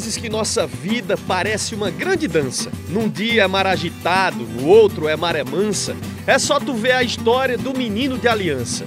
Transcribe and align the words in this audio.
vezes 0.00 0.16
que 0.16 0.30
nossa 0.30 0.66
vida 0.66 1.14
parece 1.28 1.74
uma 1.74 1.90
grande 1.90 2.26
dança. 2.26 2.70
Num 2.88 3.06
dia 3.06 3.42
é 3.42 3.46
mar 3.46 3.66
agitado, 3.66 4.38
no 4.44 4.66
outro 4.66 5.06
é 5.06 5.14
maré 5.14 5.44
mansa. 5.44 5.94
É 6.26 6.38
só 6.38 6.58
tu 6.58 6.72
ver 6.72 6.92
a 6.92 7.02
história 7.02 7.58
do 7.58 7.76
menino 7.76 8.16
de 8.16 8.26
aliança. 8.26 8.86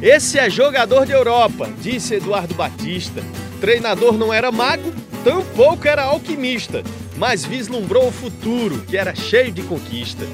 Esse 0.00 0.38
é 0.38 0.48
jogador 0.48 1.04
de 1.04 1.10
Europa, 1.10 1.68
disse 1.82 2.14
Eduardo 2.14 2.54
Batista. 2.54 3.24
Treinador 3.60 4.12
não 4.12 4.32
era 4.32 4.52
mago, 4.52 4.92
tampouco 5.24 5.88
era 5.88 6.04
alquimista, 6.04 6.84
mas 7.16 7.44
vislumbrou 7.44 8.06
o 8.06 8.12
futuro, 8.12 8.84
que 8.86 8.96
era 8.96 9.16
cheio 9.16 9.50
de 9.50 9.62
conquista. 9.62 10.24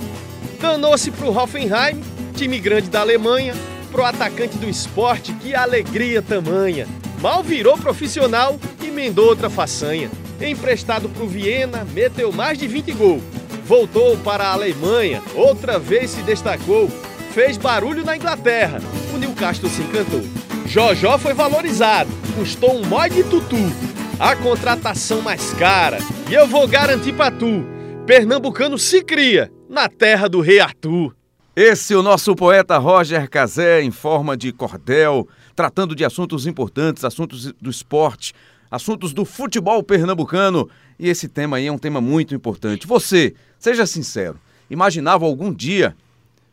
Danou-se 0.61 1.11
pro 1.11 1.35
Hoffenheim, 1.35 2.03
time 2.37 2.59
grande 2.59 2.91
da 2.91 3.01
Alemanha, 3.01 3.55
pro 3.91 4.05
atacante 4.05 4.59
do 4.59 4.69
esporte, 4.69 5.33
que 5.35 5.55
alegria 5.55 6.21
tamanha. 6.21 6.87
Mal 7.23 7.41
virou 7.41 7.79
profissional, 7.79 8.59
emendou 8.85 9.29
outra 9.29 9.49
façanha. 9.49 10.11
Emprestado 10.41 11.09
pro 11.09 11.29
Viena, 11.29 11.87
meteu 11.95 12.33
mais 12.33 12.59
de 12.59 12.67
20 12.67 12.93
gols. 12.95 13.23
Voltou 13.65 14.19
para 14.19 14.43
a 14.43 14.53
Alemanha, 14.55 15.23
outra 15.37 15.79
vez 15.79 16.11
se 16.11 16.23
destacou. 16.23 16.91
Fez 17.33 17.57
barulho 17.57 18.05
na 18.05 18.17
Inglaterra, 18.17 18.81
o 19.15 19.19
Newcastle 19.19 19.71
se 19.71 19.83
encantou. 19.83 20.25
Jojó 20.67 21.17
foi 21.17 21.33
valorizado, 21.33 22.11
custou 22.35 22.77
um 22.77 22.85
mói 22.85 23.09
de 23.09 23.23
tutu. 23.23 23.71
A 24.19 24.35
contratação 24.35 25.23
mais 25.23 25.53
cara, 25.55 25.99
e 26.29 26.35
eu 26.35 26.49
vou 26.49 26.67
garantir 26.67 27.13
pra 27.13 27.31
tu, 27.31 27.65
pernambucano 28.05 28.77
se 28.77 29.01
cria 29.01 29.49
na 29.71 29.89
terra 29.89 30.29
do 30.29 30.41
rei 30.41 30.59
Arthur. 30.59 31.15
Esse 31.55 31.95
é 31.95 31.97
o 31.97 32.03
nosso 32.03 32.35
poeta 32.35 32.79
Roger 32.79 33.31
Cazé 33.31 33.81
em 33.83 33.91
forma 33.93 34.37
de 34.37 34.53
cordel, 34.53 35.29
tratando 35.55 35.95
de 35.95 36.05
assuntos 36.05 36.47
importantes, 36.47 37.05
assuntos 37.05 37.53
do 37.61 37.71
esporte, 37.71 38.35
assuntos 38.71 39.13
do 39.13 39.25
futebol 39.25 39.83
pernambucano. 39.83 40.69
E 40.99 41.09
esse 41.09 41.29
tema 41.29 41.57
aí 41.59 41.67
é 41.67 41.73
um 41.73 41.79
tema 41.79 42.01
muito 42.01 42.35
importante. 42.35 42.87
Você, 42.87 43.35
seja 43.59 43.87
sincero, 43.87 44.39
imaginava 44.71 45.25
algum 45.25 45.53
dia 45.53 45.97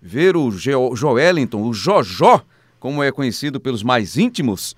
ver 0.01 0.35
o 0.35 0.51
jo 0.51 0.95
Joelinton, 0.95 1.61
o 1.61 1.73
Jojó, 1.73 2.41
como 2.79 3.03
é 3.03 3.11
conhecido 3.11 3.59
pelos 3.59 3.83
mais 3.83 4.17
íntimos, 4.17 4.75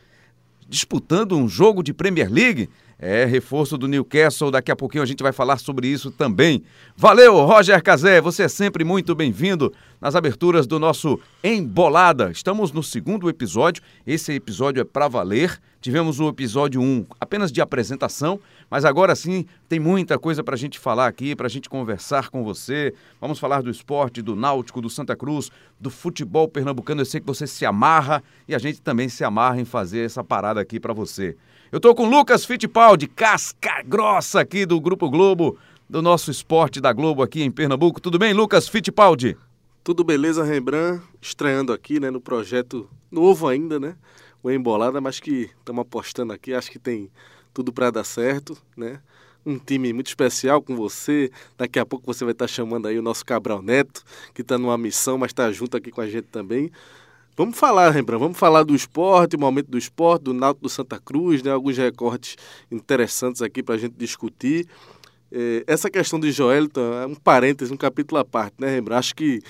disputando 0.67 1.38
um 1.38 1.47
jogo 1.47 1.83
de 1.83 1.94
Premier 1.94 2.31
League? 2.31 2.69
É, 3.03 3.25
reforço 3.25 3.80
do 3.80 3.88
Newcastle, 3.88 4.52
daqui 4.52 4.71
a 4.71 4.75
pouquinho 4.75 5.02
a 5.02 5.07
gente 5.07 5.23
vai 5.23 5.31
falar 5.31 5.57
sobre 5.57 5.88
isso 5.88 6.11
também. 6.11 6.63
Valeu, 6.95 7.44
Roger 7.44 7.81
Cazé, 7.81 8.21
você 8.21 8.44
é 8.44 8.47
sempre 8.47 8.83
muito 8.83 9.16
bem-vindo 9.16 9.73
nas 9.99 10.16
aberturas 10.16 10.67
do 10.67 10.77
nosso 10.77 11.19
Embolada. 11.44 12.29
Estamos 12.29 12.72
no 12.72 12.83
segundo 12.83 13.27
episódio, 13.27 13.81
esse 14.05 14.31
episódio 14.33 14.81
é 14.81 14.83
para 14.83 15.07
valer. 15.07 15.59
Tivemos 15.81 16.19
o 16.19 16.29
episódio 16.29 16.79
1 16.79 17.07
apenas 17.19 17.52
de 17.52 17.59
apresentação, 17.59 18.39
mas 18.69 18.85
agora 18.85 19.16
sim 19.16 19.47
tem 19.67 19.79
muita 19.79 20.19
coisa 20.19 20.44
para 20.44 20.53
a 20.53 20.57
gente 20.57 20.77
falar 20.77 21.07
aqui, 21.07 21.35
para 21.35 21.47
a 21.47 21.49
gente 21.49 21.67
conversar 21.67 22.29
com 22.29 22.44
você. 22.44 22.94
Vamos 23.19 23.39
falar 23.39 23.63
do 23.63 23.72
esporte, 23.72 24.22
do 24.22 24.35
náutico, 24.35 24.79
do 24.79 24.91
Santa 24.91 25.16
Cruz, 25.16 25.49
do 25.79 25.89
futebol 25.89 26.47
pernambucano. 26.47 27.02
Eu 27.02 27.05
sei 27.05 27.19
que 27.19 27.25
você 27.25 27.47
se 27.47 27.66
amarra 27.66 28.23
e 28.47 28.53
a 28.53 28.59
gente 28.59 28.79
também 28.79 29.09
se 29.09 29.23
amarra 29.23 29.59
em 29.59 29.66
fazer 29.66 30.05
essa 30.05 30.23
parada 30.23 30.61
aqui 30.61 30.79
para 30.79 30.94
você. 30.94 31.35
Eu 31.72 31.77
estou 31.77 31.95
com 31.95 32.09
Lucas 32.09 32.44
Fittipaldi, 32.44 33.08
casca 33.08 33.81
grossa 33.83 34.41
aqui 34.41 34.66
do 34.66 34.77
Grupo 34.81 35.09
Globo, 35.09 35.58
do 35.89 36.02
nosso 36.02 36.30
esporte 36.30 36.81
da 36.81 36.91
Globo 36.91 37.23
aqui 37.23 37.44
em 37.44 37.50
Pernambuco. 37.50 38.02
Tudo 38.02 38.19
bem, 38.19 38.33
Lucas 38.33 38.67
Fittipaldi? 38.67 39.38
Tudo 39.81 40.03
beleza, 40.03 40.44
Rembrandt? 40.44 41.02
Estreando 41.22 41.72
aqui, 41.72 41.97
né, 41.97 42.11
no 42.11 42.19
projeto 42.19 42.89
novo 43.09 43.47
ainda, 43.47 43.80
né? 43.80 43.95
O 44.44 44.52
Embolada, 44.52 45.00
mas 45.00 45.22
que 45.22 45.50
estamos 45.59 45.83
apostando 45.83 46.33
aqui, 46.33 46.53
acho 46.53 46.69
que 46.69 46.78
tem 46.78 47.09
tudo 47.53 47.72
para 47.72 47.89
dar 47.89 48.03
certo, 48.03 48.58
né? 48.75 49.00
Um 49.45 49.58
time 49.58 49.94
muito 49.94 50.08
especial 50.08 50.61
com 50.61 50.75
você. 50.75 51.31
Daqui 51.57 51.79
a 51.79 51.85
pouco 51.85 52.06
você 52.06 52.25
vai 52.25 52.34
estar 52.34 52.47
chamando 52.47 52.90
aí 52.90 53.00
o 53.00 53.01
nosso 53.01 53.25
Cabral 53.25 53.62
Neto, 53.62 54.03
que 54.34 54.41
está 54.41 54.57
numa 54.57 54.78
missão, 54.78 55.17
mas 55.17 55.29
está 55.29 55.50
junto 55.53 55.78
aqui 55.78 55.90
com 55.90 56.01
a 56.01 56.07
gente 56.07 56.28
também. 56.28 56.69
Vamos 57.36 57.58
falar, 57.58 57.90
Rembrandt, 57.92 58.22
vamos 58.22 58.38
falar 58.38 58.64
do 58.64 58.75
esporte, 58.75 59.36
o 59.36 59.40
momento 59.40 59.68
do 59.68 59.78
esporte, 59.78 60.24
do 60.24 60.34
Náutico 60.34 60.64
do 60.64 60.69
Santa 60.69 61.00
Cruz, 61.00 61.42
né? 61.42 61.52
alguns 61.52 61.78
recortes 61.78 62.36
interessantes 62.69 63.42
aqui 63.42 63.64
para 63.64 63.75
a 63.75 63.78
gente 63.78 63.94
discutir. 63.97 64.68
É, 65.31 65.64
essa 65.66 65.90
questão 65.90 66.20
de 66.20 66.31
Joelton 66.31 66.94
é 66.94 67.06
um 67.06 67.16
parêntese, 67.16 67.72
um 67.72 67.78
capítulo 67.78 68.20
à 68.20 68.25
parte, 68.25 68.56
né, 68.59 68.70
Rembrandt? 68.70 69.00
Acho 69.00 69.16
que 69.16 69.41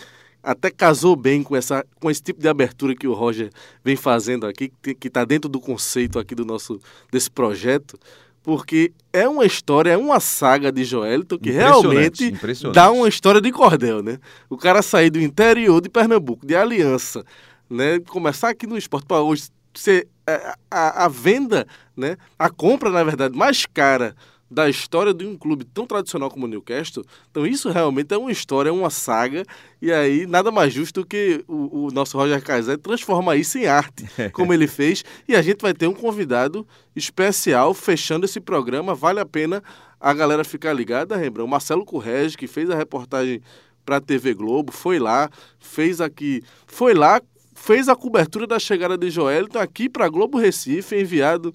até 0.44 0.70
casou 0.70 1.16
bem 1.16 1.44
com, 1.44 1.56
essa, 1.56 1.86
com 2.00 2.10
esse 2.10 2.22
tipo 2.22 2.40
de 2.40 2.48
abertura 2.48 2.96
que 2.96 3.08
o 3.08 3.14
Roger 3.14 3.50
vem 3.84 3.96
fazendo 3.96 4.46
aqui, 4.46 4.72
que 4.82 5.08
está 5.08 5.26
dentro 5.26 5.50
do 5.50 5.60
conceito 5.60 6.20
aqui 6.20 6.36
do 6.36 6.46
nosso 6.46 6.80
desse 7.12 7.30
projeto, 7.30 7.98
porque 8.44 8.92
é 9.14 9.28
uma 9.28 9.46
história, 9.46 9.92
é 9.92 9.98
uma 9.98 10.20
saga 10.20 10.72
de 10.72 10.84
Joelton 10.84 11.38
que 11.38 11.52
realmente 11.52 12.26
impressionante. 12.26 12.76
dá 12.76 12.92
uma 12.92 13.08
história 13.08 13.40
de 13.40 13.52
cordel, 13.52 14.02
né? 14.02 14.18
O 14.50 14.58
cara 14.58 14.82
sair 14.82 15.12
do 15.12 15.20
interior 15.20 15.80
de 15.80 15.90
Pernambuco, 15.90 16.46
de 16.46 16.56
Aliança, 16.56 17.24
né? 17.72 18.00
Começar 18.00 18.50
aqui 18.50 18.68
no 18.68 18.78
esporte 18.78 19.06
para 19.06 19.22
hoje 19.22 19.50
ser 19.74 20.08
a, 20.28 20.58
a, 20.70 21.06
a, 21.06 21.08
venda, 21.08 21.66
né? 21.96 22.18
A 22.38 22.50
compra, 22.50 22.90
na 22.90 23.04
verdade, 23.04 23.38
mais 23.38 23.66
cara 23.66 24.16
da 24.50 24.70
história 24.70 25.14
de 25.14 25.26
um 25.26 25.38
clube 25.38 25.64
tão 25.64 25.88
tradicional 25.88 26.30
como 26.30 26.46
o 26.46 26.50
Newcastle. 26.50 27.06
Então 27.30 27.48
isso 27.48 27.70
realmente 27.70 28.14
é 28.14 28.18
uma 28.18 28.32
história, 28.32 28.68
é 28.68 28.72
uma 28.72 28.90
saga 28.90 29.46
e 29.82 29.90
aí 29.94 30.28
nada 30.28 30.52
mais 30.52 30.74
justo 30.74 31.02
do 31.02 31.08
que 31.08 31.42
o, 31.48 31.86
o 31.86 31.92
nosso 31.92 32.18
Roger 32.18 32.44
Kaiser 32.44 32.78
transformar 32.78 33.38
isso 33.38 33.58
em 33.58 33.66
arte, 33.66 34.06
como 34.34 34.54
ele 34.54 34.68
fez. 34.68 35.06
E 35.26 35.38
a 35.38 35.42
gente 35.42 35.62
vai 35.62 35.74
ter 35.74 35.88
um 35.88 35.94
convidado 35.94 36.68
especial 36.94 37.74
fechando 37.74 38.26
esse 38.26 38.42
programa. 38.42 38.94
Vale 38.94 39.22
a 39.22 39.26
pena 39.26 39.64
a 39.98 40.14
galera 40.14 40.44
ficar 40.44 40.74
ligada, 40.74 41.16
Rembrandt. 41.16 41.48
O 41.48 41.50
Marcelo 41.50 41.86
Correge, 41.86 42.36
que 42.36 42.48
fez 42.48 42.70
a 42.70 42.76
reportagem 42.76 43.42
para 43.86 43.98
a 43.98 44.02
TV 44.02 44.34
Globo, 44.34 44.72
foi 44.72 45.00
lá, 45.00 45.30
fez 45.60 46.02
aqui, 46.02 46.44
foi 46.68 46.94
lá 46.94 47.22
fez 47.62 47.88
a 47.88 47.96
cobertura 47.96 48.48
da 48.48 48.58
chegada 48.58 48.98
de 48.98 49.12
Joelito 49.12 49.60
aqui 49.60 49.88
para 49.88 50.10
Globo 50.10 50.40
Recife, 50.40 51.00
enviado 51.00 51.54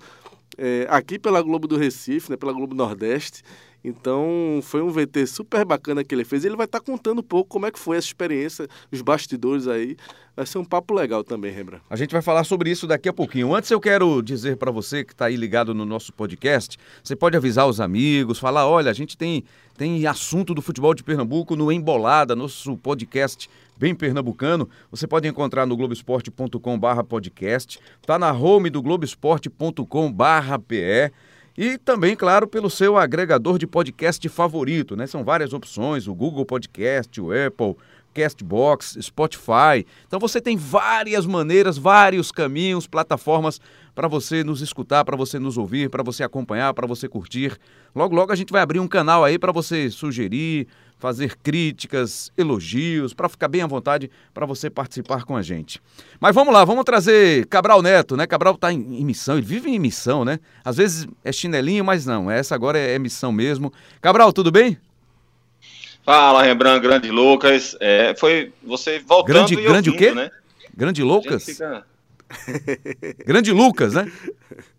é, 0.56 0.86
aqui 0.88 1.18
pela 1.18 1.42
Globo 1.42 1.66
do 1.66 1.76
Recife, 1.76 2.30
né, 2.30 2.36
pela 2.36 2.52
Globo 2.52 2.76
Nordeste. 2.76 3.42
Então 3.84 4.60
foi 4.62 4.82
um 4.82 4.90
VT 4.90 5.26
super 5.26 5.64
bacana 5.64 6.02
que 6.04 6.14
ele 6.14 6.24
fez. 6.24 6.44
Ele 6.44 6.56
vai 6.56 6.66
estar 6.66 6.80
tá 6.80 6.84
contando 6.84 7.20
um 7.20 7.24
pouco 7.24 7.48
como 7.48 7.66
é 7.66 7.70
que 7.70 7.78
foi 7.78 7.96
essa 7.96 8.06
experiência, 8.06 8.68
os 8.90 9.02
bastidores 9.02 9.66
aí. 9.66 9.96
Vai 10.36 10.46
ser 10.46 10.58
um 10.58 10.64
papo 10.64 10.94
legal 10.94 11.24
também, 11.24 11.52
Rembrandt. 11.52 11.84
A 11.88 11.96
gente 11.96 12.12
vai 12.12 12.22
falar 12.22 12.44
sobre 12.44 12.70
isso 12.70 12.86
daqui 12.86 13.08
a 13.08 13.12
pouquinho. 13.12 13.54
Antes 13.54 13.70
eu 13.70 13.80
quero 13.80 14.22
dizer 14.22 14.56
para 14.56 14.70
você 14.70 15.04
que 15.04 15.12
está 15.12 15.26
aí 15.26 15.36
ligado 15.36 15.74
no 15.74 15.84
nosso 15.84 16.12
podcast, 16.12 16.76
você 17.02 17.16
pode 17.16 17.36
avisar 17.36 17.66
os 17.66 17.80
amigos, 17.80 18.38
falar, 18.38 18.66
olha, 18.66 18.90
a 18.90 18.94
gente 18.94 19.16
tem, 19.16 19.44
tem 19.76 20.06
assunto 20.06 20.52
do 20.52 20.62
futebol 20.62 20.94
de 20.94 21.02
Pernambuco 21.02 21.56
no 21.56 21.70
Embolada, 21.70 22.36
nosso 22.36 22.76
podcast 22.76 23.48
bem 23.78 23.94
pernambucano. 23.94 24.69
Você 24.91 25.06
pode 25.06 25.28
encontrar 25.28 25.66
no 25.66 25.76
globesport.com/barra 25.76 27.04
podcast, 27.04 27.78
tá 28.04 28.19
na 28.19 28.32
home 28.32 28.70
do 28.70 28.82
globesport.com/pe 28.82 31.12
e 31.59 31.78
também, 31.78 32.15
claro, 32.15 32.47
pelo 32.47 32.69
seu 32.69 32.98
agregador 32.98 33.59
de 33.59 33.66
podcast 33.66 34.28
favorito, 34.28 34.94
né? 34.94 35.06
São 35.06 35.25
várias 35.25 35.54
opções, 35.54 36.06
o 36.06 36.15
Google 36.15 36.44
Podcast, 36.44 37.19
o 37.19 37.31
Apple, 37.32 37.76
Castbox, 38.12 38.98
Spotify. 39.00 39.86
Então 40.06 40.19
você 40.19 40.41
tem 40.41 40.56
várias 40.56 41.25
maneiras, 41.25 41.78
vários 41.78 42.31
caminhos, 42.31 42.86
plataformas 42.86 43.60
para 43.94 44.09
você 44.09 44.44
nos 44.44 44.60
escutar, 44.60 45.04
para 45.04 45.16
você 45.16 45.38
nos 45.38 45.56
ouvir, 45.56 45.88
para 45.88 46.03
você 46.03 46.22
acompanhar, 46.22 46.75
para 46.75 46.86
você 46.86 47.09
curtir. 47.09 47.56
Logo, 47.94 48.15
logo 48.15 48.32
a 48.32 48.36
gente 48.36 48.53
vai 48.53 48.60
abrir 48.60 48.81
um 48.81 48.88
canal 48.88 49.25
aí 49.25 49.38
para 49.38 49.53
você 49.53 49.91
sugerir, 49.91 50.66
fazer 50.98 51.36
críticas, 51.42 52.32
elogios, 52.36 53.12
para 53.12 53.28
ficar 53.28 53.48
bem 53.48 53.62
à 53.62 53.66
vontade 53.66 54.10
para 54.32 54.46
você 54.46 54.70
participar 54.70 55.24
com 55.24 55.36
a 55.36 55.42
gente. 55.42 55.80
Mas 56.18 56.34
vamos 56.34 56.52
lá, 56.52 56.64
vamos 56.64 56.84
trazer 56.84 57.46
Cabral 57.46 57.82
Neto, 57.82 58.16
né? 58.16 58.26
Cabral 58.26 58.54
está 58.54 58.72
em, 58.72 59.04
missão, 59.04 59.36
ele 59.36 59.47
vive 59.47 59.71
em 59.71 59.78
missão, 59.78 60.24
né? 60.24 60.38
Às 60.65 60.76
vezes 60.76 61.06
é 61.22 61.30
chinelinho, 61.32 61.84
mas 61.84 62.06
não, 62.06 62.30
essa 62.30 62.54
agora 62.54 62.78
é, 62.78 62.94
é 62.94 62.98
missão 62.98 63.30
mesmo. 63.30 63.72
Cabral, 64.00 64.32
tudo 64.32 64.50
bem? 64.50 64.78
Fala, 66.03 66.42
Rembrandt, 66.42 66.80
grande 66.80 67.10
Lucas. 67.10 67.76
É, 67.80 68.15
foi 68.16 68.53
você 68.62 69.00
voltando 69.00 69.34
grande, 69.34 69.54
e 69.54 69.62
grande 69.62 69.91
ouvindo, 69.91 69.94
o 69.94 70.09
quê? 70.09 70.15
né? 70.15 70.30
Grande 70.74 71.03
Lucas? 71.03 71.44
Fica... 71.44 71.84
grande 73.26 73.53
Lucas, 73.53 73.94
né? 73.94 74.10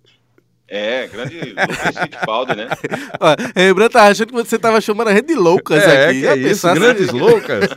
É, 0.70 1.08
grande 1.08 1.40
Lucas 1.40 1.98
Fittipaldi, 1.98 2.56
né? 2.56 2.68
Rembrandt 3.56 3.94
tá 3.94 4.04
achando 4.04 4.28
que 4.28 4.34
você 4.34 4.60
tava 4.60 4.82
chamando 4.82 5.08
a 5.08 5.14
gente 5.16 5.28
de 5.28 5.36
loucas 5.36 5.82
é, 5.82 6.10
aqui. 6.10 6.22
Que 6.22 6.28
é 6.28 6.38
isso, 6.38 6.74
grandes 6.74 7.10
assim. 7.10 7.20
loucas. 7.20 7.70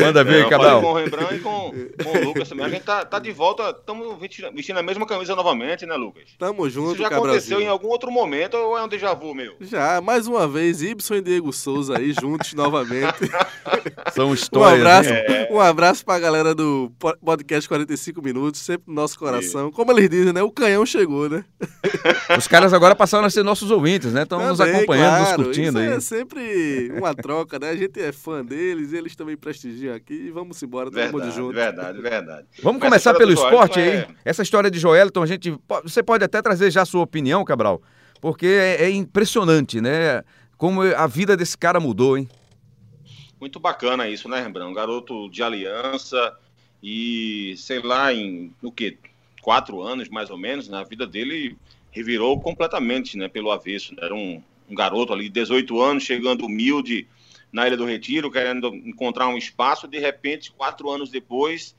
Manda 0.00 0.24
ver, 0.24 0.48
Cabral. 0.48 0.80
Com 0.80 0.88
o 0.88 0.94
Rembrandt 0.94 1.34
e 1.34 1.38
com, 1.38 1.72
com 2.02 2.18
o 2.18 2.24
Lucas 2.24 2.48
também. 2.48 2.66
A 2.66 2.68
gente 2.68 2.82
tá, 2.82 3.04
tá 3.04 3.18
de 3.18 3.30
volta, 3.30 3.70
estamos 3.70 4.18
vestindo 4.18 4.78
a 4.78 4.82
mesma 4.82 5.06
camisa 5.06 5.36
novamente, 5.36 5.86
né, 5.86 5.94
Lucas? 5.94 6.24
Tamo 6.38 6.68
junto, 6.68 6.94
Isso 6.94 7.02
já 7.02 7.08
aconteceu 7.08 7.60
em 7.60 7.68
algum 7.68 7.88
outro 7.88 8.10
momento 8.10 8.56
ou 8.56 8.76
é 8.76 8.82
um 8.82 8.88
déjà 8.88 9.14
vu, 9.14 9.34
meu? 9.34 9.54
Já, 9.60 10.00
mais 10.00 10.26
uma 10.26 10.48
vez, 10.48 10.82
Ibson 10.82 11.16
e 11.16 11.20
Diego 11.20 11.52
Souza 11.52 11.98
aí 11.98 12.12
juntos 12.12 12.52
novamente. 12.54 13.18
São 14.12 14.34
histórias. 14.34 14.78
Um 14.78 14.80
abraço, 14.80 15.10
né? 15.10 15.48
um 15.50 15.60
abraço 15.60 16.04
pra 16.04 16.18
galera 16.18 16.54
do 16.54 16.90
podcast 17.24 17.68
45 17.68 18.22
Minutos, 18.22 18.60
sempre 18.60 18.84
no 18.88 18.94
nosso 18.94 19.18
coração. 19.18 19.70
Como 19.70 19.92
eles 19.92 20.08
dizem, 20.08 20.32
né? 20.32 20.42
O 20.42 20.50
canhão 20.50 20.84
chegou, 20.84 21.28
né? 21.28 21.44
Os 22.36 22.46
caras 22.48 22.72
agora 22.72 22.94
passaram 22.94 23.26
a 23.26 23.30
ser 23.30 23.42
nossos 23.42 23.70
ouvintes, 23.70 24.12
né? 24.12 24.22
Estão 24.22 24.46
nos 24.46 24.60
acompanhando, 24.60 25.16
claro. 25.16 25.38
nos 25.38 25.46
curtindo 25.46 25.78
Isso 25.80 25.90
aí. 25.90 25.96
É 25.96 26.00
sempre 26.00 26.92
uma 26.96 27.14
troca, 27.14 27.58
né? 27.58 27.70
A 27.70 27.76
gente 27.76 28.00
é 28.00 28.12
fã 28.12 28.44
deles, 28.44 28.92
eles 28.92 29.14
também 29.16 29.36
prestigiam 29.36 29.94
aqui. 29.94 30.14
E 30.14 30.30
vamos 30.30 30.62
embora, 30.62 30.90
todo 30.90 31.00
mundo 31.00 31.12
Verdade, 31.12 31.34
junto. 31.36 31.54
verdade, 31.54 32.00
verdade. 32.00 32.46
Vamos 32.62 32.80
Mas 32.80 32.88
começar 32.88 33.14
pelo 33.14 33.32
esporte 33.32 33.78
aí. 33.80 33.88
É- 33.88 34.08
Essa 34.24 34.42
história 34.42 34.70
de 34.70 34.78
Joelton, 34.78 35.22
a 35.22 35.26
gente, 35.26 35.54
você 35.82 36.02
pode 36.02 36.24
até 36.24 36.40
trazer 36.40 36.70
já 36.70 36.82
a 36.82 36.86
sua 36.86 37.02
opinião, 37.02 37.44
Cabral, 37.44 37.82
porque 38.20 38.46
é, 38.46 38.84
é 38.84 38.90
impressionante, 38.90 39.80
né? 39.80 40.22
Como 40.56 40.82
a 40.82 41.06
vida 41.06 41.36
desse 41.36 41.58
cara 41.58 41.80
mudou, 41.80 42.16
hein? 42.16 42.28
Muito 43.40 43.58
bacana 43.58 44.08
isso, 44.08 44.28
né, 44.28 44.40
Rembrandt? 44.40 44.70
Um 44.70 44.74
garoto 44.74 45.28
de 45.28 45.42
aliança 45.42 46.32
e, 46.80 47.54
sei 47.56 47.80
lá, 47.80 48.12
em 48.12 48.52
o 48.62 48.70
quê? 48.70 48.96
Quatro 49.40 49.82
anos, 49.82 50.08
mais 50.08 50.30
ou 50.30 50.38
menos, 50.38 50.68
na 50.68 50.84
vida 50.84 51.04
dele 51.04 51.56
revirou 51.92 52.40
completamente, 52.40 53.16
né, 53.16 53.28
pelo 53.28 53.52
avesso. 53.52 53.94
né? 53.94 54.00
Era 54.02 54.14
um, 54.14 54.42
um 54.68 54.74
garoto 54.74 55.12
ali 55.12 55.24
de 55.24 55.30
18 55.30 55.80
anos, 55.80 56.02
chegando 56.02 56.46
humilde 56.46 57.06
na 57.52 57.66
Ilha 57.66 57.76
do 57.76 57.84
Retiro, 57.84 58.30
querendo 58.30 58.74
encontrar 58.74 59.28
um 59.28 59.36
espaço. 59.36 59.86
De 59.86 59.98
repente, 59.98 60.50
quatro 60.50 60.90
anos 60.90 61.10
depois, 61.10 61.76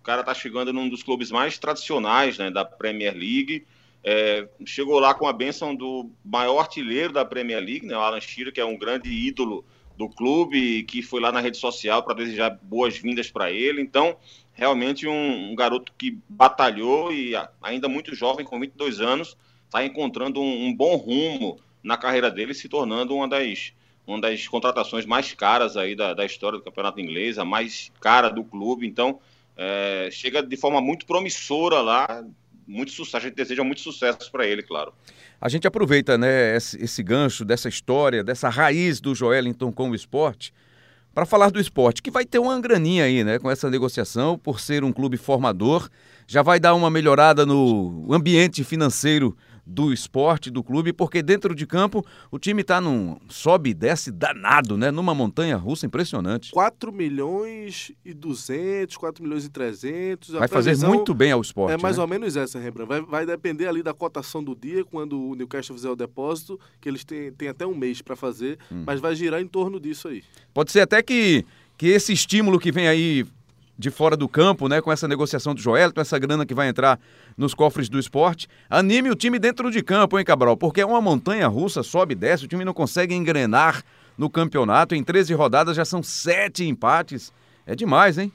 o 0.00 0.04
cara 0.04 0.22
tá 0.22 0.34
chegando 0.34 0.72
num 0.72 0.88
dos 0.88 1.02
clubes 1.02 1.30
mais 1.30 1.58
tradicionais, 1.58 2.38
né, 2.38 2.50
da 2.50 2.64
Premier 2.64 3.14
League. 3.14 3.66
É, 4.06 4.46
chegou 4.66 5.00
lá 5.00 5.14
com 5.14 5.26
a 5.26 5.32
bênção 5.32 5.74
do 5.74 6.10
maior 6.22 6.60
artilheiro 6.60 7.12
da 7.12 7.24
Premier 7.24 7.58
League, 7.58 7.86
né, 7.86 7.96
o 7.96 8.00
Alan 8.00 8.20
Shearer, 8.20 8.52
que 8.52 8.60
é 8.60 8.64
um 8.64 8.76
grande 8.76 9.10
ídolo 9.10 9.64
do 9.96 10.08
clube, 10.08 10.82
que 10.82 11.02
foi 11.02 11.20
lá 11.20 11.32
na 11.32 11.40
rede 11.40 11.56
social 11.56 12.02
para 12.02 12.14
desejar 12.14 12.58
boas-vindas 12.62 13.30
para 13.30 13.50
ele. 13.50 13.80
Então, 13.80 14.16
realmente 14.52 15.06
um, 15.06 15.52
um, 15.52 15.54
garoto 15.54 15.92
que 15.96 16.18
batalhou 16.28 17.12
e 17.12 17.32
ainda 17.62 17.88
muito 17.88 18.14
jovem, 18.14 18.44
com 18.44 18.58
22 18.58 19.00
anos, 19.00 19.36
está 19.74 19.84
encontrando 19.84 20.40
um, 20.40 20.66
um, 20.66 20.74
bom 20.74 20.94
rumo 20.94 21.58
na 21.82 21.96
carreira 21.96 22.30
dele, 22.30 22.54
se 22.54 22.68
tornando 22.68 23.14
uma 23.14 23.28
das, 23.28 23.72
uma 24.06 24.20
das 24.20 24.46
contratações 24.46 25.04
mais 25.04 25.32
caras 25.34 25.76
aí 25.76 25.96
da, 25.96 26.14
da 26.14 26.24
história 26.24 26.58
do 26.58 26.64
campeonato 26.64 27.00
inglês, 27.00 27.38
a 27.38 27.44
mais 27.44 27.90
cara 28.00 28.28
do 28.28 28.44
clube. 28.44 28.86
Então, 28.86 29.18
é, 29.56 30.08
chega 30.12 30.40
de 30.40 30.56
forma 30.56 30.80
muito 30.80 31.04
promissora 31.04 31.80
lá, 31.80 32.24
muito 32.66 32.92
sucesso. 32.92 33.16
A 33.16 33.20
gente 33.20 33.34
deseja 33.34 33.64
muito 33.64 33.80
sucesso 33.80 34.30
para 34.30 34.46
ele, 34.46 34.62
claro. 34.62 34.94
A 35.40 35.48
gente 35.48 35.66
aproveita 35.66 36.16
né, 36.16 36.56
esse, 36.56 36.82
esse, 36.82 37.02
gancho 37.02 37.44
dessa 37.44 37.68
história, 37.68 38.22
dessa 38.22 38.48
raiz 38.48 39.00
do 39.00 39.14
Joelinton 39.14 39.72
com 39.72 39.90
o 39.90 39.94
esporte, 39.94 40.54
para 41.12 41.26
falar 41.26 41.50
do 41.50 41.60
esporte, 41.60 42.02
que 42.02 42.10
vai 42.10 42.24
ter 42.24 42.38
uma 42.38 42.58
graninha 42.60 43.04
aí, 43.04 43.22
né, 43.22 43.38
com 43.38 43.50
essa 43.50 43.70
negociação, 43.70 44.38
por 44.38 44.58
ser 44.58 44.82
um 44.82 44.92
clube 44.92 45.16
formador, 45.16 45.88
já 46.26 46.42
vai 46.42 46.58
dar 46.58 46.74
uma 46.74 46.90
melhorada 46.90 47.44
no 47.44 48.08
ambiente 48.10 48.64
financeiro 48.64 49.36
do 49.66 49.92
esporte, 49.92 50.50
do 50.50 50.62
clube, 50.62 50.92
porque 50.92 51.22
dentro 51.22 51.54
de 51.54 51.66
campo 51.66 52.04
o 52.30 52.38
time 52.38 52.62
está 52.62 52.80
num 52.80 53.16
sobe 53.28 53.70
e 53.70 53.74
desce 53.74 54.10
danado, 54.10 54.76
né? 54.76 54.90
Numa 54.90 55.14
montanha 55.14 55.56
russa 55.56 55.86
impressionante. 55.86 56.50
4 56.52 56.92
milhões 56.92 57.92
e 58.04 58.12
200, 58.12 58.96
4 58.96 59.22
milhões 59.22 59.44
e 59.44 59.48
300. 59.48 60.30
Vai 60.30 60.48
fazer 60.48 60.76
muito 60.86 61.14
bem 61.14 61.32
ao 61.32 61.40
esporte. 61.40 61.72
É 61.72 61.78
mais 61.78 61.96
né? 61.96 62.02
ou 62.02 62.08
menos 62.08 62.36
essa, 62.36 62.58
Rembrandt. 62.58 62.88
Vai, 62.88 63.00
vai, 63.00 63.26
depender 63.26 63.66
ali 63.66 63.82
da 63.82 63.94
cotação 63.94 64.44
do 64.44 64.54
dia, 64.54 64.84
quando 64.84 65.18
o 65.18 65.34
Newcastle 65.34 65.76
fizer 65.76 65.88
o 65.88 65.96
depósito, 65.96 66.60
que 66.80 66.88
eles 66.88 67.04
têm, 67.04 67.32
têm 67.32 67.48
até 67.48 67.66
um 67.66 67.74
mês 67.74 68.02
para 68.02 68.16
fazer, 68.16 68.58
hum. 68.70 68.84
mas 68.86 69.00
vai 69.00 69.14
girar 69.14 69.40
em 69.40 69.46
torno 69.46 69.80
disso 69.80 70.08
aí. 70.08 70.22
Pode 70.52 70.70
ser 70.70 70.80
até 70.80 71.02
que, 71.02 71.44
que 71.78 71.86
esse 71.86 72.12
estímulo 72.12 72.58
que 72.58 72.70
vem 72.70 72.86
aí 72.86 73.24
de 73.76 73.90
fora 73.90 74.16
do 74.16 74.28
campo, 74.28 74.68
né, 74.68 74.80
com 74.80 74.92
essa 74.92 75.08
negociação 75.08 75.54
do 75.54 75.60
Joel, 75.60 75.92
com 75.92 76.00
essa 76.00 76.18
grana 76.18 76.46
que 76.46 76.54
vai 76.54 76.68
entrar 76.68 76.98
nos 77.36 77.54
cofres 77.54 77.88
do 77.88 77.98
esporte, 77.98 78.48
anime 78.68 79.10
o 79.10 79.14
time 79.14 79.38
dentro 79.38 79.70
de 79.70 79.82
campo, 79.82 80.18
hein, 80.18 80.24
Cabral? 80.24 80.56
Porque 80.56 80.80
é 80.80 80.86
uma 80.86 81.00
montanha 81.00 81.48
russa, 81.48 81.82
sobe 81.82 82.12
e 82.12 82.16
desce, 82.16 82.44
o 82.44 82.48
time 82.48 82.64
não 82.64 82.74
consegue 82.74 83.14
engrenar 83.14 83.84
no 84.16 84.30
campeonato. 84.30 84.94
Em 84.94 85.02
13 85.02 85.34
rodadas 85.34 85.76
já 85.76 85.84
são 85.84 86.02
sete 86.02 86.64
empates. 86.64 87.32
É 87.66 87.74
demais, 87.74 88.18
hein? 88.18 88.32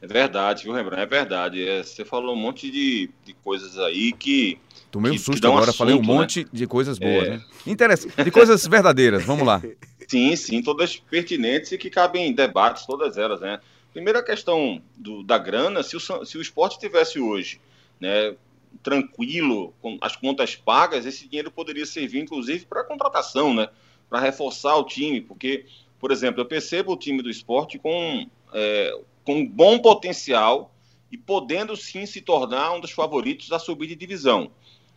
É 0.00 0.06
verdade, 0.06 0.64
viu, 0.64 0.72
Rembrandt? 0.72 1.02
É 1.02 1.06
verdade. 1.06 1.66
É, 1.66 1.82
você 1.82 2.04
falou 2.04 2.34
um 2.34 2.38
monte 2.38 2.70
de, 2.70 3.10
de 3.24 3.32
coisas 3.34 3.78
aí 3.78 4.12
que. 4.12 4.58
Tomei 4.90 5.12
um 5.12 5.18
susto 5.18 5.46
agora, 5.46 5.64
assunto, 5.64 5.76
falei 5.76 5.94
um 5.94 6.00
né? 6.00 6.06
monte 6.06 6.46
de 6.52 6.66
coisas 6.66 6.98
boas, 6.98 7.24
é... 7.24 7.30
né? 7.30 7.42
Interessante. 7.66 8.22
De 8.22 8.30
coisas 8.30 8.66
verdadeiras, 8.66 9.24
vamos 9.24 9.46
lá. 9.46 9.62
Sim, 10.08 10.36
sim, 10.36 10.62
todas 10.62 10.96
pertinentes 10.96 11.72
e 11.72 11.78
que 11.78 11.90
cabem 11.90 12.28
em 12.28 12.32
debates, 12.32 12.86
todas 12.86 13.18
elas, 13.18 13.40
né? 13.40 13.58
Primeira 13.92 14.22
questão 14.22 14.80
do, 14.96 15.24
da 15.24 15.36
grana, 15.36 15.82
se 15.82 15.96
o, 15.96 16.00
se 16.00 16.38
o 16.38 16.40
esporte 16.40 16.78
tivesse 16.78 17.18
hoje, 17.18 17.60
né, 18.00 18.36
tranquilo, 18.82 19.74
com 19.80 19.98
as 20.00 20.16
contas 20.16 20.54
pagas, 20.54 21.06
esse 21.06 21.26
dinheiro 21.28 21.50
poderia 21.50 21.86
servir, 21.86 22.20
inclusive, 22.20 22.66
para 22.66 22.84
contratação, 22.84 23.54
né? 23.54 23.68
Para 24.08 24.20
reforçar 24.20 24.76
o 24.76 24.84
time, 24.84 25.20
porque, 25.20 25.66
por 25.98 26.10
exemplo, 26.10 26.40
eu 26.40 26.46
percebo 26.46 26.92
o 26.92 26.96
time 26.96 27.22
do 27.22 27.30
esporte 27.30 27.78
com, 27.78 28.28
é, 28.52 28.98
com 29.24 29.44
bom 29.46 29.78
potencial 29.78 30.72
e 31.10 31.18
podendo 31.18 31.76
sim 31.76 32.06
se 32.06 32.20
tornar 32.20 32.72
um 32.72 32.80
dos 32.80 32.90
favoritos 32.90 33.48
da 33.48 33.58
subida 33.58 33.92
de 33.92 33.98
divisão. 33.98 34.50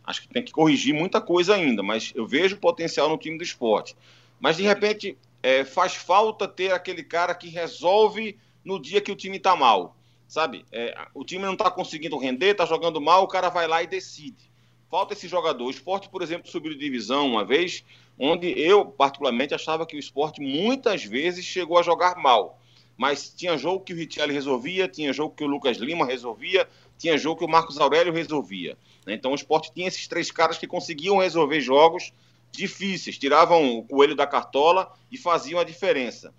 Acho 0.04 0.22
que 0.22 0.28
tem 0.28 0.42
que 0.42 0.52
corrigir 0.52 0.94
muita 0.94 1.20
coisa 1.20 1.54
ainda, 1.54 1.82
mas 1.82 2.12
eu 2.14 2.26
vejo 2.26 2.56
potencial 2.56 3.08
no 3.08 3.18
time 3.18 3.38
do 3.38 3.44
esporte. 3.44 3.96
Mas, 4.38 4.56
de 4.56 4.62
repente, 4.62 5.16
é, 5.42 5.64
faz 5.64 5.94
falta 5.94 6.46
ter 6.46 6.72
aquele 6.72 7.02
cara 7.02 7.34
que 7.34 7.48
resolve 7.48 8.38
no 8.64 8.80
dia 8.80 9.00
que 9.00 9.12
o 9.12 9.16
time 9.16 9.36
está 9.36 9.56
mal, 9.56 9.96
sabe? 10.30 10.64
É, 10.70 10.96
o 11.12 11.24
time 11.24 11.44
não 11.44 11.54
está 11.54 11.68
conseguindo 11.68 12.16
render, 12.16 12.52
está 12.52 12.64
jogando 12.64 13.00
mal, 13.00 13.24
o 13.24 13.28
cara 13.28 13.48
vai 13.48 13.66
lá 13.66 13.82
e 13.82 13.86
decide. 13.88 14.48
Falta 14.88 15.12
esse 15.12 15.26
jogador. 15.26 15.64
O 15.64 15.70
esporte, 15.70 16.08
por 16.08 16.22
exemplo, 16.22 16.48
subiu 16.48 16.72
de 16.72 16.78
divisão 16.78 17.26
uma 17.26 17.44
vez, 17.44 17.84
onde 18.16 18.48
eu, 18.48 18.86
particularmente, 18.86 19.54
achava 19.54 19.84
que 19.84 19.96
o 19.96 19.98
esporte 19.98 20.40
muitas 20.40 21.04
vezes 21.04 21.44
chegou 21.44 21.78
a 21.78 21.82
jogar 21.82 22.16
mal. 22.16 22.60
Mas 22.96 23.28
tinha 23.28 23.58
jogo 23.58 23.84
que 23.84 23.92
o 23.92 23.96
Richelli 23.96 24.32
resolvia, 24.32 24.86
tinha 24.86 25.12
jogo 25.12 25.34
que 25.34 25.42
o 25.42 25.48
Lucas 25.48 25.78
Lima 25.78 26.06
resolvia, 26.06 26.68
tinha 26.96 27.18
jogo 27.18 27.40
que 27.40 27.44
o 27.44 27.48
Marcos 27.48 27.80
Aurélio 27.80 28.12
resolvia. 28.12 28.78
Então 29.08 29.32
o 29.32 29.34
esporte 29.34 29.72
tinha 29.72 29.88
esses 29.88 30.06
três 30.06 30.30
caras 30.30 30.58
que 30.58 30.66
conseguiam 30.66 31.18
resolver 31.18 31.60
jogos 31.60 32.12
difíceis, 32.52 33.18
tiravam 33.18 33.78
o 33.78 33.84
coelho 33.84 34.14
da 34.14 34.26
cartola 34.28 34.92
e 35.10 35.18
faziam 35.18 35.58
a 35.58 35.64
diferença. 35.64 36.32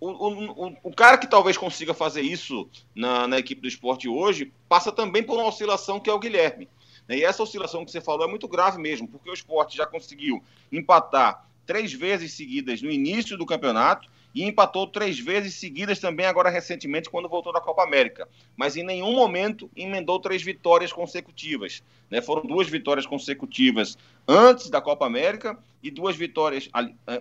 O, 0.00 0.10
o, 0.10 0.76
o, 0.84 0.94
cara 0.94 1.18
que 1.18 1.26
talvez 1.26 1.56
consiga 1.56 1.92
fazer 1.92 2.22
isso 2.22 2.68
na, 2.94 3.26
na, 3.26 3.38
equipe 3.38 3.60
do 3.60 3.66
esporte 3.66 4.08
hoje 4.08 4.52
passa 4.68 4.92
também 4.92 5.24
por 5.24 5.36
uma 5.36 5.48
oscilação 5.48 5.98
que 5.98 6.08
é 6.08 6.12
o 6.12 6.18
Guilherme. 6.18 6.68
E 7.08 7.24
essa 7.24 7.42
oscilação 7.42 7.84
que 7.84 7.90
você 7.90 8.00
falou 8.00 8.26
é 8.26 8.30
muito 8.30 8.46
grave 8.46 8.80
mesmo, 8.80 9.08
porque 9.08 9.30
o 9.30 9.34
esporte 9.34 9.76
já 9.76 9.86
conseguiu 9.86 10.42
empatar 10.70 11.48
três 11.66 11.92
vezes 11.92 12.34
seguidas 12.34 12.80
no 12.80 12.90
início 12.90 13.36
do 13.36 13.46
campeonato 13.46 14.08
e 14.34 14.44
empatou 14.44 14.86
três 14.86 15.18
vezes 15.18 15.54
seguidas 15.54 15.98
também 15.98 16.26
agora 16.26 16.50
recentemente 16.50 17.10
quando 17.10 17.28
voltou 17.28 17.52
da 17.52 17.60
Copa 17.60 17.82
América. 17.82 18.28
Mas 18.56 18.76
em 18.76 18.82
nenhum 18.82 19.12
momento 19.12 19.70
emendou 19.76 20.20
três 20.20 20.42
vitórias 20.42 20.92
consecutivas. 20.92 21.82
Né? 22.10 22.20
Foram 22.20 22.42
duas 22.42 22.68
vitórias 22.68 23.06
consecutivas 23.06 23.96
antes 24.26 24.70
da 24.70 24.80
Copa 24.80 25.06
América 25.06 25.58
e 25.82 25.90
duas 25.90 26.16
vitórias 26.16 26.68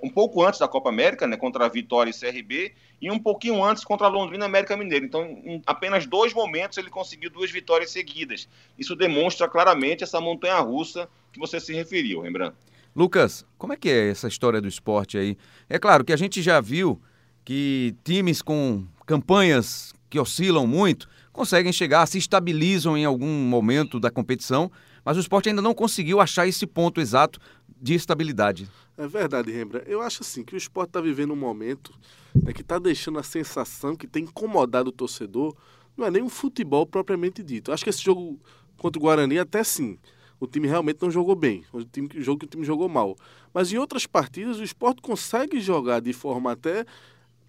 um 0.02 0.10
pouco 0.10 0.44
antes 0.44 0.60
da 0.60 0.68
Copa 0.68 0.90
América, 0.90 1.28
né? 1.28 1.38
contra 1.38 1.66
a 1.66 1.70
Vitória 1.70 2.12
e 2.12 2.14
CRB, 2.14 2.74
e 3.02 3.12
um 3.12 3.20
pouquinho 3.20 3.64
antes 3.64 3.84
contra 3.84 4.08
a 4.08 4.10
Londrina 4.10 4.46
e 4.46 4.48
América 4.48 4.76
Mineiro. 4.76 5.06
Então, 5.06 5.24
em 5.24 5.62
apenas 5.66 6.06
dois 6.06 6.34
momentos 6.34 6.78
ele 6.78 6.90
conseguiu 6.90 7.30
duas 7.30 7.52
vitórias 7.52 7.92
seguidas. 7.92 8.50
Isso 8.78 8.96
demonstra 8.96 9.48
claramente 9.48 10.04
essa 10.04 10.20
montanha 10.20 10.60
russa 10.60 11.08
que 11.32 11.40
você 11.40 11.60
se 11.60 11.74
referiu, 11.74 12.22
Rembrandt. 12.22 12.56
Lucas, 12.98 13.46
como 13.60 13.74
é 13.74 13.78
que 13.78 13.90
é 13.90 14.10
essa 14.10 14.28
história 14.28 14.60
do 14.60 14.68
esporte 14.68 15.20
aí? 15.20 15.38
É 15.70 15.78
claro 15.78 16.04
que 16.04 16.12
a 16.12 16.18
gente 16.18 16.42
já 16.42 16.60
viu 16.60 17.00
que 17.46 17.96
times 18.04 18.42
com 18.42 18.88
campanhas 19.06 19.94
que 20.10 20.20
oscilam 20.20 20.66
muito 20.66 21.08
conseguem 21.32 21.72
chegar, 21.72 22.08
se 22.08 22.18
estabilizam 22.18 22.98
em 22.98 23.06
algum 23.06 23.28
momento 23.28 24.00
da 24.00 24.10
competição, 24.10 24.72
mas 25.06 25.16
o 25.16 25.20
esporte 25.20 25.48
ainda 25.48 25.62
não 25.62 25.76
conseguiu 25.76 26.20
achar 26.20 26.48
esse 26.48 26.66
ponto 26.66 27.00
exato 27.00 27.40
de 27.80 27.94
estabilidade. 27.94 28.68
É 28.98 29.08
verdade, 29.08 29.52
Rembrandt. 29.52 29.88
Eu 29.88 30.02
acho 30.02 30.24
assim 30.24 30.44
que 30.44 30.56
o 30.56 30.58
esporte 30.58 30.90
está 30.90 31.00
vivendo 31.00 31.34
um 31.34 31.36
momento 31.36 31.94
né, 32.34 32.52
que 32.52 32.62
está 32.62 32.80
deixando 32.80 33.20
a 33.20 33.24
sensação 33.24 33.96
que 33.96 34.08
tem 34.08 34.24
incomodado 34.24 34.90
o 34.90 34.92
torcedor. 34.92 35.56
Não 35.96 36.04
é 36.04 36.10
nem 36.10 36.24
um 36.24 36.30
futebol 36.30 36.84
propriamente 36.84 37.44
dito. 37.44 37.72
Acho 37.72 37.84
que 37.84 37.92
esse 37.92 38.04
jogo 38.04 38.40
contra 38.76 38.98
o 38.98 39.04
Guarani 39.04 39.38
até 39.38 39.64
sim 39.64 40.00
o 40.40 40.48
time 40.48 40.68
realmente 40.68 41.02
não 41.02 41.12
jogou 41.12 41.36
bem. 41.36 41.64
O 41.72 41.84
time, 41.84 42.10
jogo 42.18 42.40
que 42.40 42.46
o 42.46 42.50
time 42.50 42.64
jogou 42.64 42.88
mal. 42.88 43.16
Mas 43.54 43.72
em 43.72 43.78
outras 43.78 44.06
partidas, 44.06 44.60
o 44.60 44.64
esporte 44.64 45.02
consegue 45.02 45.60
jogar 45.60 46.00
de 46.00 46.14
forma 46.14 46.52
até 46.52 46.86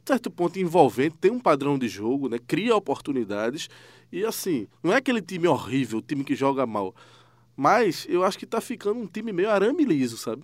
certo 0.06 0.30
ponto 0.30 0.58
envolvente, 0.58 1.16
tem 1.20 1.30
um 1.30 1.38
padrão 1.38 1.78
de 1.78 1.86
jogo, 1.86 2.30
né? 2.30 2.38
cria 2.46 2.74
oportunidades. 2.74 3.68
E 4.10 4.24
assim, 4.24 4.66
não 4.82 4.92
é 4.92 4.96
aquele 4.96 5.20
time 5.20 5.46
horrível, 5.46 5.98
o 5.98 6.02
time 6.02 6.24
que 6.24 6.34
joga 6.34 6.64
mal. 6.64 6.94
Mas 7.54 8.06
eu 8.08 8.24
acho 8.24 8.38
que 8.38 8.46
está 8.46 8.60
ficando 8.60 8.98
um 9.00 9.06
time 9.06 9.32
meio 9.32 9.50
arame 9.50 9.84
liso, 9.84 10.16
sabe? 10.16 10.42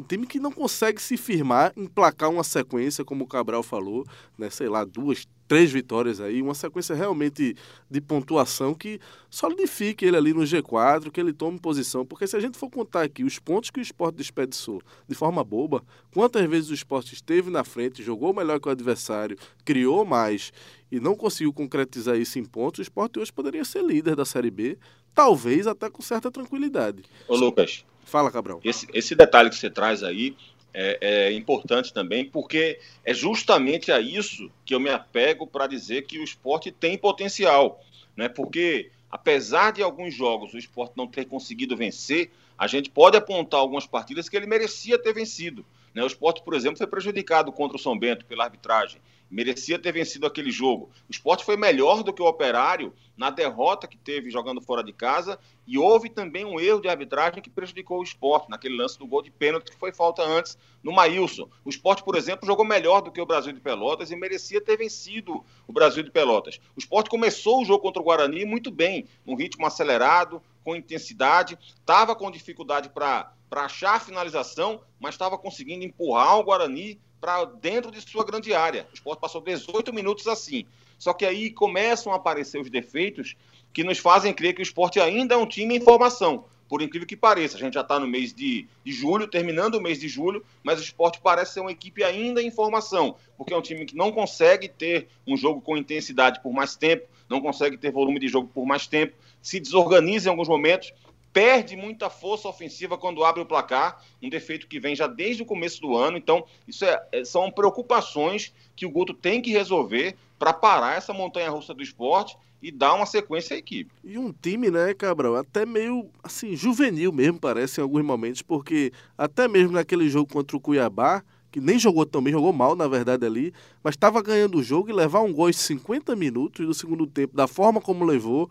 Um 0.00 0.02
time 0.02 0.26
que 0.26 0.40
não 0.40 0.50
consegue 0.50 1.00
se 1.00 1.16
firmar, 1.16 1.72
emplacar 1.76 2.30
uma 2.30 2.42
sequência, 2.42 3.04
como 3.04 3.24
o 3.24 3.26
Cabral 3.26 3.62
falou, 3.62 4.06
né? 4.38 4.48
Sei 4.48 4.66
lá, 4.66 4.82
duas, 4.82 5.28
três 5.46 5.70
vitórias 5.70 6.20
aí, 6.20 6.40
uma 6.40 6.54
sequência 6.54 6.94
realmente 6.94 7.54
de 7.90 8.00
pontuação 8.00 8.74
que 8.74 8.98
solidifique 9.28 10.06
ele 10.06 10.16
ali 10.16 10.32
no 10.32 10.40
G4, 10.40 11.10
que 11.10 11.20
ele 11.20 11.34
tome 11.34 11.60
posição. 11.60 12.06
Porque 12.06 12.26
se 12.26 12.34
a 12.34 12.40
gente 12.40 12.56
for 12.56 12.70
contar 12.70 13.02
aqui 13.02 13.22
os 13.22 13.38
pontos 13.38 13.68
que 13.68 13.78
o 13.78 13.82
esporte 13.82 14.16
desperdiçou 14.16 14.80
de 15.06 15.14
forma 15.14 15.44
boba, 15.44 15.84
quantas 16.14 16.48
vezes 16.48 16.70
o 16.70 16.74
esporte 16.74 17.12
esteve 17.12 17.50
na 17.50 17.62
frente, 17.62 18.02
jogou 18.02 18.32
melhor 18.32 18.58
que 18.58 18.68
o 18.68 18.72
adversário, 18.72 19.36
criou 19.66 20.04
mais 20.06 20.50
e 20.90 20.98
não 20.98 21.14
conseguiu 21.14 21.52
concretizar 21.52 22.16
isso 22.16 22.38
em 22.38 22.44
pontos, 22.44 22.78
o 22.78 22.82
esporte 22.82 23.18
hoje 23.18 23.32
poderia 23.32 23.64
ser 23.64 23.84
líder 23.84 24.16
da 24.16 24.24
Série 24.24 24.50
B, 24.50 24.78
talvez 25.14 25.66
até 25.66 25.90
com 25.90 26.00
certa 26.00 26.30
tranquilidade. 26.30 27.02
Ô 27.28 27.36
Lucas, 27.36 27.84
Fala, 28.10 28.30
Cabral. 28.30 28.60
Esse, 28.64 28.88
esse 28.92 29.14
detalhe 29.14 29.48
que 29.48 29.56
você 29.56 29.70
traz 29.70 30.02
aí 30.02 30.36
é, 30.74 30.98
é, 31.00 31.32
importante 31.32 31.94
também, 31.94 32.24
porque 32.24 32.80
é 33.04 33.14
justamente 33.14 33.92
a 33.92 34.00
isso 34.00 34.50
que 34.64 34.74
eu 34.74 34.80
me 34.80 34.90
apego 34.90 35.46
para 35.46 35.68
dizer 35.68 36.02
que 36.02 36.18
o 36.18 36.24
esporte 36.24 36.72
tem 36.72 36.98
potencial. 36.98 37.80
Né? 38.16 38.28
Porque, 38.28 38.90
apesar 39.10 39.72
de 39.72 39.80
alguns 39.80 40.12
jogos 40.12 40.52
o 40.52 40.58
esporte 40.58 40.94
não 40.96 41.06
ter 41.06 41.24
conseguido 41.24 41.76
vencer, 41.76 42.30
a 42.58 42.66
gente 42.66 42.90
pode 42.90 43.16
apontar 43.16 43.60
algumas 43.60 43.86
partidas 43.86 44.28
que 44.28 44.36
ele 44.36 44.46
merecia 44.46 44.98
ter 44.98 45.14
vencido. 45.14 45.64
Né? 45.94 46.02
O 46.02 46.06
esporte, 46.06 46.42
por 46.42 46.54
exemplo, 46.54 46.78
foi 46.78 46.88
prejudicado 46.88 47.52
contra 47.52 47.76
o 47.76 47.80
São 47.80 47.96
Bento 47.96 48.24
pela 48.24 48.44
arbitragem 48.44 49.00
merecia 49.30 49.78
ter 49.78 49.92
vencido 49.92 50.26
aquele 50.26 50.50
jogo. 50.50 50.90
O 51.08 51.12
esporte 51.12 51.44
foi 51.44 51.56
melhor 51.56 52.02
do 52.02 52.12
que 52.12 52.20
o 52.20 52.26
Operário 52.26 52.92
na 53.16 53.30
derrota 53.30 53.86
que 53.86 53.96
teve 53.96 54.30
jogando 54.30 54.60
fora 54.60 54.82
de 54.82 54.92
casa 54.92 55.38
e 55.66 55.78
houve 55.78 56.08
também 56.08 56.44
um 56.44 56.58
erro 56.58 56.80
de 56.80 56.88
arbitragem 56.88 57.42
que 57.42 57.50
prejudicou 57.50 58.00
o 58.00 58.02
esporte 58.02 58.50
naquele 58.50 58.76
lance 58.76 58.98
do 58.98 59.06
gol 59.06 59.22
de 59.22 59.30
pênalti 59.30 59.70
que 59.70 59.76
foi 59.76 59.92
falta 59.92 60.22
antes 60.22 60.58
no 60.82 60.90
Maílson. 60.90 61.48
O 61.64 61.68
esporte, 61.68 62.02
por 62.02 62.16
exemplo, 62.16 62.46
jogou 62.46 62.64
melhor 62.64 63.02
do 63.02 63.12
que 63.12 63.20
o 63.20 63.26
Brasil 63.26 63.52
de 63.52 63.60
Pelotas 63.60 64.10
e 64.10 64.16
merecia 64.16 64.60
ter 64.60 64.76
vencido 64.76 65.44
o 65.66 65.72
Brasil 65.72 66.02
de 66.02 66.10
Pelotas. 66.10 66.58
O 66.74 66.80
esporte 66.80 67.10
começou 67.10 67.60
o 67.60 67.64
jogo 67.64 67.82
contra 67.82 68.00
o 68.00 68.04
Guarani 68.04 68.44
muito 68.44 68.70
bem, 68.70 69.06
num 69.24 69.36
ritmo 69.36 69.66
acelerado, 69.66 70.42
com 70.64 70.74
intensidade, 70.74 71.58
estava 71.74 72.16
com 72.16 72.30
dificuldade 72.30 72.88
para 72.88 73.32
achar 73.50 73.96
a 73.96 74.00
finalização, 74.00 74.80
mas 74.98 75.14
estava 75.14 75.38
conseguindo 75.38 75.84
empurrar 75.84 76.38
o 76.38 76.44
Guarani 76.44 76.98
para 77.20 77.44
dentro 77.44 77.90
de 77.90 78.00
sua 78.00 78.24
grande 78.24 78.54
área. 78.54 78.86
O 78.90 78.94
esporte 78.94 79.20
passou 79.20 79.40
18 79.40 79.92
minutos 79.92 80.26
assim. 80.26 80.64
Só 80.98 81.12
que 81.12 81.24
aí 81.24 81.50
começam 81.50 82.12
a 82.12 82.16
aparecer 82.16 82.60
os 82.60 82.70
defeitos 82.70 83.36
que 83.72 83.84
nos 83.84 83.98
fazem 83.98 84.32
crer 84.32 84.54
que 84.54 84.60
o 84.60 84.62
esporte 84.62 84.98
ainda 84.98 85.34
é 85.34 85.38
um 85.38 85.46
time 85.46 85.76
em 85.76 85.80
formação. 85.80 86.44
Por 86.68 86.82
incrível 86.82 87.06
que 87.06 87.16
pareça, 87.16 87.56
a 87.56 87.60
gente 87.60 87.74
já 87.74 87.80
está 87.80 87.98
no 87.98 88.06
mês 88.06 88.32
de, 88.32 88.64
de, 88.84 88.92
julho, 88.92 89.26
terminando 89.26 89.74
o 89.74 89.80
mês 89.80 89.98
de 89.98 90.08
julho, 90.08 90.44
mas 90.62 90.78
o 90.78 90.82
esporte 90.84 91.20
parece 91.20 91.54
ser 91.54 91.60
uma 91.60 91.72
equipe 91.72 92.04
ainda 92.04 92.40
em 92.40 92.48
formação, 92.48 93.16
porque 93.36 93.52
é 93.52 93.56
um 93.56 93.60
time 93.60 93.84
que 93.84 93.96
não 93.96 94.12
consegue 94.12 94.68
ter 94.68 95.08
um 95.26 95.36
jogo 95.36 95.60
com 95.60 95.76
intensidade 95.76 96.40
por 96.40 96.52
mais 96.52 96.76
tempo, 96.76 97.08
não 97.28 97.40
consegue 97.40 97.76
ter 97.76 97.90
volume 97.90 98.20
de 98.20 98.28
jogo 98.28 98.48
por 98.54 98.64
mais 98.64 98.86
tempo, 98.86 99.16
se 99.42 99.58
desorganiza 99.58 100.28
em 100.28 100.30
alguns 100.30 100.46
momentos 100.46 100.92
perde 101.32 101.76
muita 101.76 102.10
força 102.10 102.48
ofensiva 102.48 102.98
quando 102.98 103.24
abre 103.24 103.42
o 103.42 103.46
placar, 103.46 104.02
um 104.22 104.28
defeito 104.28 104.66
que 104.66 104.80
vem 104.80 104.96
já 104.96 105.06
desde 105.06 105.42
o 105.42 105.46
começo 105.46 105.80
do 105.80 105.96
ano. 105.96 106.16
Então, 106.16 106.44
isso 106.66 106.84
é, 106.84 107.02
é 107.12 107.24
são 107.24 107.50
preocupações 107.50 108.52
que 108.74 108.86
o 108.86 108.90
Guto 108.90 109.14
tem 109.14 109.40
que 109.40 109.50
resolver 109.50 110.16
para 110.38 110.52
parar 110.52 110.96
essa 110.96 111.12
montanha 111.12 111.50
russa 111.50 111.74
do 111.74 111.82
esporte 111.82 112.36
e 112.62 112.70
dar 112.70 112.94
uma 112.94 113.06
sequência 113.06 113.54
à 113.54 113.58
equipe. 113.58 113.90
E 114.04 114.18
um 114.18 114.32
time, 114.32 114.70
né, 114.70 114.92
Cabral, 114.92 115.36
até 115.36 115.64
meio 115.64 116.10
assim, 116.22 116.54
juvenil 116.54 117.12
mesmo, 117.12 117.38
parece 117.38 117.80
em 117.80 117.82
alguns 117.82 118.04
momentos, 118.04 118.42
porque 118.42 118.92
até 119.16 119.48
mesmo 119.48 119.72
naquele 119.72 120.08
jogo 120.08 120.30
contra 120.30 120.56
o 120.56 120.60
Cuiabá, 120.60 121.22
que 121.50 121.60
nem 121.60 121.78
jogou 121.78 122.06
tão 122.06 122.22
bem, 122.22 122.32
jogou 122.32 122.52
mal, 122.52 122.76
na 122.76 122.86
verdade, 122.86 123.26
ali, 123.26 123.52
mas 123.82 123.94
estava 123.94 124.22
ganhando 124.22 124.58
o 124.58 124.62
jogo 124.62 124.90
e 124.90 124.92
levar 124.92 125.20
um 125.20 125.32
gol 125.32 125.48
em 125.48 125.54
50 125.54 126.14
minutos 126.14 126.66
do 126.66 126.74
segundo 126.74 127.06
tempo, 127.06 127.34
da 127.34 127.48
forma 127.48 127.80
como 127.80 128.04
levou, 128.04 128.50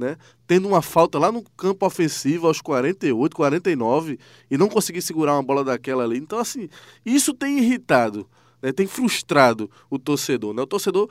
né? 0.00 0.16
Tendo 0.46 0.66
uma 0.66 0.80
falta 0.80 1.18
lá 1.18 1.30
no 1.30 1.44
campo 1.56 1.86
ofensivo 1.86 2.46
aos 2.46 2.60
48, 2.60 3.36
49 3.36 4.18
e 4.50 4.56
não 4.56 4.68
conseguir 4.68 5.02
segurar 5.02 5.34
uma 5.34 5.42
bola 5.42 5.62
daquela 5.62 6.02
ali. 6.02 6.16
Então, 6.16 6.38
assim, 6.38 6.68
isso 7.04 7.34
tem 7.34 7.58
irritado, 7.58 8.26
né? 8.62 8.72
tem 8.72 8.86
frustrado 8.86 9.70
o 9.90 9.98
torcedor. 9.98 10.54
Né? 10.54 10.62
O 10.62 10.66
torcedor, 10.66 11.08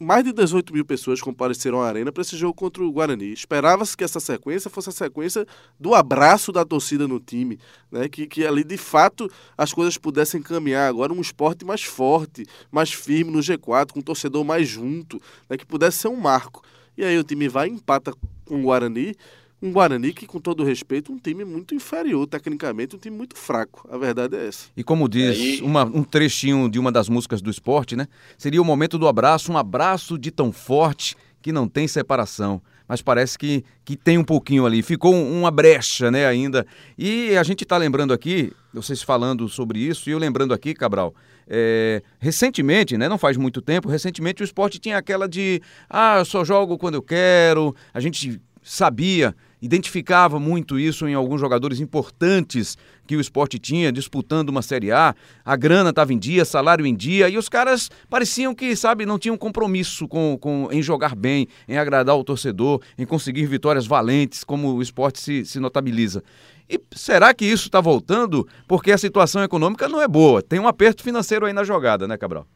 mais 0.00 0.24
de 0.24 0.32
18 0.32 0.74
mil 0.74 0.84
pessoas 0.84 1.20
compareceram 1.20 1.80
à 1.80 1.86
arena 1.86 2.10
para 2.10 2.22
esse 2.22 2.36
jogo 2.36 2.54
contra 2.54 2.82
o 2.82 2.90
Guarani. 2.90 3.32
Esperava-se 3.32 3.96
que 3.96 4.02
essa 4.02 4.18
sequência 4.18 4.68
fosse 4.68 4.88
a 4.88 4.92
sequência 4.92 5.46
do 5.78 5.94
abraço 5.94 6.50
da 6.50 6.64
torcida 6.64 7.06
no 7.06 7.20
time, 7.20 7.58
né? 7.90 8.08
que, 8.08 8.26
que 8.26 8.44
ali 8.44 8.64
de 8.64 8.76
fato 8.76 9.30
as 9.56 9.72
coisas 9.72 9.96
pudessem 9.96 10.42
caminhar 10.42 10.88
agora 10.88 11.12
um 11.12 11.20
esporte 11.20 11.64
mais 11.64 11.84
forte, 11.84 12.44
mais 12.70 12.92
firme 12.92 13.30
no 13.30 13.38
G4, 13.38 13.92
com 13.92 14.00
o 14.00 14.02
torcedor 14.02 14.44
mais 14.44 14.68
junto, 14.68 15.22
né? 15.48 15.56
que 15.56 15.64
pudesse 15.64 15.98
ser 15.98 16.08
um 16.08 16.16
marco. 16.16 16.62
E 16.96 17.04
aí 17.04 17.18
o 17.18 17.24
time 17.24 17.48
vai 17.48 17.68
empata 17.68 18.12
com 18.44 18.60
o 18.60 18.62
Guarani. 18.62 19.14
Um 19.62 19.70
Guarani 19.70 20.12
que, 20.12 20.26
com 20.26 20.40
todo 20.40 20.64
respeito, 20.64 21.12
um 21.12 21.18
time 21.18 21.44
muito 21.44 21.72
inferior, 21.72 22.26
tecnicamente, 22.26 22.96
um 22.96 22.98
time 22.98 23.16
muito 23.16 23.36
fraco. 23.36 23.88
A 23.90 23.96
verdade 23.96 24.36
é 24.36 24.48
essa. 24.48 24.66
E 24.76 24.82
como 24.82 25.08
diz 25.08 25.60
uma, 25.60 25.84
um 25.84 26.02
trechinho 26.02 26.68
de 26.68 26.80
uma 26.80 26.90
das 26.90 27.08
músicas 27.08 27.40
do 27.40 27.48
esporte, 27.48 27.94
né? 27.94 28.08
Seria 28.36 28.60
o 28.60 28.64
momento 28.64 28.98
do 28.98 29.06
abraço, 29.06 29.52
um 29.52 29.56
abraço 29.56 30.18
de 30.18 30.32
tão 30.32 30.50
forte 30.50 31.16
que 31.40 31.52
não 31.52 31.68
tem 31.68 31.86
separação. 31.86 32.60
Mas 32.88 33.00
parece 33.00 33.38
que, 33.38 33.64
que 33.84 33.96
tem 33.96 34.18
um 34.18 34.24
pouquinho 34.24 34.66
ali. 34.66 34.82
Ficou 34.82 35.14
uma 35.14 35.50
brecha, 35.50 36.10
né, 36.10 36.26
ainda. 36.26 36.66
E 36.98 37.36
a 37.36 37.42
gente 37.42 37.62
está 37.62 37.76
lembrando 37.76 38.12
aqui, 38.12 38.52
vocês 38.74 39.00
falando 39.00 39.48
sobre 39.48 39.78
isso, 39.78 40.10
e 40.10 40.12
eu 40.12 40.18
lembrando 40.18 40.52
aqui, 40.52 40.74
Cabral, 40.74 41.14
é, 41.54 42.02
recentemente, 42.18 42.96
né, 42.96 43.10
não 43.10 43.18
faz 43.18 43.36
muito 43.36 43.60
tempo, 43.60 43.86
recentemente 43.86 44.42
o 44.42 44.44
esporte 44.44 44.78
tinha 44.78 44.96
aquela 44.96 45.28
de 45.28 45.60
ah, 45.88 46.16
eu 46.18 46.24
só 46.24 46.42
jogo 46.42 46.78
quando 46.78 46.94
eu 46.94 47.02
quero. 47.02 47.76
A 47.92 48.00
gente 48.00 48.40
sabia, 48.62 49.34
identificava 49.60 50.40
muito 50.40 50.78
isso 50.78 51.06
em 51.06 51.12
alguns 51.12 51.40
jogadores 51.40 51.78
importantes 51.78 52.78
que 53.06 53.16
o 53.16 53.20
esporte 53.20 53.58
tinha 53.58 53.92
disputando 53.92 54.48
uma 54.48 54.62
Série 54.62 54.92
A. 54.92 55.14
A 55.44 55.56
grana 55.56 55.90
estava 55.90 56.12
em 56.12 56.18
dia, 56.18 56.44
salário 56.44 56.86
em 56.86 56.94
dia, 56.94 57.28
e 57.28 57.36
os 57.36 57.48
caras 57.48 57.90
pareciam 58.08 58.54
que, 58.54 58.74
sabe, 58.74 59.04
não 59.04 59.18
tinham 59.18 59.36
compromisso 59.36 60.08
com, 60.08 60.38
com, 60.40 60.68
em 60.72 60.80
jogar 60.80 61.14
bem, 61.14 61.48
em 61.68 61.76
agradar 61.76 62.16
o 62.16 62.24
torcedor, 62.24 62.80
em 62.96 63.04
conseguir 63.04 63.44
vitórias 63.46 63.86
valentes, 63.86 64.42
como 64.42 64.74
o 64.74 64.80
esporte 64.82 65.20
se, 65.20 65.44
se 65.44 65.60
notabiliza. 65.60 66.22
E 66.68 66.80
será 66.92 67.34
que 67.34 67.44
isso 67.44 67.66
está 67.66 67.80
voltando? 67.80 68.48
Porque 68.66 68.92
a 68.92 68.98
situação 68.98 69.42
econômica 69.42 69.88
não 69.88 70.00
é 70.00 70.08
boa. 70.08 70.42
Tem 70.42 70.58
um 70.58 70.68
aperto 70.68 71.02
financeiro 71.02 71.46
aí 71.46 71.52
na 71.52 71.64
jogada, 71.64 72.08
né, 72.08 72.16
Cabral? 72.16 72.46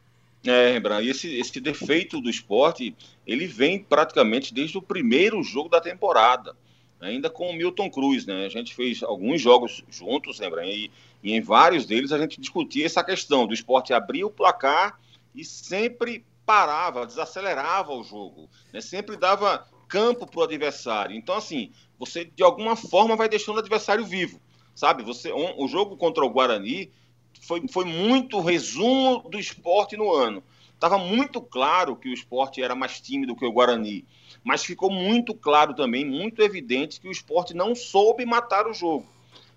É, 0.45 0.71
Rembrandt, 0.71 1.05
e 1.05 1.09
esse, 1.09 1.39
esse 1.39 1.59
defeito 1.59 2.21
do 2.21 2.29
esporte, 2.29 2.95
ele 3.25 3.47
vem 3.47 3.79
praticamente 3.79 4.53
desde 4.53 4.77
o 4.77 4.81
primeiro 4.81 5.43
jogo 5.43 5.67
da 5.67 5.81
temporada, 5.81 6.55
ainda 7.01 7.29
com 7.29 7.49
o 7.49 7.53
Milton 7.53 7.89
Cruz, 7.89 8.25
né? 8.25 8.45
A 8.45 8.49
gente 8.49 8.73
fez 8.73 9.03
alguns 9.03 9.41
jogos 9.41 9.83
juntos, 9.89 10.39
Rembrandt, 10.39 10.71
e, 10.71 10.91
e 11.21 11.33
em 11.33 11.41
vários 11.41 11.85
deles 11.85 12.11
a 12.11 12.17
gente 12.17 12.39
discutia 12.39 12.85
essa 12.85 13.03
questão 13.03 13.45
do 13.45 13.53
esporte 13.53 13.93
abrir 13.93 14.23
o 14.23 14.29
placar 14.29 14.99
e 15.35 15.43
sempre 15.43 16.23
parava, 16.45 17.05
desacelerava 17.05 17.91
o 17.91 18.03
jogo, 18.03 18.49
né? 18.71 18.79
sempre 18.79 19.17
dava 19.17 19.67
campo 19.87 20.25
para 20.25 20.39
o 20.39 20.43
adversário. 20.43 21.15
Então, 21.15 21.35
assim, 21.35 21.71
você 21.97 22.25
de 22.25 22.43
alguma 22.43 22.75
forma 22.75 23.15
vai 23.15 23.29
deixando 23.29 23.55
o 23.55 23.59
adversário 23.59 24.05
vivo, 24.05 24.39
sabe? 24.75 25.03
Você, 25.03 25.31
um, 25.31 25.63
o 25.63 25.67
jogo 25.67 25.97
contra 25.97 26.25
o 26.25 26.29
Guarani 26.29 26.91
foi, 27.41 27.67
foi 27.67 27.85
muito 27.85 28.39
resumo 28.39 29.27
do 29.29 29.39
esporte 29.39 29.95
no 29.95 30.13
ano. 30.13 30.43
Estava 30.73 30.97
muito 30.99 31.41
claro 31.41 31.95
que 31.95 32.07
o 32.07 32.13
esporte 32.13 32.61
era 32.61 32.75
mais 32.75 33.01
tímido 33.01 33.35
que 33.35 33.45
o 33.45 33.51
Guarani, 33.51 34.05
mas 34.43 34.63
ficou 34.63 34.91
muito 34.91 35.33
claro 35.33 35.73
também, 35.73 36.05
muito 36.05 36.41
evidente, 36.41 37.01
que 37.01 37.07
o 37.07 37.11
esporte 37.11 37.55
não 37.55 37.73
soube 37.73 38.25
matar 38.25 38.67
o 38.67 38.73
jogo. 38.73 39.07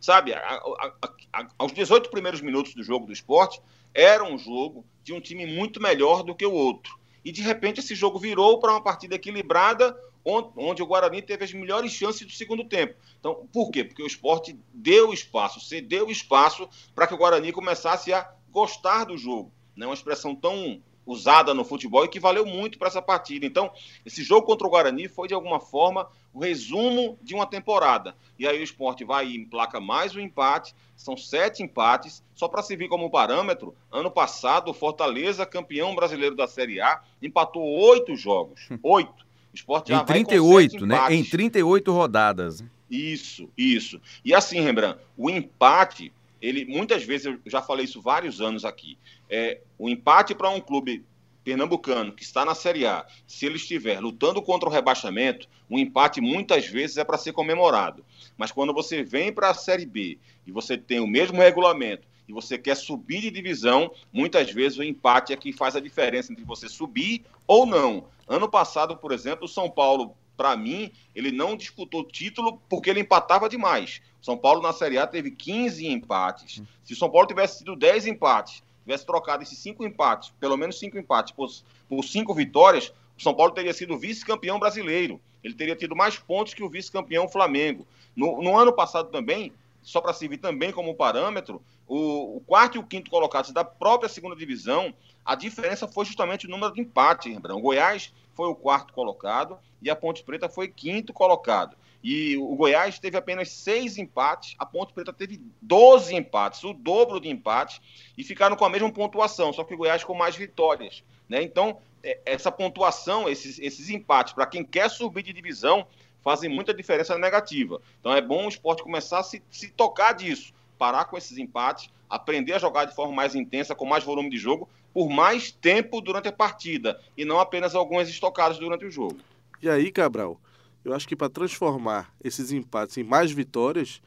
Sabe, 0.00 0.32
a, 0.32 0.38
a, 0.38 0.92
a, 1.34 1.46
aos 1.58 1.72
18 1.72 2.10
primeiros 2.10 2.40
minutos 2.40 2.74
do 2.74 2.82
jogo 2.82 3.04
do 3.04 3.12
esporte, 3.12 3.60
era 3.92 4.24
um 4.24 4.38
jogo 4.38 4.82
de 5.02 5.12
um 5.12 5.20
time 5.20 5.44
muito 5.44 5.80
melhor 5.80 6.22
do 6.22 6.34
que 6.34 6.46
o 6.46 6.54
outro. 6.54 6.98
E 7.22 7.30
de 7.30 7.42
repente 7.42 7.80
esse 7.80 7.94
jogo 7.94 8.18
virou 8.18 8.58
para 8.58 8.72
uma 8.72 8.82
partida 8.82 9.14
equilibrada, 9.14 9.94
onde 10.24 10.82
o 10.82 10.86
Guarani 10.86 11.22
teve 11.22 11.44
as 11.44 11.52
melhores 11.52 11.92
chances 11.92 12.26
do 12.26 12.32
segundo 12.32 12.64
tempo. 12.64 12.94
Então, 13.18 13.48
por 13.52 13.70
quê? 13.70 13.84
Porque 13.84 14.02
o 14.02 14.06
esporte 14.06 14.58
deu 14.72 15.12
espaço, 15.12 15.60
cedeu 15.60 16.10
espaço 16.10 16.68
para 16.94 17.06
que 17.06 17.14
o 17.14 17.18
Guarani 17.18 17.52
começasse 17.52 18.12
a 18.12 18.30
gostar 18.50 19.04
do 19.04 19.16
jogo. 19.16 19.52
Não 19.74 19.86
é 19.86 19.88
uma 19.88 19.94
expressão 19.94 20.34
tão 20.34 20.82
usada 21.06 21.52
no 21.54 21.64
futebol 21.64 22.04
e 22.04 22.08
que 22.08 22.20
valeu 22.20 22.46
muito 22.46 22.78
para 22.78 22.88
essa 22.88 23.02
partida. 23.02 23.44
Então, 23.44 23.72
esse 24.04 24.22
jogo 24.22 24.46
contra 24.46 24.66
o 24.66 24.70
Guarani 24.70 25.08
foi, 25.08 25.26
de 25.26 25.34
alguma 25.34 25.58
forma, 25.58 26.08
o 26.32 26.38
resumo 26.38 27.18
de 27.20 27.34
uma 27.34 27.46
temporada. 27.46 28.14
E 28.38 28.46
aí 28.46 28.60
o 28.60 28.62
esporte 28.62 29.04
vai 29.04 29.26
e 29.26 29.36
emplaca 29.36 29.80
mais 29.80 30.14
um 30.14 30.20
empate, 30.20 30.74
são 30.96 31.16
sete 31.16 31.62
empates, 31.62 32.22
só 32.34 32.46
para 32.46 32.62
servir 32.62 32.88
como 32.88 33.10
parâmetro, 33.10 33.74
ano 33.90 34.10
passado 34.10 34.70
o 34.70 34.74
Fortaleza, 34.74 35.44
campeão 35.44 35.94
brasileiro 35.94 36.36
da 36.36 36.46
Série 36.46 36.80
A, 36.80 37.02
empatou 37.20 37.62
oito 37.62 38.14
jogos. 38.14 38.68
Oito. 38.82 39.29
O 39.52 39.56
esporte 39.56 39.88
já 39.88 40.00
em 40.00 40.04
38, 40.04 40.86
né? 40.86 40.98
Em 41.10 41.24
38 41.24 41.92
rodadas. 41.92 42.64
Isso, 42.90 43.48
isso. 43.56 44.00
E 44.24 44.34
assim, 44.34 44.60
Rembrandt, 44.60 44.98
o 45.16 45.30
empate 45.30 46.12
ele 46.40 46.64
muitas 46.64 47.04
vezes, 47.04 47.26
eu 47.26 47.38
já 47.46 47.60
falei 47.60 47.84
isso 47.84 48.00
vários 48.00 48.40
anos 48.40 48.64
aqui, 48.64 48.96
é, 49.28 49.60
o 49.78 49.88
empate 49.88 50.34
para 50.34 50.48
um 50.48 50.60
clube 50.60 51.04
pernambucano 51.44 52.12
que 52.12 52.22
está 52.22 52.44
na 52.44 52.54
Série 52.54 52.86
A, 52.86 53.06
se 53.26 53.46
ele 53.46 53.56
estiver 53.56 54.00
lutando 54.00 54.42
contra 54.42 54.68
o 54.68 54.72
rebaixamento, 54.72 55.48
um 55.68 55.78
empate 55.78 56.20
muitas 56.20 56.66
vezes 56.66 56.96
é 56.96 57.04
para 57.04 57.18
ser 57.18 57.32
comemorado. 57.32 58.04
Mas 58.36 58.52
quando 58.52 58.72
você 58.74 59.02
vem 59.02 59.32
para 59.32 59.50
a 59.50 59.54
Série 59.54 59.86
B 59.86 60.18
e 60.46 60.52
você 60.52 60.76
tem 60.76 61.00
o 61.00 61.06
mesmo 61.06 61.38
regulamento 61.38 62.06
e 62.28 62.32
você 62.32 62.58
quer 62.58 62.76
subir 62.76 63.20
de 63.20 63.30
divisão, 63.30 63.90
muitas 64.12 64.50
vezes 64.50 64.78
o 64.78 64.82
empate 64.82 65.32
é 65.32 65.36
que 65.36 65.52
faz 65.52 65.74
a 65.76 65.80
diferença 65.80 66.32
entre 66.32 66.44
você 66.44 66.68
subir 66.68 67.24
ou 67.46 67.66
não. 67.66 68.06
Ano 68.30 68.48
passado, 68.48 68.96
por 68.96 69.10
exemplo, 69.10 69.46
o 69.46 69.48
São 69.48 69.68
Paulo, 69.68 70.14
para 70.36 70.56
mim, 70.56 70.92
ele 71.16 71.32
não 71.32 71.56
disputou 71.56 72.04
título 72.04 72.62
porque 72.68 72.88
ele 72.88 73.00
empatava 73.00 73.48
demais. 73.48 74.00
São 74.22 74.38
Paulo 74.38 74.62
na 74.62 74.72
Série 74.72 74.98
A 74.98 75.06
teve 75.06 75.32
15 75.32 75.84
empates. 75.88 76.62
Se 76.84 76.92
o 76.92 76.96
São 76.96 77.10
Paulo 77.10 77.26
tivesse 77.26 77.58
tido 77.58 77.74
10 77.74 78.06
empates, 78.06 78.62
tivesse 78.84 79.04
trocado 79.04 79.42
esses 79.42 79.58
cinco 79.58 79.84
empates, 79.84 80.32
pelo 80.38 80.56
menos 80.56 80.78
cinco 80.78 80.96
empates, 80.96 81.32
por, 81.32 81.50
por 81.88 82.04
cinco 82.04 82.32
vitórias, 82.32 82.92
o 83.18 83.20
São 83.20 83.34
Paulo 83.34 83.52
teria 83.52 83.74
sido 83.74 83.98
vice-campeão 83.98 84.60
brasileiro. 84.60 85.20
Ele 85.42 85.54
teria 85.54 85.74
tido 85.74 85.96
mais 85.96 86.16
pontos 86.16 86.54
que 86.54 86.62
o 86.62 86.70
vice-campeão 86.70 87.28
Flamengo. 87.28 87.84
No, 88.14 88.40
no, 88.40 88.56
ano 88.56 88.72
passado 88.72 89.10
também, 89.10 89.52
só 89.82 90.00
para 90.00 90.12
servir 90.12 90.38
também 90.38 90.72
como 90.72 90.94
parâmetro, 90.94 91.62
o, 91.86 92.36
o, 92.36 92.40
quarto 92.40 92.76
e 92.76 92.78
o 92.78 92.86
quinto 92.86 93.10
colocados 93.10 93.50
da 93.50 93.64
própria 93.64 94.08
segunda 94.08 94.36
divisão, 94.36 94.94
a 95.24 95.34
diferença 95.34 95.88
foi 95.88 96.04
justamente 96.04 96.46
o 96.46 96.50
número 96.50 96.72
de 96.72 96.80
empates, 96.80 97.32
Rembrandт. 97.32 97.58
O 97.58 97.62
Goiás 97.62 98.12
foi 98.34 98.48
o 98.48 98.54
quarto 98.54 98.92
colocado 98.92 99.58
e 99.82 99.90
a 99.90 99.96
Ponte 99.96 100.22
Preta 100.22 100.48
foi 100.48 100.68
quinto 100.68 101.12
colocado. 101.12 101.76
E 102.02 102.36
o 102.38 102.54
Goiás 102.56 102.98
teve 102.98 103.16
apenas 103.16 103.50
seis 103.50 103.98
empates, 103.98 104.54
a 104.58 104.64
Ponte 104.64 104.92
Preta 104.92 105.12
teve 105.12 105.40
12 105.60 106.14
empates, 106.14 106.64
o 106.64 106.72
dobro 106.72 107.20
de 107.20 107.28
empates, 107.28 107.80
e 108.16 108.24
ficaram 108.24 108.56
com 108.56 108.64
a 108.64 108.70
mesma 108.70 108.90
pontuação, 108.90 109.52
só 109.52 109.64
que 109.64 109.74
o 109.74 109.76
Goiás 109.76 110.02
com 110.02 110.14
mais 110.14 110.34
vitórias. 110.34 111.04
Né? 111.28 111.42
Então, 111.42 111.78
é, 112.02 112.18
essa 112.24 112.50
pontuação, 112.50 113.28
esses, 113.28 113.58
esses 113.58 113.90
empates, 113.90 114.32
para 114.32 114.46
quem 114.46 114.64
quer 114.64 114.88
subir 114.88 115.22
de 115.22 115.32
divisão, 115.32 115.86
fazem 116.22 116.50
muita 116.50 116.74
diferença 116.74 117.16
negativa. 117.18 117.80
Então 118.00 118.14
é 118.14 118.20
bom 118.20 118.46
o 118.46 118.48
esporte 118.48 118.82
começar 118.82 119.20
a 119.20 119.22
se, 119.22 119.42
se 119.50 119.70
tocar 119.70 120.12
disso, 120.12 120.52
parar 120.78 121.04
com 121.06 121.16
esses 121.16 121.38
empates, 121.38 121.90
aprender 122.08 122.54
a 122.54 122.58
jogar 122.58 122.84
de 122.84 122.94
forma 122.94 123.14
mais 123.14 123.34
intensa, 123.34 123.74
com 123.74 123.86
mais 123.86 124.04
volume 124.04 124.30
de 124.30 124.38
jogo, 124.38 124.68
por 124.92 125.08
mais 125.08 125.50
tempo 125.50 126.00
durante 126.00 126.28
a 126.28 126.32
partida, 126.32 127.00
e 127.16 127.24
não 127.24 127.38
apenas 127.38 127.74
algumas 127.74 128.08
estocadas 128.08 128.58
durante 128.58 128.84
o 128.84 128.90
jogo. 128.90 129.18
E 129.62 129.68
aí, 129.68 129.90
Cabral, 129.92 130.40
eu 130.84 130.94
acho 130.94 131.06
que 131.06 131.14
para 131.14 131.28
transformar 131.28 132.12
esses 132.22 132.50
empates 132.50 132.96
em 132.96 133.04
mais 133.04 133.30
vitórias, 133.30 134.00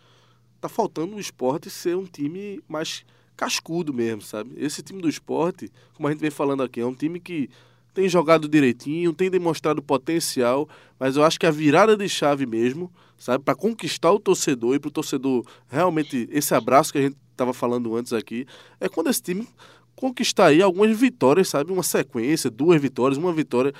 tá 0.59 0.67
faltando 0.67 1.15
o 1.15 1.19
esporte 1.19 1.69
ser 1.69 1.95
um 1.95 2.05
time 2.05 2.61
mais 2.67 3.05
cascudo 3.35 3.93
mesmo, 3.93 4.21
sabe? 4.21 4.53
Esse 4.57 4.81
time 4.81 5.01
do 5.01 5.09
esporte, 5.09 5.71
como 5.93 6.07
a 6.07 6.11
gente 6.11 6.21
vem 6.21 6.31
falando 6.31 6.63
aqui, 6.63 6.81
é 6.81 6.85
um 6.85 6.95
time 6.95 7.19
que 7.19 7.49
tem 7.93 8.09
jogado 8.09 8.47
direitinho, 8.47 9.13
tem 9.13 9.29
demonstrado 9.29 9.81
potencial, 9.81 10.67
mas 10.99 11.15
eu 11.15 11.23
acho 11.23 11.39
que 11.39 11.45
a 11.45 11.51
virada 11.51 11.95
de 11.95 12.09
chave 12.09 12.45
mesmo, 12.45 12.91
sabe, 13.17 13.43
para 13.43 13.55
conquistar 13.55 14.11
o 14.11 14.19
torcedor 14.19 14.75
e 14.75 14.79
para 14.79 14.89
o 14.89 14.91
torcedor 14.91 15.45
realmente 15.67 16.27
esse 16.31 16.55
abraço 16.55 16.91
que 16.91 16.97
a 16.97 17.01
gente 17.01 17.17
estava 17.31 17.53
falando 17.53 17.95
antes 17.95 18.13
aqui, 18.13 18.45
é 18.79 18.87
quando 18.87 19.09
esse 19.09 19.21
time 19.21 19.47
conquistar 19.95 20.47
aí 20.47 20.61
algumas 20.61 20.97
vitórias, 20.97 21.49
sabe, 21.49 21.71
uma 21.71 21.83
sequência, 21.83 22.49
duas 22.49 22.81
vitórias, 22.81 23.17
uma 23.17 23.31
vitória, 23.31 23.73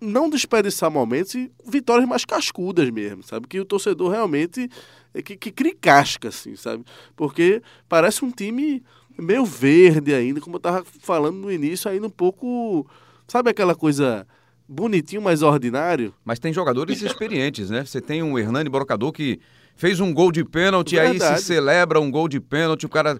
não 0.00 0.30
desperdiçar 0.30 0.90
momentos 0.90 1.34
e 1.34 1.50
vitórias 1.66 2.08
mais 2.08 2.24
cascudas 2.24 2.88
mesmo, 2.90 3.22
sabe? 3.22 3.46
Que 3.48 3.58
o 3.58 3.64
torcedor 3.64 4.10
realmente 4.10 4.70
é 5.12 5.22
que, 5.22 5.36
que 5.36 5.50
crie 5.50 5.74
casca, 5.74 6.28
assim, 6.28 6.54
sabe? 6.54 6.84
Porque 7.16 7.62
parece 7.88 8.24
um 8.24 8.30
time 8.30 8.82
meio 9.18 9.44
verde 9.44 10.14
ainda, 10.14 10.40
como 10.40 10.56
eu 10.56 10.60
tava 10.60 10.84
falando 11.00 11.36
no 11.36 11.50
início, 11.50 11.90
ainda 11.90 12.06
um 12.06 12.10
pouco. 12.10 12.86
Sabe 13.28 13.50
aquela 13.50 13.74
coisa 13.74 14.26
bonitinho, 14.66 15.20
mas 15.20 15.42
ordinário? 15.42 16.14
Mas 16.24 16.38
tem 16.38 16.50
jogadores 16.50 17.02
experientes, 17.02 17.68
né? 17.68 17.84
Você 17.84 18.00
tem 18.00 18.22
um 18.22 18.38
Hernani 18.38 18.70
Brocador 18.70 19.12
que 19.12 19.38
fez 19.76 20.00
um 20.00 20.12
gol 20.14 20.32
de 20.32 20.44
pênalti, 20.44 20.96
Verdade. 20.96 21.22
aí 21.22 21.36
se 21.36 21.44
celebra 21.44 22.00
um 22.00 22.10
gol 22.10 22.26
de 22.26 22.40
pênalti, 22.40 22.86
o 22.86 22.88
cara 22.88 23.18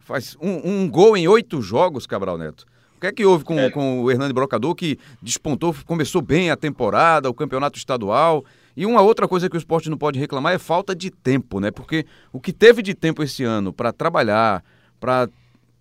faz 0.00 0.36
um, 0.40 0.82
um 0.82 0.88
gol 0.88 1.16
em 1.16 1.26
oito 1.26 1.62
jogos, 1.62 2.06
Cabral 2.06 2.36
Neto. 2.36 2.66
O 2.98 3.00
que 3.00 3.06
é 3.06 3.12
que 3.12 3.24
houve 3.24 3.44
com, 3.44 3.58
é. 3.58 3.70
com 3.70 4.02
o 4.02 4.10
Hernani 4.10 4.32
Brocador, 4.34 4.74
que 4.74 4.98
despontou, 5.22 5.74
começou 5.86 6.20
bem 6.20 6.50
a 6.50 6.56
temporada, 6.56 7.30
o 7.30 7.34
campeonato 7.34 7.78
estadual. 7.78 8.44
E 8.76 8.84
uma 8.84 9.00
outra 9.00 9.26
coisa 9.26 9.48
que 9.48 9.56
o 9.56 9.58
esporte 9.58 9.88
não 9.88 9.96
pode 9.96 10.18
reclamar 10.18 10.52
é 10.52 10.58
falta 10.58 10.94
de 10.94 11.10
tempo, 11.10 11.58
né? 11.58 11.70
Porque 11.70 12.04
o 12.32 12.40
que 12.40 12.52
teve 12.52 12.82
de 12.82 12.94
tempo 12.94 13.22
esse 13.22 13.44
ano 13.44 13.72
para 13.72 13.92
trabalhar, 13.92 14.64
para 15.00 15.28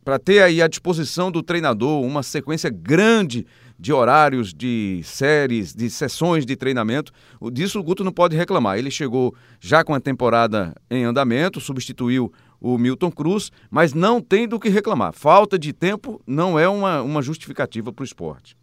para 0.07 0.17
ter 0.17 0.41
aí 0.41 0.61
à 0.61 0.69
disposição 0.69 1.29
do 1.29 1.43
treinador 1.43 2.01
uma 2.01 2.23
sequência 2.23 2.69
grande 2.69 3.45
de 3.77 3.91
horários, 3.91 4.53
de 4.53 5.01
séries, 5.03 5.75
de 5.75 5.89
sessões 5.89 6.45
de 6.45 6.55
treinamento, 6.55 7.11
disso 7.51 7.77
o 7.77 7.83
Guto 7.83 8.05
não 8.05 8.11
pode 8.13 8.33
reclamar. 8.33 8.77
Ele 8.77 8.89
chegou 8.89 9.35
já 9.59 9.83
com 9.83 9.93
a 9.93 9.99
temporada 9.99 10.73
em 10.89 11.03
andamento, 11.03 11.59
substituiu 11.59 12.31
o 12.57 12.77
Milton 12.77 13.11
Cruz, 13.11 13.51
mas 13.69 13.93
não 13.93 14.21
tem 14.21 14.47
do 14.47 14.57
que 14.57 14.69
reclamar. 14.69 15.11
Falta 15.11 15.59
de 15.59 15.73
tempo 15.73 16.21
não 16.25 16.57
é 16.57 16.69
uma, 16.69 17.01
uma 17.01 17.21
justificativa 17.21 17.91
para 17.91 18.03
o 18.03 18.05
esporte. 18.05 18.55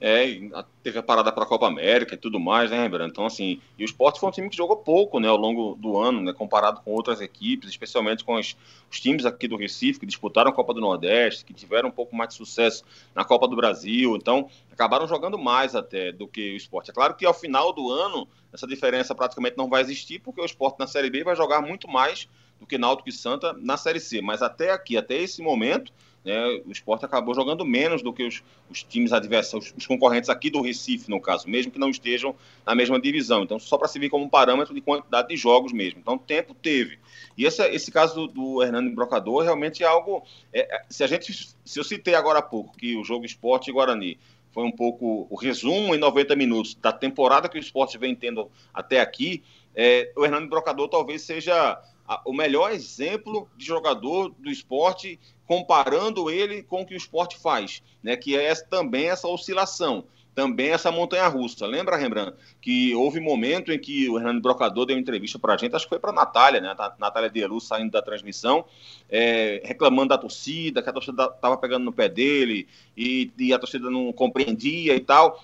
É, 0.00 0.40
teve 0.82 0.98
a 0.98 1.02
parada 1.02 1.32
para 1.32 1.44
a 1.44 1.46
Copa 1.46 1.66
América 1.66 2.14
e 2.14 2.18
tudo 2.18 2.38
mais, 2.38 2.70
né, 2.70 2.82
Rembrandt? 2.82 3.10
Então, 3.10 3.26
assim, 3.26 3.60
e 3.78 3.82
o 3.82 3.86
esporte 3.86 4.20
foi 4.20 4.28
um 4.28 4.32
time 4.32 4.48
que 4.48 4.56
jogou 4.56 4.76
pouco, 4.76 5.18
né, 5.18 5.28
ao 5.28 5.36
longo 5.36 5.74
do 5.76 5.98
ano, 5.98 6.20
né, 6.20 6.32
comparado 6.32 6.80
com 6.80 6.92
outras 6.92 7.20
equipes, 7.20 7.68
especialmente 7.68 8.24
com 8.24 8.34
os, 8.34 8.56
os 8.90 9.00
times 9.00 9.24
aqui 9.24 9.48
do 9.48 9.56
Recife, 9.56 10.00
que 10.00 10.06
disputaram 10.06 10.50
a 10.50 10.54
Copa 10.54 10.74
do 10.74 10.80
Nordeste, 10.80 11.44
que 11.44 11.54
tiveram 11.54 11.88
um 11.88 11.92
pouco 11.92 12.14
mais 12.14 12.30
de 12.30 12.36
sucesso 12.36 12.84
na 13.14 13.24
Copa 13.24 13.48
do 13.48 13.56
Brasil, 13.56 14.16
então, 14.16 14.48
acabaram 14.70 15.06
jogando 15.06 15.38
mais 15.38 15.74
até 15.74 16.12
do 16.12 16.26
que 16.26 16.52
o 16.52 16.56
esporte. 16.56 16.90
É 16.90 16.94
claro 16.94 17.14
que 17.14 17.24
ao 17.24 17.34
final 17.34 17.72
do 17.72 17.90
ano, 17.90 18.28
essa 18.52 18.66
diferença 18.66 19.14
praticamente 19.14 19.56
não 19.56 19.68
vai 19.68 19.80
existir, 19.80 20.20
porque 20.20 20.40
o 20.40 20.44
esporte 20.44 20.78
na 20.78 20.86
Série 20.86 21.10
B 21.10 21.24
vai 21.24 21.36
jogar 21.36 21.60
muito 21.60 21.88
mais 21.88 22.28
do 22.58 22.66
que 22.66 22.78
Náutico 22.78 23.08
e 23.08 23.12
Santa 23.12 23.52
na 23.52 23.76
Série 23.76 24.00
C. 24.00 24.20
Mas 24.20 24.42
até 24.42 24.70
aqui, 24.70 24.96
até 24.96 25.16
esse 25.16 25.42
momento, 25.42 25.92
né, 26.24 26.62
o 26.64 26.72
esporte 26.72 27.04
acabou 27.04 27.34
jogando 27.34 27.64
menos 27.64 28.02
do 28.02 28.12
que 28.12 28.26
os, 28.26 28.42
os 28.70 28.82
times 28.82 29.12
adversários, 29.12 29.74
os, 29.76 29.86
concorrentes 29.86 30.30
aqui 30.30 30.48
do 30.48 30.62
Recife, 30.62 31.10
no 31.10 31.20
caso, 31.20 31.48
mesmo 31.48 31.70
que 31.70 31.78
não 31.78 31.90
estejam 31.90 32.34
na 32.64 32.74
mesma 32.74 32.98
divisão. 32.98 33.42
Então, 33.42 33.58
só 33.58 33.76
para 33.76 33.88
servir 33.88 34.08
como 34.08 34.28
parâmetro 34.30 34.74
de 34.74 34.80
quantidade 34.80 35.28
de 35.28 35.36
jogos 35.36 35.72
mesmo. 35.72 36.00
Então, 36.00 36.16
tempo 36.16 36.54
teve. 36.54 36.98
E 37.36 37.44
esse, 37.44 37.62
esse 37.68 37.92
caso 37.92 38.26
do, 38.26 38.28
do 38.28 38.62
Hernando 38.62 38.94
Brocador 38.94 39.42
realmente 39.42 39.82
é 39.82 39.86
algo. 39.86 40.22
É, 40.52 40.76
é, 40.76 40.82
se 40.88 41.04
a 41.04 41.06
gente. 41.06 41.54
Se 41.64 41.78
eu 41.78 41.84
citei 41.84 42.14
agora 42.14 42.38
há 42.38 42.42
pouco 42.42 42.76
que 42.76 42.96
o 42.96 43.04
jogo 43.04 43.26
esporte 43.26 43.68
e 43.68 43.72
Guarani 43.72 44.18
foi 44.52 44.64
um 44.64 44.72
pouco 44.72 45.26
o 45.28 45.36
resumo 45.36 45.94
em 45.94 45.98
90 45.98 46.36
minutos 46.36 46.74
da 46.76 46.92
temporada 46.92 47.48
que 47.48 47.58
o 47.58 47.60
esporte 47.60 47.98
vem 47.98 48.14
tendo 48.14 48.48
até 48.72 49.00
aqui, 49.00 49.42
é, 49.74 50.12
o 50.16 50.24
Hernando 50.24 50.48
Brocador 50.48 50.88
talvez 50.88 51.22
seja 51.22 51.82
o 52.24 52.32
melhor 52.32 52.70
exemplo 52.70 53.48
de 53.56 53.64
jogador 53.64 54.32
do 54.38 54.50
esporte, 54.50 55.18
comparando 55.46 56.30
ele 56.30 56.62
com 56.62 56.82
o 56.82 56.86
que 56.86 56.94
o 56.94 56.96
esporte 56.96 57.38
faz, 57.38 57.82
né? 58.02 58.16
que 58.16 58.36
é 58.36 58.54
também 58.54 59.08
essa 59.08 59.28
oscilação, 59.28 60.04
também 60.34 60.70
essa 60.70 60.90
montanha-russa. 60.90 61.66
Lembra, 61.66 61.96
Rembrandt, 61.96 62.36
que 62.60 62.94
houve 62.94 63.20
momento 63.20 63.72
em 63.72 63.78
que 63.78 64.08
o 64.08 64.18
Hernando 64.18 64.42
Brocador 64.42 64.86
deu 64.86 64.98
entrevista 64.98 65.38
para 65.38 65.54
a 65.54 65.56
gente, 65.56 65.76
acho 65.76 65.84
que 65.84 65.90
foi 65.90 65.98
para 65.98 66.10
a 66.10 66.14
Natália, 66.14 66.60
né? 66.60 66.74
A 66.76 66.94
Natália 66.98 67.30
Deru 67.30 67.60
saindo 67.60 67.92
da 67.92 68.02
transmissão, 68.02 68.64
é, 69.08 69.62
reclamando 69.64 70.08
da 70.08 70.18
torcida, 70.18 70.82
que 70.82 70.90
a 70.90 70.92
torcida 70.92 71.24
estava 71.26 71.56
pegando 71.56 71.84
no 71.84 71.92
pé 71.92 72.08
dele 72.08 72.66
e, 72.96 73.30
e 73.38 73.52
a 73.52 73.58
torcida 73.58 73.88
não 73.90 74.12
compreendia 74.12 74.94
e 74.96 75.00
tal 75.00 75.40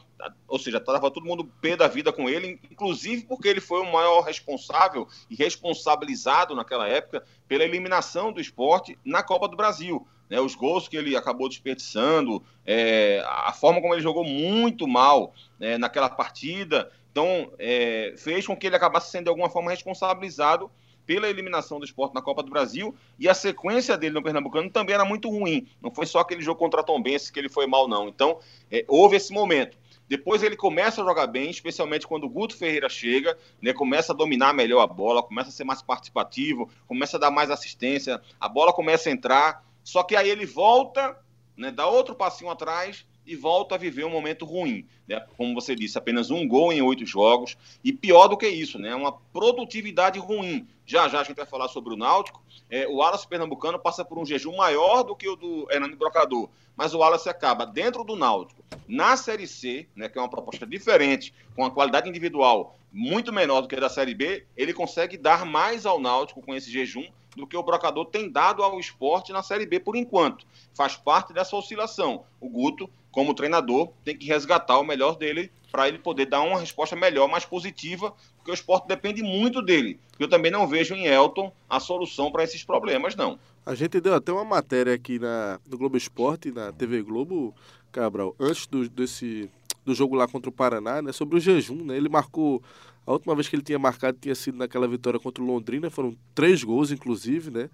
ou 0.46 0.58
seja, 0.58 0.78
estava 0.78 1.10
todo 1.10 1.26
mundo 1.26 1.50
pé 1.60 1.76
da 1.76 1.88
vida 1.88 2.12
com 2.12 2.28
ele, 2.28 2.60
inclusive 2.70 3.24
porque 3.24 3.48
ele 3.48 3.60
foi 3.60 3.80
o 3.80 3.92
maior 3.92 4.22
responsável 4.22 5.06
e 5.28 5.34
responsabilizado 5.34 6.54
naquela 6.54 6.88
época 6.88 7.24
pela 7.46 7.64
eliminação 7.64 8.32
do 8.32 8.40
esporte 8.40 8.98
na 9.04 9.22
Copa 9.22 9.48
do 9.48 9.56
Brasil. 9.56 10.06
Né, 10.28 10.40
os 10.40 10.54
gols 10.54 10.86
que 10.86 10.96
ele 10.96 11.16
acabou 11.16 11.48
desperdiçando, 11.48 12.40
é, 12.64 13.20
a 13.26 13.52
forma 13.52 13.80
como 13.80 13.94
ele 13.94 14.02
jogou 14.02 14.22
muito 14.22 14.86
mal 14.86 15.34
né, 15.58 15.76
naquela 15.76 16.08
partida, 16.08 16.88
então 17.10 17.52
é, 17.58 18.14
fez 18.16 18.46
com 18.46 18.56
que 18.56 18.68
ele 18.68 18.76
acabasse 18.76 19.10
sendo 19.10 19.24
de 19.24 19.28
alguma 19.28 19.50
forma 19.50 19.72
responsabilizado 19.72 20.70
pela 21.10 21.28
eliminação 21.28 21.80
do 21.80 21.84
esporte 21.84 22.14
na 22.14 22.22
Copa 22.22 22.40
do 22.40 22.50
Brasil 22.50 22.94
e 23.18 23.28
a 23.28 23.34
sequência 23.34 23.98
dele 23.98 24.14
no 24.14 24.22
Pernambucano 24.22 24.70
também 24.70 24.94
era 24.94 25.04
muito 25.04 25.28
ruim. 25.28 25.66
Não 25.82 25.90
foi 25.90 26.06
só 26.06 26.20
aquele 26.20 26.40
jogo 26.40 26.60
contra 26.60 26.82
a 26.82 26.84
Tombense 26.84 27.32
que 27.32 27.38
ele 27.40 27.48
foi 27.48 27.66
mal, 27.66 27.88
não. 27.88 28.08
Então, 28.08 28.38
é, 28.70 28.84
houve 28.86 29.16
esse 29.16 29.32
momento. 29.32 29.76
Depois 30.10 30.42
ele 30.42 30.56
começa 30.56 31.00
a 31.00 31.04
jogar 31.04 31.28
bem, 31.28 31.50
especialmente 31.50 32.04
quando 32.04 32.24
o 32.24 32.28
Guto 32.28 32.56
Ferreira 32.56 32.88
chega, 32.88 33.38
né, 33.62 33.72
começa 33.72 34.12
a 34.12 34.16
dominar 34.16 34.52
melhor 34.52 34.80
a 34.80 34.86
bola, 34.88 35.22
começa 35.22 35.50
a 35.50 35.52
ser 35.52 35.62
mais 35.62 35.80
participativo, 35.80 36.68
começa 36.88 37.16
a 37.16 37.20
dar 37.20 37.30
mais 37.30 37.48
assistência, 37.48 38.20
a 38.40 38.48
bola 38.48 38.72
começa 38.72 39.08
a 39.08 39.12
entrar. 39.12 39.64
Só 39.84 40.02
que 40.02 40.16
aí 40.16 40.28
ele 40.28 40.44
volta, 40.44 41.16
né, 41.56 41.70
dá 41.70 41.86
outro 41.86 42.16
passinho 42.16 42.50
atrás 42.50 43.06
e 43.30 43.36
volta 43.36 43.76
a 43.76 43.78
viver 43.78 44.04
um 44.04 44.10
momento 44.10 44.44
ruim. 44.44 44.84
Né? 45.06 45.24
Como 45.36 45.54
você 45.54 45.76
disse, 45.76 45.96
apenas 45.96 46.32
um 46.32 46.48
gol 46.48 46.72
em 46.72 46.82
oito 46.82 47.06
jogos. 47.06 47.56
E 47.84 47.92
pior 47.92 48.26
do 48.26 48.36
que 48.36 48.48
isso, 48.48 48.76
né? 48.76 48.92
uma 48.92 49.12
produtividade 49.12 50.18
ruim. 50.18 50.66
Já 50.84 51.08
já 51.08 51.20
a 51.20 51.22
gente 51.22 51.36
vai 51.36 51.46
falar 51.46 51.68
sobre 51.68 51.94
o 51.94 51.96
Náutico. 51.96 52.42
É, 52.68 52.88
o 52.88 52.96
Wallace 52.96 53.28
Pernambucano 53.28 53.78
passa 53.78 54.04
por 54.04 54.18
um 54.18 54.26
jejum 54.26 54.56
maior 54.56 55.04
do 55.04 55.14
que 55.14 55.28
o 55.28 55.36
do 55.36 55.68
Hernando 55.70 55.96
Brocador. 55.96 56.48
Mas 56.76 56.92
o 56.92 56.98
Wallace 56.98 57.28
acaba 57.28 57.64
dentro 57.64 58.02
do 58.02 58.16
Náutico, 58.16 58.64
na 58.88 59.16
Série 59.16 59.46
C, 59.46 59.86
né, 59.94 60.08
que 60.08 60.18
é 60.18 60.20
uma 60.20 60.28
proposta 60.28 60.66
diferente, 60.66 61.32
com 61.54 61.64
a 61.64 61.70
qualidade 61.70 62.08
individual 62.08 62.76
muito 62.92 63.32
menor 63.32 63.60
do 63.60 63.68
que 63.68 63.76
a 63.76 63.80
da 63.80 63.88
Série 63.88 64.14
B, 64.14 64.44
ele 64.56 64.72
consegue 64.72 65.16
dar 65.16 65.44
mais 65.44 65.86
ao 65.86 66.00
Náutico 66.00 66.42
com 66.42 66.54
esse 66.54 66.70
jejum 66.70 67.04
do 67.36 67.46
que 67.46 67.56
o 67.56 67.62
Brocador 67.62 68.06
tem 68.06 68.30
dado 68.30 68.62
ao 68.62 68.78
esporte 68.78 69.32
na 69.32 69.42
Série 69.42 69.66
B 69.66 69.80
por 69.80 69.96
enquanto. 69.96 70.46
Faz 70.74 70.96
parte 70.96 71.32
dessa 71.32 71.56
oscilação. 71.56 72.24
O 72.40 72.48
Guto, 72.48 72.90
como 73.10 73.34
treinador, 73.34 73.92
tem 74.04 74.16
que 74.16 74.26
resgatar 74.26 74.78
o 74.78 74.84
melhor 74.84 75.16
dele 75.16 75.50
para 75.70 75.88
ele 75.88 75.98
poder 75.98 76.26
dar 76.26 76.42
uma 76.42 76.58
resposta 76.58 76.96
melhor, 76.96 77.28
mais 77.28 77.44
positiva, 77.44 78.12
porque 78.36 78.50
o 78.50 78.54
esporte 78.54 78.88
depende 78.88 79.22
muito 79.22 79.62
dele. 79.62 79.98
Eu 80.18 80.28
também 80.28 80.50
não 80.50 80.66
vejo 80.66 80.94
em 80.94 81.06
Elton 81.06 81.52
a 81.68 81.78
solução 81.78 82.30
para 82.30 82.42
esses 82.42 82.64
problemas, 82.64 83.14
não. 83.14 83.38
A 83.64 83.74
gente 83.74 84.00
deu 84.00 84.14
até 84.14 84.32
uma 84.32 84.44
matéria 84.44 84.94
aqui 84.94 85.18
na, 85.18 85.60
no 85.68 85.78
Globo 85.78 85.96
Esporte, 85.96 86.50
na 86.50 86.72
TV 86.72 87.02
Globo, 87.02 87.54
Cabral, 87.92 88.34
antes 88.38 88.66
do, 88.66 88.88
desse, 88.88 89.50
do 89.84 89.94
jogo 89.94 90.16
lá 90.16 90.26
contra 90.26 90.48
o 90.48 90.52
Paraná, 90.52 91.02
né, 91.02 91.12
sobre 91.12 91.36
o 91.36 91.40
jejum. 91.40 91.84
Né, 91.84 91.96
ele 91.96 92.08
marcou 92.08 92.62
a 93.10 93.12
última 93.12 93.34
vez 93.34 93.48
que 93.48 93.56
ele 93.56 93.62
tinha 93.62 93.78
marcado 93.78 94.16
tinha 94.20 94.34
sido 94.34 94.56
naquela 94.56 94.86
vitória 94.86 95.18
contra 95.18 95.42
o 95.42 95.46
Londrina, 95.46 95.90
foram 95.90 96.16
três 96.32 96.62
gols, 96.62 96.92
inclusive, 96.92 97.50
né? 97.50 97.68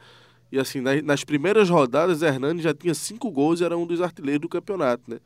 E 0.51 0.59
assim, 0.59 0.81
nas 0.81 1.25
primeiras 1.25 1.69
rodadas, 1.69 2.23
Hernani 2.23 2.63
já 2.63 2.73
tinha 2.73 2.95
cinco 2.95 3.31
gols 3.31 3.61
e 3.61 3.65
era 3.65 3.77
um 3.77 3.87
dos 3.87 4.01
artilheiros 4.01 4.41
do 4.41 4.49
campeonato, 4.49 5.03
né? 5.09 5.19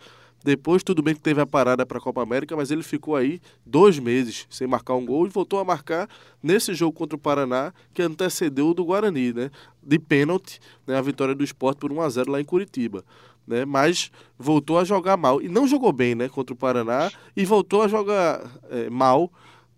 Depois, 0.42 0.83
tudo 0.83 1.03
bem 1.03 1.14
que 1.14 1.20
teve 1.20 1.40
a 1.40 1.46
parada 1.46 1.85
para 1.85 1.99
a 1.99 2.01
Copa 2.01 2.23
América, 2.23 2.57
mas 2.57 2.70
ele 2.70 2.83
ficou 2.83 3.14
aí 3.14 3.40
dois 3.64 3.99
meses 3.99 4.46
sem 4.51 4.66
marcar 4.66 4.94
um 4.94 5.05
gol 5.05 5.27
e 5.27 5.31
voltou 5.31 5.61
a 5.61 5.64
marcar 5.64 6.09
nesse 6.42 6.75
jogo 6.75 6.96
contra 6.96 7.14
o 7.14 7.20
Paraná, 7.20 7.73
que 7.92 8.03
antecedeu 8.03 8.70
o 8.70 8.75
do 8.75 8.85
Guarani, 8.85 9.33
né? 9.33 9.51
De 9.83 9.99
pênalti, 9.99 10.59
né? 10.87 10.96
a 10.96 11.03
vitória 11.03 11.35
do 11.35 11.44
esporte 11.44 11.79
por 11.79 11.92
1 11.92 12.01
a 12.01 12.09
0 12.09 12.33
lá 12.33 12.40
em 12.40 12.44
Curitiba. 12.44 13.05
Né? 13.46 13.64
Mas 13.66 14.11
voltou 14.38 14.79
a 14.79 14.85
jogar 14.85 15.16
mal. 15.16 15.42
E 15.42 15.49
não 15.49 15.68
jogou 15.68 15.92
bem 15.92 16.14
né? 16.14 16.29
contra 16.29 16.55
o 16.55 16.57
Paraná 16.57 17.12
e 17.37 17.44
voltou 17.44 17.83
a 17.83 17.88
jogar 17.88 18.42
é, 18.70 18.88
mal 18.88 19.31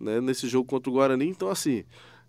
né, 0.02 0.20
nesse 0.20 0.48
jogo 0.48 0.68
contra 0.68 0.90
o 0.90 0.92
Guarani. 0.92 1.28
Então, 1.28 1.48
assim, 1.48 1.84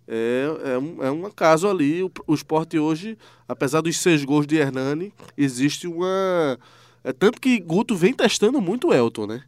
é, 0.06 0.46
é, 0.64 0.78
um, 0.78 1.02
é 1.02 1.10
um 1.10 1.30
caso 1.30 1.68
ali. 1.68 2.02
O, 2.02 2.10
o 2.26 2.34
esporte 2.34 2.78
hoje, 2.78 3.18
apesar 3.48 3.80
dos 3.80 3.96
seis 3.98 4.24
gols 4.24 4.46
de 4.46 4.56
Hernani, 4.56 5.12
existe 5.36 5.86
uma. 5.86 6.58
É 7.02 7.12
tanto 7.12 7.40
que 7.40 7.58
Guto 7.58 7.94
vem 7.94 8.14
testando 8.14 8.60
muito 8.60 8.88
o 8.88 8.94
Elton, 8.94 9.26
né? 9.26 9.42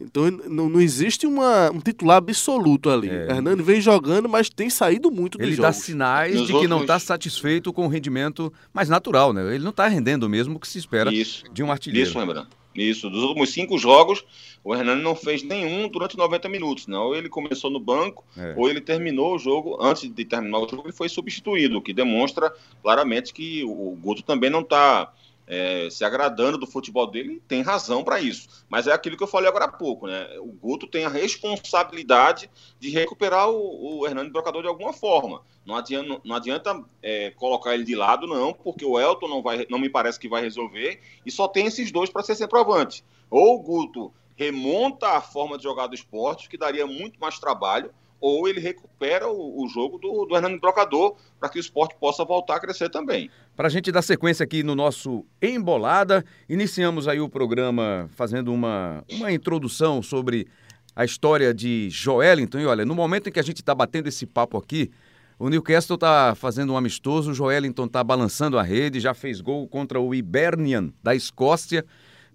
Então 0.00 0.30
não, 0.30 0.70
não 0.70 0.80
existe 0.80 1.26
uma, 1.26 1.70
um 1.70 1.78
titular 1.78 2.16
absoluto 2.16 2.88
ali. 2.88 3.10
É. 3.10 3.32
Hernani 3.32 3.62
vem 3.62 3.80
jogando, 3.80 4.28
mas 4.28 4.48
tem 4.48 4.70
saído 4.70 5.10
muito 5.10 5.36
dos 5.36 5.46
Ele 5.46 5.56
jogos. 5.56 5.76
dá 5.76 5.82
sinais 5.82 6.36
Nos 6.36 6.46
de 6.46 6.58
que 6.58 6.66
não 6.66 6.80
está 6.80 6.98
satisfeito 6.98 7.70
com 7.72 7.84
o 7.84 7.88
rendimento 7.88 8.52
mais 8.72 8.88
natural, 8.88 9.32
né? 9.32 9.54
Ele 9.54 9.62
não 9.62 9.70
está 9.70 9.86
rendendo 9.88 10.28
mesmo 10.28 10.56
o 10.56 10.60
que 10.60 10.66
se 10.66 10.78
espera 10.78 11.12
Isso. 11.12 11.44
de 11.52 11.62
um 11.62 11.70
artilheiro. 11.70 12.08
Isso, 12.08 12.18
lembrando. 12.18 12.48
Isso, 12.80 13.10
dos 13.10 13.22
últimos 13.22 13.50
cinco 13.50 13.78
jogos, 13.78 14.24
o 14.64 14.74
Hernani 14.74 15.02
não 15.02 15.14
fez 15.14 15.42
nenhum 15.42 15.88
durante 15.88 16.16
90 16.16 16.48
minutos, 16.48 16.86
não. 16.86 17.06
Ou 17.06 17.16
ele 17.16 17.28
começou 17.28 17.70
no 17.70 17.80
banco, 17.80 18.24
é. 18.36 18.54
ou 18.56 18.68
ele 18.68 18.80
terminou 18.80 19.34
o 19.34 19.38
jogo, 19.38 19.78
antes 19.80 20.12
de 20.12 20.24
terminar 20.24 20.58
o 20.58 20.68
jogo, 20.68 20.84
ele 20.86 20.92
foi 20.92 21.08
substituído, 21.08 21.78
o 21.78 21.82
que 21.82 21.92
demonstra 21.92 22.52
claramente 22.82 23.32
que 23.32 23.62
o 23.64 23.96
Guto 24.00 24.22
também 24.22 24.50
não 24.50 24.60
está 24.60 25.12
é, 25.52 25.90
se 25.90 26.04
agradando 26.04 26.56
do 26.56 26.66
futebol 26.66 27.10
dele, 27.10 27.42
tem 27.48 27.60
razão 27.60 28.04
para 28.04 28.20
isso. 28.20 28.64
Mas 28.68 28.86
é 28.86 28.92
aquilo 28.92 29.16
que 29.16 29.22
eu 29.24 29.26
falei 29.26 29.48
agora 29.48 29.64
há 29.64 29.68
pouco, 29.68 30.06
né? 30.06 30.38
O 30.38 30.52
Guto 30.52 30.86
tem 30.86 31.04
a 31.04 31.08
responsabilidade 31.08 32.48
de 32.78 32.88
recuperar 32.88 33.50
o, 33.50 33.98
o 33.98 34.06
Hernani 34.06 34.30
Brocador 34.30 34.62
de 34.62 34.68
alguma 34.68 34.92
forma. 34.92 35.42
Não 35.66 35.74
adianta, 35.74 36.20
não 36.24 36.36
adianta 36.36 36.84
é, 37.02 37.32
colocar 37.32 37.74
ele 37.74 37.82
de 37.82 37.96
lado, 37.96 38.28
não, 38.28 38.52
porque 38.52 38.84
o 38.84 38.98
Elton 38.98 39.26
não, 39.26 39.42
vai, 39.42 39.66
não 39.68 39.80
me 39.80 39.90
parece 39.90 40.20
que 40.20 40.28
vai 40.28 40.40
resolver, 40.40 41.00
e 41.26 41.32
só 41.32 41.48
tem 41.48 41.66
esses 41.66 41.90
dois 41.90 42.08
para 42.08 42.22
ser 42.22 42.36
centroavante. 42.36 43.04
Ou 43.28 43.56
o 43.56 43.60
Guto 43.60 44.14
remonta 44.36 45.08
a 45.08 45.20
forma 45.20 45.58
de 45.58 45.64
jogar 45.64 45.88
do 45.88 45.96
esporte, 45.96 46.48
que 46.48 46.56
daria 46.56 46.86
muito 46.86 47.18
mais 47.18 47.40
trabalho, 47.40 47.92
ou 48.20 48.48
ele 48.48 48.60
recupera 48.60 49.28
o, 49.28 49.64
o 49.64 49.68
jogo 49.68 49.98
do, 49.98 50.26
do 50.26 50.36
Hernando 50.36 50.60
Brocador 50.60 51.16
para 51.38 51.48
que 51.48 51.58
o 51.58 51.60
esporte 51.60 51.96
possa 51.98 52.24
voltar 52.24 52.56
a 52.56 52.60
crescer 52.60 52.90
também. 52.90 53.30
Para 53.56 53.68
a 53.68 53.70
gente 53.70 53.90
dar 53.90 54.02
sequência 54.02 54.44
aqui 54.44 54.62
no 54.62 54.74
nosso 54.74 55.24
Embolada, 55.40 56.24
iniciamos 56.48 57.08
aí 57.08 57.20
o 57.20 57.28
programa 57.28 58.08
fazendo 58.14 58.52
uma, 58.52 59.04
uma 59.10 59.32
introdução 59.32 60.02
sobre 60.02 60.46
a 60.94 61.04
história 61.04 61.54
de 61.54 61.88
Joelinton. 61.90 62.58
E 62.58 62.66
olha, 62.66 62.84
no 62.84 62.94
momento 62.94 63.28
em 63.28 63.32
que 63.32 63.40
a 63.40 63.44
gente 63.44 63.60
está 63.60 63.74
batendo 63.74 64.08
esse 64.08 64.26
papo 64.26 64.58
aqui, 64.58 64.90
o 65.38 65.48
Newcastle 65.48 65.94
está 65.94 66.34
fazendo 66.34 66.74
um 66.74 66.76
amistoso, 66.76 67.30
o 67.30 67.34
Joelinton 67.34 67.86
está 67.86 68.04
balançando 68.04 68.58
a 68.58 68.62
rede, 68.62 69.00
já 69.00 69.14
fez 69.14 69.40
gol 69.40 69.66
contra 69.66 69.98
o 69.98 70.14
Hibernian 70.14 70.92
da 71.02 71.14
Escócia. 71.14 71.84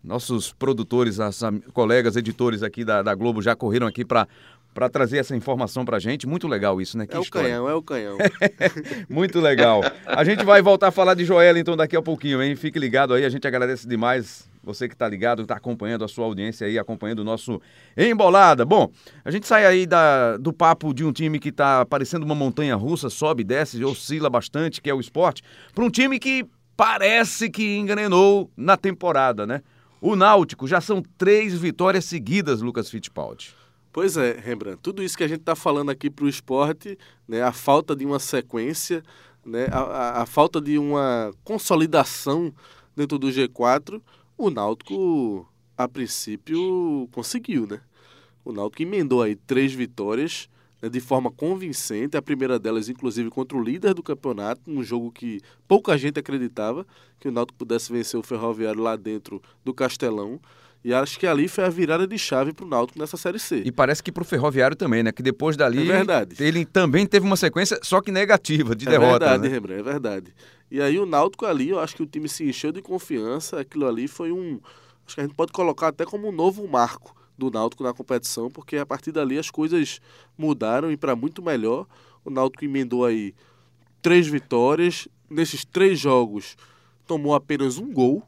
Nossos 0.03 0.53
produtores, 0.53 1.19
as 1.19 1.39
colegas 1.73 2.15
editores 2.15 2.63
aqui 2.63 2.83
da, 2.83 3.01
da 3.01 3.13
Globo 3.13 3.41
já 3.41 3.55
correram 3.55 3.87
aqui 3.87 4.03
para 4.03 4.27
para 4.75 4.89
trazer 4.89 5.19
essa 5.19 5.33
informação 5.33 5.85
para 5.85 5.95
a 5.95 5.99
gente. 6.01 6.27
Muito 6.27 6.49
legal 6.49 6.81
isso, 6.81 6.97
né? 6.97 7.07
Que 7.07 7.15
é 7.15 7.21
história. 7.21 7.47
o 7.47 7.49
canhão, 7.49 7.69
é 7.69 7.73
o 7.73 7.81
canhão. 7.81 8.17
Muito 9.09 9.39
legal. 9.39 9.81
A 10.05 10.21
gente 10.25 10.43
vai 10.43 10.61
voltar 10.61 10.89
a 10.89 10.91
falar 10.91 11.13
de 11.13 11.23
Joel 11.23 11.57
então 11.57 11.77
daqui 11.77 11.95
a 11.95 12.01
pouquinho, 12.01 12.43
hein? 12.43 12.57
Fique 12.57 12.77
ligado 12.77 13.13
aí, 13.13 13.23
a 13.23 13.29
gente 13.29 13.47
agradece 13.47 13.87
demais 13.87 14.49
você 14.61 14.89
que 14.89 14.93
está 14.93 15.07
ligado, 15.07 15.43
está 15.43 15.55
acompanhando 15.55 16.03
a 16.03 16.09
sua 16.09 16.25
audiência 16.25 16.67
aí, 16.67 16.77
acompanhando 16.77 17.19
o 17.19 17.23
nosso 17.23 17.61
Embolada. 17.95 18.65
Bom, 18.65 18.91
a 19.23 19.31
gente 19.31 19.47
sai 19.47 19.65
aí 19.65 19.85
da, 19.85 20.35
do 20.35 20.51
papo 20.51 20.93
de 20.93 21.05
um 21.05 21.13
time 21.13 21.39
que 21.39 21.49
está 21.49 21.85
parecendo 21.85 22.25
uma 22.25 22.35
montanha 22.35 22.75
russa, 22.75 23.09
sobe, 23.09 23.45
desce, 23.45 23.81
oscila 23.85 24.29
bastante, 24.29 24.81
que 24.81 24.89
é 24.89 24.93
o 24.93 24.99
esporte, 24.99 25.41
para 25.73 25.85
um 25.85 25.89
time 25.89 26.19
que 26.19 26.45
parece 26.75 27.49
que 27.49 27.77
engrenou 27.77 28.51
na 28.57 28.75
temporada, 28.75 29.47
né? 29.47 29.61
O 30.01 30.17
Náutico 30.17 30.67
já 30.67 30.81
são 30.81 31.01
três 31.17 31.53
vitórias 31.53 32.03
seguidas, 32.03 32.61
Lucas 32.61 32.89
Fittipaldi. 32.89 33.55
Pois 33.95 34.17
é, 34.17 34.33
Rembrandt, 34.33 34.81
tudo 34.81 35.01
isso 35.01 35.17
que 35.17 35.23
a 35.23 35.27
gente 35.27 35.39
está 35.39 35.55
falando 35.55 35.89
aqui 35.89 36.09
para 36.09 36.25
o 36.25 36.27
esporte, 36.27 36.97
né, 37.25 37.41
a 37.41 37.53
falta 37.53 37.95
de 37.95 38.05
uma 38.05 38.19
sequência, 38.19 39.01
né, 39.45 39.67
a, 39.71 39.79
a, 39.79 40.21
a, 40.23 40.25
falta 40.25 40.59
de 40.59 40.77
uma 40.77 41.33
consolidação 41.45 42.53
dentro 42.93 43.17
do 43.17 43.27
G4, 43.27 44.01
o 44.37 44.49
Náutico, 44.49 45.49
a 45.77 45.87
princípio, 45.87 47.07
conseguiu, 47.13 47.65
né? 47.65 47.79
O 48.43 48.51
Náutico 48.51 48.83
emendou 48.83 49.21
aí 49.21 49.33
três 49.33 49.71
vitórias 49.71 50.49
né, 50.81 50.89
de 50.89 50.99
forma 50.99 51.31
convincente, 51.31 52.17
a 52.17 52.21
primeira 52.21 52.59
delas, 52.59 52.89
inclusive, 52.89 53.29
contra 53.29 53.57
o 53.57 53.63
líder 53.63 53.93
do 53.93 54.03
campeonato, 54.03 54.69
num 54.69 54.83
jogo 54.83 55.09
que 55.09 55.39
pouca 55.69 55.97
gente 55.97 56.19
acreditava 56.19 56.85
que 57.17 57.29
o 57.29 57.31
Náutico 57.31 57.59
pudesse 57.59 57.93
vencer 57.93 58.19
o 58.19 58.23
Ferroviário 58.23 58.81
lá 58.81 58.97
dentro 58.97 59.41
do 59.63 59.73
Castelão. 59.73 60.41
E 60.85 60.93
acho 60.93 61.17
que 61.17 61.25
ali 61.25 61.47
foi 61.47 61.63
a 61.63 61.69
virada 61.69 62.05
de 62.05 62.15
chave 62.15 62.53
para 62.53 62.63
o 62.63 62.69
Náutico 62.69 62.99
nessa 62.99 63.17
Série 63.17 63.39
C. 63.39 63.63
E 63.65 63.71
parece 63.71 64.03
que 64.03 64.11
para 64.11 64.21
o 64.21 64.23
Ferroviário 64.23 64.77
também, 64.77 65.01
né? 65.01 65.11
Que 65.11 65.23
depois 65.23 65.57
dali. 65.57 65.81
É 65.81 65.83
verdade. 65.83 66.35
Ele 66.39 66.63
também 66.63 67.07
teve 67.07 67.25
uma 67.25 67.35
sequência, 67.35 67.79
só 67.81 67.99
que 67.99 68.11
negativa, 68.11 68.75
de 68.75 68.87
é 68.87 68.91
derrota. 68.91 69.25
É 69.25 69.29
verdade, 69.29 69.41
né? 69.41 69.49
Rembrandt, 69.49 69.79
é 69.79 69.83
verdade. 69.83 70.35
E 70.69 70.79
aí 70.79 70.99
o 70.99 71.05
Náutico 71.07 71.47
ali, 71.47 71.69
eu 71.69 71.79
acho 71.79 71.95
que 71.95 72.03
o 72.03 72.05
time 72.05 72.29
se 72.29 72.47
encheu 72.47 72.71
de 72.71 72.83
confiança. 72.83 73.59
Aquilo 73.59 73.87
ali 73.87 74.07
foi 74.07 74.31
um. 74.31 74.59
Acho 75.07 75.15
que 75.15 75.21
a 75.21 75.23
gente 75.23 75.35
pode 75.35 75.51
colocar 75.51 75.87
até 75.87 76.05
como 76.05 76.29
um 76.29 76.31
novo 76.31 76.67
marco 76.67 77.15
do 77.35 77.49
Náutico 77.49 77.81
na 77.81 77.91
competição, 77.91 78.51
porque 78.51 78.77
a 78.77 78.85
partir 78.85 79.11
dali 79.11 79.39
as 79.39 79.49
coisas 79.49 79.99
mudaram 80.37 80.91
e 80.91 80.97
para 80.97 81.15
muito 81.15 81.41
melhor. 81.41 81.87
O 82.23 82.29
Náutico 82.29 82.63
emendou 82.63 83.05
aí 83.05 83.33
três 84.03 84.27
vitórias. 84.27 85.07
Nesses 85.27 85.65
três 85.65 85.99
jogos 85.99 86.55
tomou 87.07 87.33
apenas 87.33 87.79
um 87.79 87.91
gol 87.91 88.21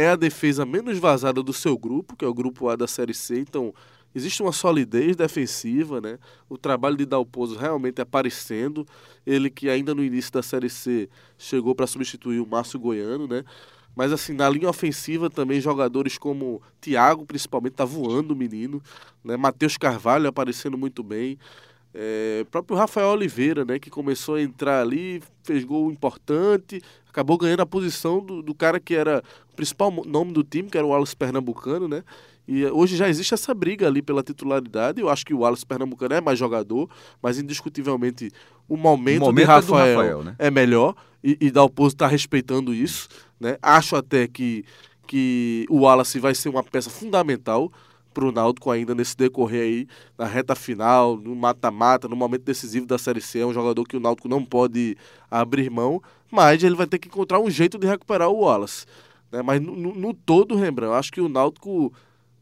é 0.00 0.08
a 0.08 0.16
defesa 0.16 0.64
menos 0.64 0.98
vazada 0.98 1.42
do 1.42 1.52
seu 1.52 1.76
grupo, 1.76 2.16
que 2.16 2.24
é 2.24 2.28
o 2.28 2.32
grupo 2.32 2.68
A 2.70 2.76
da 2.76 2.86
Série 2.86 3.12
C, 3.12 3.38
então 3.38 3.74
existe 4.14 4.42
uma 4.42 4.50
solidez 4.50 5.14
defensiva, 5.14 6.00
né? 6.00 6.18
O 6.48 6.56
trabalho 6.56 6.96
de 6.96 7.04
Dalpozo 7.04 7.56
realmente 7.56 8.00
aparecendo, 8.00 8.86
ele 9.26 9.50
que 9.50 9.68
ainda 9.68 9.94
no 9.94 10.02
início 10.02 10.32
da 10.32 10.42
Série 10.42 10.70
C 10.70 11.08
chegou 11.36 11.74
para 11.74 11.86
substituir 11.86 12.40
o 12.40 12.46
Márcio 12.46 12.80
Goiano, 12.80 13.26
né? 13.26 13.44
Mas 13.94 14.10
assim, 14.10 14.32
na 14.32 14.48
linha 14.48 14.70
ofensiva 14.70 15.28
também 15.28 15.60
jogadores 15.60 16.16
como 16.16 16.62
Thiago, 16.80 17.26
principalmente, 17.26 17.74
tá 17.74 17.84
voando 17.84 18.32
o 18.32 18.36
menino, 18.36 18.82
né? 19.22 19.36
Matheus 19.36 19.76
Carvalho 19.76 20.28
aparecendo 20.28 20.78
muito 20.78 21.02
bem. 21.02 21.38
É, 21.92 22.46
próprio 22.50 22.76
Rafael 22.76 23.08
Oliveira, 23.08 23.64
né, 23.64 23.78
que 23.78 23.90
começou 23.90 24.36
a 24.36 24.42
entrar 24.42 24.80
ali, 24.80 25.20
fez 25.42 25.64
gol 25.64 25.90
importante, 25.90 26.80
acabou 27.08 27.36
ganhando 27.36 27.60
a 27.60 27.66
posição 27.66 28.24
do, 28.24 28.42
do 28.42 28.54
cara 28.54 28.78
que 28.78 28.94
era 28.94 29.22
o 29.52 29.56
principal 29.56 29.90
nome 30.06 30.32
do 30.32 30.44
time, 30.44 30.70
que 30.70 30.78
era 30.78 30.86
o 30.86 30.90
Wallace 30.90 31.16
Pernambucano, 31.16 31.88
né? 31.88 32.04
E 32.46 32.64
hoje 32.66 32.96
já 32.96 33.08
existe 33.08 33.32
essa 33.32 33.54
briga 33.54 33.86
ali 33.86 34.02
pela 34.02 34.24
titularidade. 34.24 35.00
Eu 35.00 35.08
acho 35.08 35.24
que 35.24 35.32
o 35.32 35.38
Wallace 35.38 35.64
Pernambucano 35.64 36.14
é 36.14 36.20
mais 36.20 36.36
jogador, 36.36 36.90
mas 37.22 37.38
indiscutivelmente 37.38 38.30
o 38.68 38.76
momento, 38.76 39.22
o 39.22 39.26
momento 39.26 39.46
de 39.46 39.52
Rafael, 39.52 39.86
é, 39.86 39.94
Rafael, 39.94 40.22
né? 40.24 40.34
é 40.36 40.50
melhor 40.50 40.94
e, 41.22 41.36
e 41.40 41.50
Dalpozo 41.50 41.94
está 41.94 42.06
respeitando 42.06 42.74
isso. 42.74 43.08
Né? 43.38 43.56
Acho 43.62 43.94
até 43.94 44.26
que, 44.26 44.64
que 45.06 45.64
o 45.68 45.82
Wallace 45.82 46.18
vai 46.18 46.34
ser 46.34 46.48
uma 46.48 46.62
peça 46.62 46.90
fundamental 46.90 47.70
para 48.12 48.24
o 48.24 48.32
Náutico 48.32 48.70
ainda 48.70 48.94
nesse 48.94 49.16
decorrer 49.16 49.62
aí, 49.62 49.86
na 50.18 50.26
reta 50.26 50.54
final, 50.54 51.16
no 51.16 51.34
mata-mata, 51.34 52.08
no 52.08 52.16
momento 52.16 52.42
decisivo 52.42 52.86
da 52.86 52.98
Série 52.98 53.20
C. 53.20 53.40
É 53.40 53.46
um 53.46 53.52
jogador 53.52 53.84
que 53.84 53.96
o 53.96 54.00
Náutico 54.00 54.28
não 54.28 54.44
pode 54.44 54.96
abrir 55.30 55.70
mão, 55.70 56.02
mas 56.30 56.62
ele 56.62 56.74
vai 56.74 56.86
ter 56.86 56.98
que 56.98 57.08
encontrar 57.08 57.40
um 57.40 57.50
jeito 57.50 57.78
de 57.78 57.86
recuperar 57.86 58.28
o 58.28 58.40
Wallace. 58.40 58.86
Né? 59.30 59.42
Mas 59.42 59.60
no, 59.60 59.74
no, 59.76 59.94
no 59.94 60.14
todo, 60.14 60.56
Rembrandt, 60.56 60.94
acho 60.94 61.12
que 61.12 61.20
o 61.20 61.28
Náutico, 61.28 61.92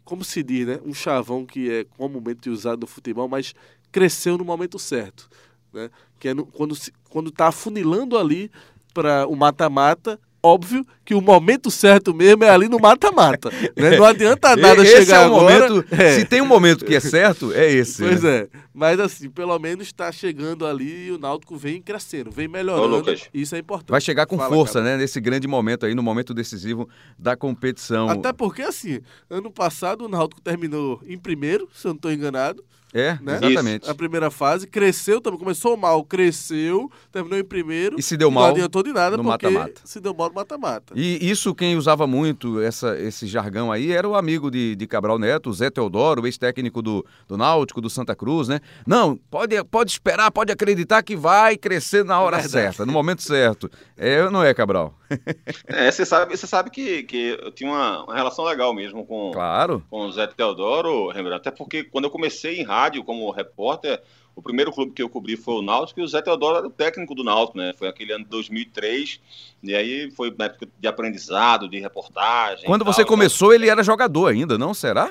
como 0.05 0.25
se 0.25 0.43
diz, 0.43 0.67
né? 0.67 0.81
um 0.85 0.95
chavão 0.95 1.45
que 1.45 1.71
é 1.71 1.85
comumente 1.97 2.49
usado 2.49 2.81
no 2.81 2.87
futebol, 2.87 3.29
mas 3.29 3.55
cresceu 3.93 4.39
no 4.39 4.45
momento 4.45 4.79
certo. 4.79 5.29
Né? 5.73 5.91
Que 6.19 6.29
é 6.29 6.35
no, 6.35 6.47
quando 6.47 6.73
está 6.75 7.31
tá 7.37 7.49
afunilando 7.49 8.17
ali 8.17 8.51
para 8.95 9.27
o 9.27 9.37
mata-mata 9.37 10.19
óbvio 10.49 10.87
que 11.05 11.15
o 11.15 11.21
momento 11.21 11.71
certo 11.71 12.15
mesmo 12.15 12.45
é 12.45 12.51
ali 12.51 12.69
no 12.69 12.79
mata-mata. 12.79 13.51
Né? 13.77 13.97
Não 13.97 14.05
adianta 14.05 14.55
nada 14.57 14.83
esse 14.83 14.97
chegar 14.97 15.23
é 15.23 15.25
agora. 15.25 15.69
Momento, 15.69 15.95
é. 15.95 16.19
Se 16.19 16.25
tem 16.25 16.43
um 16.43 16.47
momento 16.47 16.85
que 16.85 16.95
é 16.95 17.01
certo, 17.01 17.53
é 17.53 17.71
esse. 17.71 18.03
Pois 18.03 18.23
né? 18.23 18.37
é. 18.37 18.49
Mas 18.75 19.01
assim, 19.01 19.29
pelo 19.29 19.59
menos 19.59 19.87
está 19.87 20.13
chegando 20.13 20.67
ali 20.67 21.07
e 21.07 21.13
o 21.13 21.19
Náutico 21.19 21.57
vem 21.57 21.81
crescendo, 21.81 22.31
vem 22.31 22.47
melhorando. 22.47 23.11
Ô, 23.11 23.17
isso 23.33 23.55
é 23.55 23.59
importante. 23.59 23.91
Vai 23.91 24.01
chegar 24.01 24.27
com 24.27 24.37
Fala, 24.37 24.55
força, 24.55 24.75
cara. 24.75 24.85
né? 24.85 24.97
Nesse 24.97 25.21
grande 25.21 25.49
momento 25.49 25.87
aí, 25.87 25.95
no 25.95 26.03
momento 26.03 26.33
decisivo 26.35 26.89
da 27.19 27.37
competição. 27.37 28.09
Até 28.09 28.33
porque, 28.33 28.63
assim, 28.63 29.01
ano 29.29 29.51
passado 29.51 30.05
o 30.05 30.09
Náutico 30.09 30.41
terminou 30.41 31.01
em 31.07 31.19
primeiro, 31.19 31.69
se 31.73 31.87
eu 31.87 31.91
não 31.91 31.97
estou 31.97 32.13
enganado. 32.13 32.65
É, 32.99 33.19
né? 33.23 33.39
exatamente. 33.43 33.83
Isso. 33.83 33.91
A 33.91 33.95
primeira 33.95 34.31
fase 34.31 34.67
cresceu 34.67 35.21
também, 35.21 35.39
começou 35.39 35.77
mal, 35.77 36.03
cresceu, 36.05 36.91
terminou 37.13 37.39
em 37.39 37.45
primeiro. 37.45 37.99
E 37.99 38.03
se 38.03 38.17
deu 38.17 38.31
mal. 38.31 38.45
Não 38.45 38.51
adiantou 38.51 38.83
de 38.83 38.93
nada 38.93 39.17
no 39.17 39.23
porque 39.23 39.49
mata-mata. 39.49 39.81
se 39.85 40.01
deu 40.01 40.15
mal 40.15 40.29
no 40.29 40.35
mata-mata. 40.35 40.95
E 40.97 41.31
isso 41.31 41.55
quem 41.55 41.77
usava 41.77 42.07
muito 42.07 42.61
essa, 42.61 42.99
esse 42.99 43.27
jargão 43.27 43.71
aí 43.71 43.93
era 43.93 44.09
o 44.09 44.15
amigo 44.15 44.51
de, 44.51 44.75
de 44.75 44.87
Cabral 44.87 45.19
Neto, 45.19 45.51
o 45.51 45.53
Zé 45.53 45.71
Teodoro, 45.71 46.27
ex-técnico 46.27 46.83
do, 46.83 47.05
do 47.27 47.37
Náutico, 47.37 47.81
do 47.81 47.91
Santa 47.91 48.17
Cruz, 48.17 48.49
né? 48.49 48.61
Não, 48.87 49.17
pode, 49.31 49.63
pode 49.65 49.93
esperar, 49.93 50.31
pode 50.31 50.51
acreditar 50.51 51.03
que 51.03 51.15
vai 51.15 51.57
crescer 51.57 52.05
na 52.05 52.21
hora 52.21 52.39
é 52.39 52.43
certa, 52.43 52.85
no 52.85 52.93
momento 52.93 53.23
certo. 53.23 53.71
É, 53.97 54.29
não 54.31 54.43
é, 54.43 54.53
Cabral? 54.55 54.95
é, 55.67 55.91
você 55.91 56.05
sabe, 56.05 56.37
você 56.37 56.47
sabe 56.47 56.71
que, 56.71 57.03
que 57.05 57.39
eu 57.41 57.53
tinha 57.53 57.71
uma, 57.71 58.05
uma 58.05 58.15
relação 58.15 58.45
legal 58.45 58.75
mesmo 58.75 59.07
com, 59.07 59.31
claro. 59.33 59.83
com 59.91 60.07
o 60.07 60.13
Zé 60.13 60.27
Teodoro, 60.27 61.11
até 61.35 61.51
porque 61.51 61.85
quando 61.85 62.05
eu 62.05 62.11
comecei 62.11 62.61
em 62.61 62.65
rádio 62.65 62.88
como 63.05 63.31
repórter, 63.31 64.01
o 64.39 64.43
primeiro 64.43 64.73
clube 64.73 64.93
que 64.93 65.03
eu 65.03 65.09
cobri 65.09 65.37
foi 65.37 65.55
o 65.55 65.63
Náutico 65.63 65.99
e 65.99 66.03
o 66.05 66.07
Zé 66.07 66.23
Teodoro 66.23 66.59
era 66.59 66.67
o 66.69 66.71
técnico 66.71 67.13
do 67.13 67.25
Náutico, 67.25 67.59
né? 67.59 67.75
Foi 67.77 67.89
aquele 67.89 68.13
ano 68.13 68.23
de 68.23 68.31
2003 68.31 69.21
e 69.65 69.75
aí 69.75 70.13
foi 70.13 70.33
na 70.39 70.45
época 70.45 70.69
de 70.79 70.87
aprendizado, 70.87 71.69
de 71.69 71.81
reportagem. 71.81 72.65
Quando 72.65 72.85
você 72.85 73.03
tal, 73.03 73.09
começou, 73.09 73.53
ele 73.53 73.69
era 73.69 73.83
jogador 73.83 74.29
ainda, 74.29 74.57
não? 74.57 74.73
Será? 74.73 75.11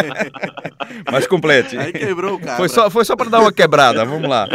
Mas 1.10 1.24
complete. 1.28 1.78
Aí 1.78 1.92
quebrou 1.92 2.34
o 2.34 2.40
cara. 2.40 2.56
Foi 2.56 2.68
só, 2.68 2.90
foi 2.90 3.04
só 3.04 3.14
para 3.14 3.30
dar 3.30 3.40
uma 3.40 3.52
quebrada, 3.52 4.04
vamos 4.04 4.28
lá. 4.28 4.48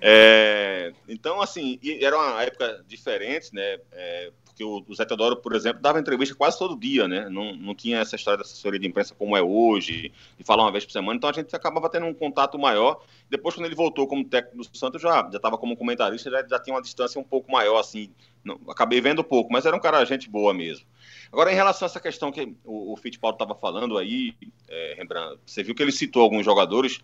É, 0.00 0.92
então, 1.08 1.42
assim, 1.42 1.76
era 2.00 2.16
uma 2.16 2.40
época 2.44 2.84
diferente, 2.86 3.52
né? 3.52 3.78
É, 3.90 4.30
porque 4.60 4.64
o, 4.64 4.94
Zé 4.94 5.04
Teodoro, 5.04 5.36
por 5.36 5.54
exemplo, 5.54 5.80
dava 5.80 5.98
entrevista 5.98 6.34
quase 6.34 6.58
todo 6.58 6.78
dia, 6.78 7.08
né? 7.08 7.28
Não, 7.28 7.56
não 7.56 7.74
tinha 7.74 7.98
essa 7.98 8.16
história 8.16 8.36
da 8.36 8.42
assessoria 8.42 8.78
de 8.78 8.86
imprensa 8.86 9.14
como 9.14 9.36
é 9.36 9.42
hoje, 9.42 10.12
de 10.36 10.44
falar 10.44 10.64
uma 10.64 10.72
vez 10.72 10.84
por 10.84 10.92
semana, 10.92 11.16
então 11.16 11.30
a 11.30 11.32
gente 11.32 11.54
acabava 11.56 11.88
tendo 11.88 12.06
um 12.06 12.14
contato 12.14 12.58
maior. 12.58 13.02
Depois, 13.28 13.54
quando 13.54 13.66
ele 13.66 13.74
voltou 13.74 14.06
como 14.06 14.24
técnico 14.24 14.58
do 14.58 14.76
Santos, 14.76 15.00
já 15.00 15.28
estava 15.32 15.56
como 15.56 15.76
comentarista, 15.76 16.30
já, 16.30 16.46
já 16.46 16.58
tinha 16.58 16.74
uma 16.74 16.82
distância 16.82 17.20
um 17.20 17.24
pouco 17.24 17.50
maior, 17.50 17.78
assim. 17.78 18.10
Não, 18.44 18.58
acabei 18.68 19.00
vendo 19.00 19.24
pouco, 19.24 19.52
mas 19.52 19.66
era 19.66 19.76
um 19.76 19.80
cara 19.80 20.04
gente 20.04 20.28
boa 20.28 20.52
mesmo. 20.52 20.86
Agora, 21.32 21.52
em 21.52 21.54
relação 21.54 21.86
a 21.86 21.88
essa 21.88 22.00
questão 22.00 22.32
que 22.32 22.54
o, 22.64 22.92
o 22.92 22.96
Fittipaldi 22.96 23.36
estava 23.36 23.54
falando 23.54 23.96
aí, 23.96 24.34
é, 24.68 24.94
Rembrandt, 24.96 25.38
você 25.46 25.62
viu 25.62 25.74
que 25.74 25.82
ele 25.82 25.92
citou 25.92 26.22
alguns 26.22 26.44
jogadores 26.44 27.00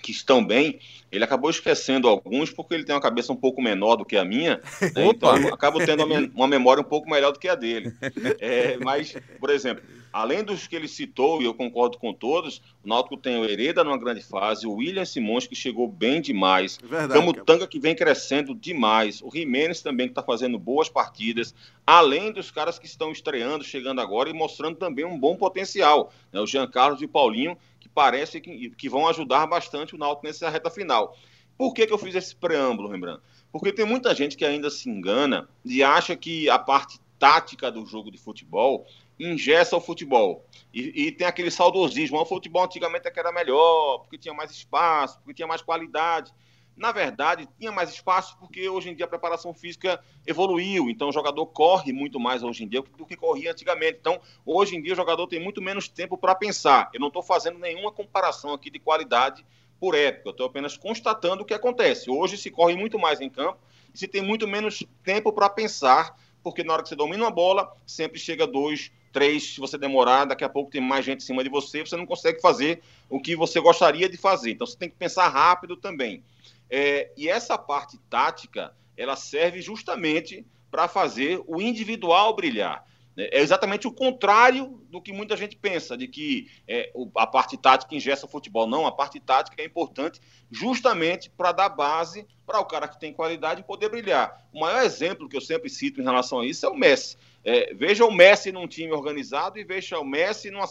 que 0.00 0.10
estão 0.10 0.44
bem, 0.44 0.78
ele 1.10 1.24
acabou 1.24 1.50
esquecendo 1.50 2.08
alguns 2.08 2.50
porque 2.50 2.74
ele 2.74 2.84
tem 2.84 2.94
uma 2.94 3.00
cabeça 3.00 3.32
um 3.32 3.36
pouco 3.36 3.60
menor 3.60 3.96
do 3.96 4.04
que 4.04 4.16
a 4.16 4.24
minha, 4.24 4.60
né? 4.94 5.06
então 5.08 5.30
acabo 5.52 5.84
tendo 5.84 6.04
uma 6.34 6.48
memória 6.48 6.80
um 6.80 6.84
pouco 6.84 7.10
melhor 7.10 7.32
do 7.32 7.38
que 7.38 7.48
a 7.48 7.54
dele. 7.54 7.92
É, 8.40 8.78
mas, 8.78 9.14
por 9.38 9.50
exemplo, 9.50 9.84
além 10.12 10.42
dos 10.42 10.66
que 10.66 10.74
ele 10.74 10.88
citou, 10.88 11.42
e 11.42 11.44
eu 11.44 11.54
concordo 11.54 11.98
com 11.98 12.12
todos, 12.12 12.62
o 12.82 12.88
Náutico 12.88 13.16
tem 13.16 13.38
o 13.38 13.44
Hereda 13.44 13.84
numa 13.84 13.98
grande 13.98 14.22
fase, 14.22 14.66
o 14.66 14.72
William 14.72 15.04
Simões 15.04 15.46
que 15.46 15.54
chegou 15.54 15.86
bem 15.86 16.20
demais, 16.20 16.78
Verdade, 16.82 17.12
Camutanga 17.12 17.66
que 17.66 17.78
vem 17.78 17.94
crescendo 17.94 18.54
demais, 18.54 19.20
o 19.22 19.30
Jimenez 19.30 19.82
também 19.82 20.06
que 20.06 20.12
está 20.12 20.22
fazendo 20.22 20.58
boas 20.58 20.88
partidas, 20.88 21.54
além 21.86 22.32
dos 22.32 22.50
caras 22.50 22.78
que 22.78 22.86
estão 22.86 23.12
estreando, 23.12 23.64
chegando 23.64 24.00
agora 24.00 24.30
e 24.30 24.32
mostrando 24.32 24.76
também 24.76 25.04
um 25.04 25.18
bom 25.18 25.36
potencial, 25.36 26.12
né? 26.32 26.40
o 26.40 26.46
Jean 26.46 26.66
Carlos 26.66 27.02
e 27.02 27.04
o 27.04 27.08
Paulinho 27.08 27.56
parece 27.94 28.40
que, 28.40 28.70
que 28.70 28.88
vão 28.88 29.08
ajudar 29.08 29.46
bastante 29.46 29.94
o 29.94 29.98
Náutico 29.98 30.26
nessa 30.26 30.48
reta 30.48 30.70
final. 30.70 31.16
Por 31.56 31.72
que, 31.74 31.86
que 31.86 31.92
eu 31.92 31.98
fiz 31.98 32.14
esse 32.14 32.34
preâmbulo, 32.34 32.88
lembrando? 32.88 33.22
Porque 33.50 33.72
tem 33.72 33.84
muita 33.84 34.14
gente 34.14 34.36
que 34.36 34.44
ainda 34.44 34.70
se 34.70 34.88
engana 34.88 35.48
e 35.64 35.82
acha 35.82 36.16
que 36.16 36.48
a 36.48 36.58
parte 36.58 36.98
tática 37.18 37.70
do 37.70 37.84
jogo 37.86 38.10
de 38.10 38.18
futebol 38.18 38.86
ingessa 39.20 39.76
o 39.76 39.80
futebol. 39.80 40.44
E, 40.72 41.06
e 41.06 41.12
tem 41.12 41.26
aquele 41.26 41.50
saudosismo. 41.50 42.18
O 42.18 42.24
futebol 42.24 42.64
antigamente 42.64 43.06
é 43.06 43.12
era 43.14 43.30
melhor, 43.30 43.98
porque 43.98 44.18
tinha 44.18 44.34
mais 44.34 44.50
espaço, 44.50 45.18
porque 45.18 45.34
tinha 45.34 45.46
mais 45.46 45.62
qualidade 45.62 46.32
na 46.76 46.90
verdade, 46.90 47.48
tinha 47.58 47.70
mais 47.70 47.90
espaço 47.90 48.36
porque 48.38 48.68
hoje 48.68 48.90
em 48.90 48.94
dia 48.94 49.04
a 49.04 49.08
preparação 49.08 49.52
física 49.52 50.02
evoluiu. 50.26 50.88
Então, 50.88 51.08
o 51.08 51.12
jogador 51.12 51.44
corre 51.46 51.92
muito 51.92 52.18
mais 52.18 52.42
hoje 52.42 52.64
em 52.64 52.68
dia 52.68 52.82
do 52.96 53.06
que 53.06 53.16
corria 53.16 53.52
antigamente. 53.52 53.98
Então, 54.00 54.20
hoje 54.44 54.76
em 54.76 54.82
dia, 54.82 54.92
o 54.92 54.96
jogador 54.96 55.26
tem 55.26 55.38
muito 55.38 55.60
menos 55.60 55.88
tempo 55.88 56.16
para 56.16 56.34
pensar. 56.34 56.90
Eu 56.94 57.00
não 57.00 57.08
estou 57.08 57.22
fazendo 57.22 57.58
nenhuma 57.58 57.92
comparação 57.92 58.52
aqui 58.52 58.70
de 58.70 58.78
qualidade 58.78 59.44
por 59.78 59.94
época. 59.94 60.28
Eu 60.28 60.32
estou 60.32 60.46
apenas 60.46 60.76
constatando 60.76 61.42
o 61.42 61.44
que 61.44 61.54
acontece. 61.54 62.10
Hoje 62.10 62.38
se 62.38 62.50
corre 62.50 62.74
muito 62.74 62.98
mais 62.98 63.20
em 63.20 63.28
campo 63.28 63.58
e 63.94 63.98
se 63.98 64.08
tem 64.08 64.22
muito 64.22 64.48
menos 64.48 64.82
tempo 65.04 65.32
para 65.32 65.50
pensar, 65.50 66.16
porque 66.42 66.64
na 66.64 66.72
hora 66.72 66.82
que 66.82 66.88
você 66.88 66.96
domina 66.96 67.24
uma 67.24 67.30
bola, 67.30 67.76
sempre 67.86 68.18
chega 68.18 68.46
dois, 68.46 68.90
três. 69.12 69.54
Se 69.54 69.60
você 69.60 69.76
demorar, 69.76 70.24
daqui 70.24 70.42
a 70.42 70.48
pouco 70.48 70.70
tem 70.70 70.80
mais 70.80 71.04
gente 71.04 71.18
em 71.18 71.26
cima 71.26 71.44
de 71.44 71.50
você, 71.50 71.80
você 71.80 71.96
não 71.96 72.06
consegue 72.06 72.40
fazer 72.40 72.80
o 73.10 73.20
que 73.20 73.36
você 73.36 73.60
gostaria 73.60 74.08
de 74.08 74.16
fazer. 74.16 74.52
Então, 74.52 74.66
você 74.66 74.76
tem 74.76 74.88
que 74.88 74.96
pensar 74.96 75.28
rápido 75.28 75.76
também. 75.76 76.24
É, 76.74 77.12
e 77.18 77.28
essa 77.28 77.58
parte 77.58 77.98
tática, 78.08 78.74
ela 78.96 79.14
serve 79.14 79.60
justamente 79.60 80.46
para 80.70 80.88
fazer 80.88 81.38
o 81.46 81.60
individual 81.60 82.34
brilhar. 82.34 82.82
É 83.14 83.40
exatamente 83.42 83.86
o 83.86 83.92
contrário 83.92 84.82
do 84.88 84.98
que 84.98 85.12
muita 85.12 85.36
gente 85.36 85.54
pensa, 85.54 85.98
de 85.98 86.08
que 86.08 86.50
é, 86.66 86.90
a 87.14 87.26
parte 87.26 87.58
tática 87.58 87.94
ingessa 87.94 88.24
o 88.24 88.28
futebol. 88.28 88.66
Não, 88.66 88.86
a 88.86 88.92
parte 88.92 89.20
tática 89.20 89.60
é 89.60 89.66
importante 89.66 90.18
justamente 90.50 91.28
para 91.28 91.52
dar 91.52 91.68
base 91.68 92.26
para 92.46 92.58
o 92.58 92.64
cara 92.64 92.88
que 92.88 92.98
tem 92.98 93.12
qualidade 93.12 93.62
poder 93.64 93.90
brilhar. 93.90 94.42
O 94.50 94.60
maior 94.60 94.82
exemplo 94.82 95.28
que 95.28 95.36
eu 95.36 95.42
sempre 95.42 95.68
cito 95.68 96.00
em 96.00 96.04
relação 96.04 96.40
a 96.40 96.46
isso 96.46 96.64
é 96.64 96.70
o 96.70 96.74
Messi. 96.74 97.18
É, 97.44 97.74
veja 97.74 98.06
o 98.06 98.10
Messi 98.10 98.50
num 98.50 98.66
time 98.66 98.92
organizado 98.92 99.58
e 99.58 99.64
veja 99.64 99.98
o 99.98 100.04
Messi 100.06 100.50
numa, 100.50 100.66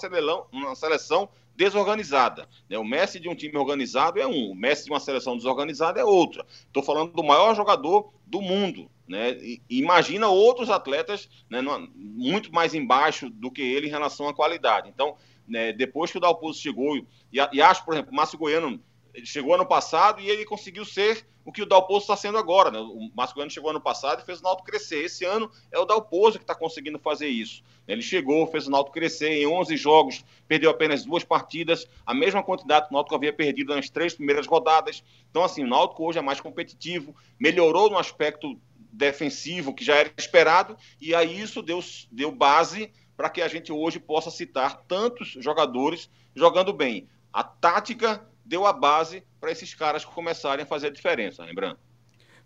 numa 0.52 0.74
seleção 0.74 1.30
desorganizada. 1.56 2.48
Né? 2.70 2.78
O 2.78 2.84
Messi 2.84 3.20
de 3.20 3.30
um 3.30 3.36
time 3.36 3.58
organizado 3.58 4.20
é 4.20 4.28
um, 4.28 4.52
o 4.52 4.56
Messi 4.56 4.86
de 4.86 4.92
uma 4.92 5.00
seleção 5.00 5.36
desorganizada 5.36 6.00
é 6.00 6.04
outra. 6.04 6.46
Estou 6.50 6.84
falando 6.84 7.14
do 7.14 7.24
maior 7.24 7.56
jogador 7.56 8.14
do 8.26 8.42
mundo. 8.42 8.90
Né? 9.08 9.32
E, 9.42 9.62
imagina 9.70 10.28
outros 10.28 10.70
atletas 10.70 11.30
né, 11.50 11.62
muito 11.96 12.54
mais 12.54 12.74
embaixo 12.74 13.30
do 13.30 13.52
que 13.52 13.62
ele 13.62 13.88
em 13.88 13.92
relação 13.92 14.28
à 14.28 14.34
qualidade. 14.34 14.90
Então, 14.90 15.16
né, 15.48 15.74
depois 15.74 16.12
que 16.12 16.18
o 16.18 16.22
Dalpozo 16.22 16.62
chegou, 16.62 16.96
e, 16.98 17.06
e 17.52 17.62
acho, 17.62 17.84
por 17.84 17.94
exemplo, 17.94 18.12
o 18.12 18.16
Márcio 18.16 18.40
Goiano 18.40 18.82
ele 19.14 19.26
chegou 19.26 19.54
ano 19.54 19.66
passado 19.66 20.22
e 20.22 20.30
ele 20.30 20.46
conseguiu 20.46 20.86
ser 20.86 21.26
o 21.44 21.52
que 21.52 21.62
o 21.62 21.66
Dalpozo 21.66 22.02
está 22.02 22.16
sendo 22.16 22.38
agora. 22.38 22.72
Né? 22.72 22.80
O 22.80 23.10
Masculino 23.16 23.50
chegou 23.50 23.72
ano 23.72 23.82
passado 23.82 24.22
e 24.22 24.26
fez 24.26 24.40
o 24.40 24.44
Náutico 24.44 24.68
crescer. 24.68 25.04
Esse 25.04 25.26
ano 25.26 25.50
é 25.72 25.80
o 25.80 25.86
Dalpozo 25.86 26.38
que 26.38 26.44
está 26.44 26.56
conseguindo 26.56 27.00
fazer 27.00 27.28
isso. 27.28 27.64
Ele 27.88 28.02
chegou, 28.02 28.46
fez 28.48 28.68
o 28.68 28.72
Náutico 28.72 28.94
crescer 28.94 29.32
em 29.32 29.48
11 29.48 29.76
jogos, 29.76 30.24
perdeu 30.48 30.70
apenas 30.70 31.04
duas 31.04 31.24
partidas, 31.24 31.88
a 32.06 32.14
mesma 32.14 32.44
quantidade 32.44 32.88
que 32.88 32.94
o 32.94 32.96
Náutico 32.96 33.16
havia 33.16 33.34
perdido 33.34 33.76
nas 33.76 33.90
três 33.90 34.14
primeiras 34.14 34.48
rodadas. 34.48 35.04
Então, 35.30 35.44
assim, 35.44 35.64
o 35.64 35.68
Náutico 35.68 36.06
hoje 36.06 36.20
é 36.20 36.22
mais 36.22 36.40
competitivo, 36.40 37.16
melhorou 37.40 37.90
no 37.90 37.98
aspecto 37.98 38.60
defensivo, 38.92 39.74
que 39.74 39.84
já 39.84 39.96
era 39.96 40.12
esperado, 40.18 40.78
e 41.00 41.16
aí 41.16 41.40
isso 41.40 41.62
deu, 41.62 41.80
deu 42.12 42.32
base 42.32 42.92
para 43.16 43.30
que 43.30 43.42
a 43.42 43.48
gente 43.48 43.72
hoje 43.72 44.00
possa 44.00 44.30
citar 44.30 44.84
tantos 44.88 45.30
jogadores 45.40 46.10
jogando 46.36 46.74
bem. 46.74 47.08
A 47.32 47.44
tática 47.44 48.28
deu 48.46 48.66
a 48.66 48.74
base 48.74 49.24
para 49.40 49.52
esses 49.52 49.74
caras 49.74 50.06
começarem 50.06 50.64
a 50.64 50.66
fazer 50.66 50.88
a 50.88 50.92
diferença, 50.92 51.44
lembrando. 51.44 51.78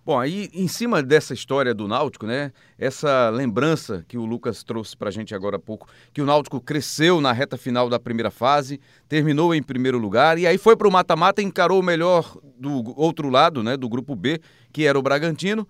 Bom, 0.05 0.19
aí 0.19 0.51
em 0.53 0.67
cima 0.67 1.01
dessa 1.01 1.33
história 1.33 1.73
do 1.73 1.87
Náutico, 1.87 2.27
né? 2.27 2.51
Essa 2.77 3.31
lembrança 3.31 4.05
que 4.07 4.19
o 4.19 4.23
Lucas 4.23 4.63
trouxe 4.63 4.95
para 4.95 5.09
a 5.09 5.11
gente 5.11 5.33
agora 5.33 5.55
há 5.55 5.59
pouco, 5.59 5.87
que 6.13 6.21
o 6.21 6.25
Náutico 6.27 6.61
cresceu 6.61 7.19
na 7.19 7.31
reta 7.31 7.57
final 7.57 7.89
da 7.89 7.99
primeira 7.99 8.29
fase, 8.29 8.79
terminou 9.09 9.55
em 9.55 9.63
primeiro 9.63 9.97
lugar 9.97 10.37
e 10.37 10.45
aí 10.45 10.59
foi 10.59 10.75
para 10.75 10.87
o 10.87 10.91
mata-mata 10.91 11.41
encarou 11.41 11.79
o 11.79 11.83
melhor 11.83 12.37
do 12.55 12.93
outro 12.95 13.31
lado, 13.31 13.63
né? 13.63 13.75
Do 13.75 13.89
grupo 13.89 14.15
B, 14.15 14.39
que 14.71 14.85
era 14.85 14.97
o 14.97 15.01
Bragantino. 15.01 15.67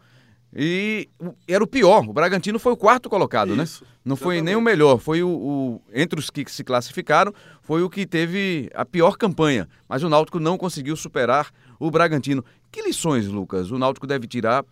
E 0.56 1.10
era 1.48 1.64
o 1.64 1.68
pior. 1.68 2.08
O 2.08 2.14
Bragantino 2.14 2.58
foi 2.60 2.72
o 2.72 2.78
quarto 2.78 3.10
colocado, 3.10 3.54
Isso, 3.62 3.84
né? 3.84 3.90
Não 4.06 4.16
foi 4.16 4.36
exatamente. 4.36 4.46
nem 4.46 4.56
o 4.56 4.62
melhor. 4.62 4.98
Foi 5.00 5.22
o, 5.22 5.28
o- 5.30 5.82
Entre 5.94 6.18
os 6.20 6.30
que 6.30 6.50
se 6.50 6.64
classificaram, 6.64 7.34
foi 7.62 7.84
o 7.84 7.90
que 7.90 8.06
teve 8.06 8.70
a 8.74 8.86
pior 8.86 9.18
campanha. 9.18 9.68
Mas 9.90 10.02
o 10.04 10.10
Náutico 10.10 10.40
não 10.40 10.58
conseguiu 10.58 10.96
superar 10.96 11.52
o 11.80 11.92
Bragantino. 11.92 12.44
Que 12.72 12.82
lições, 12.82 13.28
Lucas, 13.28 13.70
o 13.72 13.78
Náutico 13.78 14.08
deve 14.08 14.28
tirar 14.28 14.64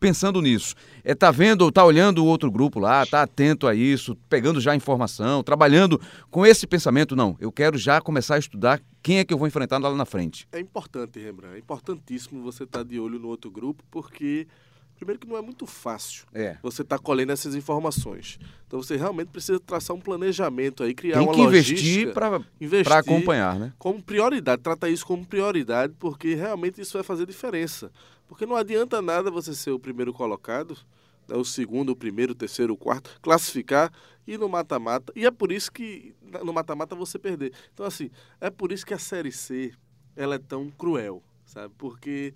pensando 0.00 0.40
nisso? 0.40 0.74
É, 1.04 1.14
tá 1.14 1.30
vendo, 1.30 1.70
tá 1.72 1.84
olhando 1.84 2.22
o 2.24 2.26
outro 2.26 2.50
grupo 2.50 2.78
lá, 2.78 3.04
tá 3.04 3.22
atento 3.22 3.66
a 3.66 3.74
isso, 3.74 4.16
pegando 4.28 4.60
já 4.60 4.74
informação, 4.76 5.42
trabalhando 5.42 6.00
com 6.30 6.46
esse 6.46 6.66
pensamento. 6.66 7.16
Não, 7.16 7.36
eu 7.40 7.50
quero 7.50 7.76
já 7.76 8.00
começar 8.00 8.36
a 8.36 8.38
estudar 8.38 8.80
quem 9.02 9.18
é 9.18 9.24
que 9.24 9.34
eu 9.34 9.38
vou 9.38 9.48
enfrentar 9.48 9.78
lá 9.78 9.92
na 9.94 10.04
frente. 10.04 10.46
É 10.52 10.60
importante, 10.60 11.18
Rembrandt, 11.18 11.56
é 11.56 11.58
importantíssimo 11.58 12.42
você 12.42 12.62
estar 12.64 12.84
de 12.84 12.98
olho 13.00 13.18
no 13.18 13.28
outro 13.28 13.50
grupo, 13.50 13.82
porque, 13.90 14.46
primeiro, 14.98 15.18
que 15.20 15.26
não 15.26 15.36
é 15.36 15.40
muito 15.40 15.66
fácil 15.66 16.26
É. 16.34 16.58
você 16.62 16.82
estar 16.82 16.98
colhendo 16.98 17.32
essas 17.32 17.54
informações. 17.54 18.38
Então, 18.66 18.82
você 18.82 18.96
realmente 18.96 19.28
precisa 19.28 19.58
traçar 19.58 19.96
um 19.96 20.00
planejamento 20.00 20.82
aí, 20.82 20.94
criar 20.94 21.18
Tem 21.18 21.26
uma 21.26 21.34
que 21.34 21.40
investir 21.40 21.76
logística, 22.08 22.12
para 22.84 22.98
acompanhar, 22.98 23.58
né? 23.58 23.72
como 23.78 24.02
prioridade, 24.02 24.62
trata 24.62 24.88
isso 24.88 25.06
como 25.06 25.24
prioridade, 25.24 25.94
porque 25.98 26.34
realmente 26.34 26.80
isso 26.80 26.94
vai 26.94 27.02
fazer 27.02 27.26
diferença. 27.26 27.90
Porque 28.26 28.44
não 28.44 28.56
adianta 28.56 29.00
nada 29.00 29.30
você 29.30 29.54
ser 29.54 29.70
o 29.70 29.78
primeiro 29.78 30.12
colocado, 30.12 30.76
né, 31.26 31.36
o 31.36 31.44
segundo, 31.44 31.90
o 31.90 31.96
primeiro, 31.96 32.32
o 32.32 32.34
terceiro, 32.34 32.74
o 32.74 32.76
quarto, 32.76 33.18
classificar 33.22 33.90
e 34.26 34.36
no 34.36 34.48
mata-mata. 34.48 35.12
E 35.16 35.24
é 35.24 35.30
por 35.30 35.50
isso 35.50 35.72
que 35.72 36.14
no 36.44 36.52
mata-mata 36.52 36.94
você 36.94 37.18
perder. 37.18 37.52
Então, 37.72 37.86
assim, 37.86 38.10
é 38.40 38.50
por 38.50 38.72
isso 38.72 38.84
que 38.84 38.92
a 38.92 38.98
Série 38.98 39.32
C 39.32 39.72
ela 40.14 40.34
é 40.34 40.38
tão 40.38 40.68
cruel, 40.70 41.22
sabe? 41.46 41.72
Porque 41.78 42.34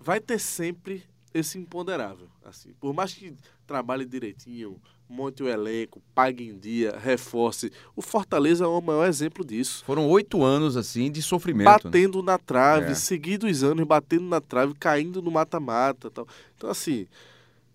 vai 0.00 0.20
ter 0.20 0.38
sempre 0.38 1.04
esse 1.32 1.58
imponderável. 1.58 2.28
Assim, 2.44 2.70
por 2.80 2.92
mais 2.94 3.12
que 3.12 3.34
trabalhe 3.66 4.04
direitinho, 4.04 4.80
monte 5.08 5.42
o 5.42 5.48
elenco, 5.48 6.02
pague 6.14 6.44
em 6.46 6.58
dia, 6.58 6.98
reforce. 6.98 7.72
O 7.96 8.02
Fortaleza 8.02 8.64
é 8.64 8.66
o 8.66 8.80
maior 8.80 9.06
exemplo 9.06 9.44
disso 9.44 9.82
Foram 9.84 10.06
oito 10.08 10.42
anos, 10.42 10.76
assim, 10.76 11.10
de 11.10 11.22
sofrimento. 11.22 11.66
né? 11.68 11.78
batendo 11.84 12.22
na 12.22 12.38
trave, 12.38 12.92
É. 12.92 12.94
seguidos 12.94 13.62
anos 13.64 13.86
batendo 13.86 14.24
na 14.26 14.40
trave, 14.40 14.74
caindo 14.74 15.22
no 15.22 15.30
mata-mata, 15.30 16.10
tal. 16.10 16.26
Então 16.56 16.68
assim, 16.70 17.06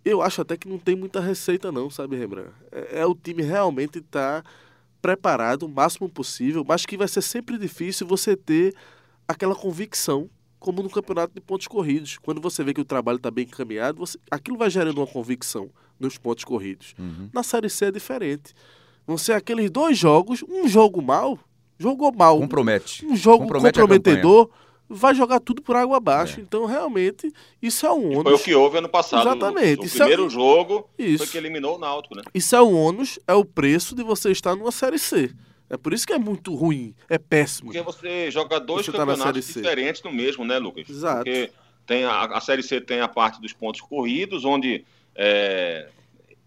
eu 0.06 0.22
acho 0.22 0.42
até 0.42 0.58
que 0.58 0.68
não 0.68 0.78
tem 0.78 0.96
muita 0.96 1.20
receita 1.22 1.72
não, 1.72 1.90
sabe, 1.90 2.16
Rembrandt? 2.18 2.52
É, 2.72 3.00
é 3.02 3.06
o 3.06 3.16
time 3.16 3.42
realmente 3.42 4.00
estar 4.00 4.44
preparado 5.02 5.64
o 5.64 5.70
máximo 5.70 6.08
possível, 6.08 6.64
mas 6.68 6.86
que 6.86 6.96
vai 6.98 7.08
ser 7.08 7.22
sempre 7.22 7.58
difícil 7.58 8.06
você 8.08 8.36
ter 8.36 8.74
aquela 9.28 9.56
convicção 9.56 10.30
como 10.64 10.82
no 10.82 10.90
campeonato 10.90 11.34
de 11.36 11.42
pontos 11.42 11.68
corridos. 11.68 12.18
Quando 12.18 12.40
você 12.40 12.64
vê 12.64 12.74
que 12.74 12.80
o 12.80 12.86
trabalho 12.86 13.18
está 13.18 13.30
bem 13.30 13.44
encaminhado, 13.46 14.00
você, 14.00 14.18
aquilo 14.32 14.58
vai 14.58 14.70
gerando 14.70 14.98
uma 15.00 15.06
convicção 15.08 15.70
nos 16.00 16.18
pontos 16.18 16.46
corridos. 16.46 16.96
Uhum. 16.98 17.30
Na 17.34 17.44
Série 17.44 17.70
C 17.70 17.86
é 17.88 17.92
diferente. 17.92 18.54
Vão 19.06 19.18
ser 19.18 19.34
aqueles 19.34 19.70
dois 19.70 19.98
jogos, 19.98 20.42
um 20.48 20.66
jogo 20.68 21.02
mal, 21.02 21.38
jogou 21.78 22.14
mal, 22.14 22.40
Compromete. 22.40 23.06
um 23.06 23.14
jogo 23.16 23.44
Compromete 23.44 23.78
comprometedor, 23.78 24.50
vai 24.88 25.14
jogar 25.14 25.42
tudo 25.42 25.62
por 25.62 25.76
água 25.76 25.98
abaixo. 25.98 26.40
É. 26.40 26.44
Então, 26.44 26.66
realmente, 26.66 27.30
isso 27.62 27.86
é 27.86 27.92
um 27.92 28.02
Foi 28.02 28.16
o 28.16 28.20
ônus. 28.20 28.42
que 28.44 28.56
houve 28.56 28.78
ano 28.78 28.88
passado. 28.88 29.28
Exatamente. 29.28 29.82
O 29.82 29.86
Isso 29.86 29.98
é- 29.98 30.06
primeiro 30.06 30.30
jogo 30.30 30.90
Isso. 30.98 31.18
foi 31.18 31.28
que 31.28 31.38
eliminou 31.38 31.76
o 31.76 31.80
Náutico, 31.80 32.16
né? 32.16 32.22
Isso 32.34 32.56
é 32.56 32.62
um 32.62 32.74
ônus, 32.74 33.20
é 33.28 33.34
o 33.34 33.44
preço 33.44 33.94
de 33.96 34.04
você 34.04 34.32
estar 34.32 34.56
numa 34.56 34.72
Série 34.72 34.98
C. 34.98 35.30
É 35.74 35.78
por 35.78 35.92
isso 35.92 36.06
que 36.06 36.14
é 36.14 36.20
muito 36.20 36.54
ruim, 36.54 36.94
é 37.10 37.18
péssimo. 37.18 37.72
Porque 37.72 37.82
você 37.82 38.30
joga 38.30 38.60
dois 38.60 38.86
Você 38.86 38.92
tá 38.92 39.00
na 39.00 39.14
campeonatos 39.14 39.46
C. 39.46 39.60
diferentes 39.60 40.04
no 40.04 40.14
mesmo, 40.14 40.46
né, 40.46 40.60
Lucas? 40.60 40.88
Exato. 40.88 41.24
Porque 41.24 41.52
tem 41.84 42.04
a, 42.04 42.26
a 42.26 42.40
Série 42.40 42.62
C 42.62 42.80
tem 42.80 43.02
a 43.02 43.08
parte 43.08 43.42
dos 43.42 43.54
pontos 43.54 43.82
corridos, 43.82 44.46
onde 44.46 44.86
é, 45.16 45.90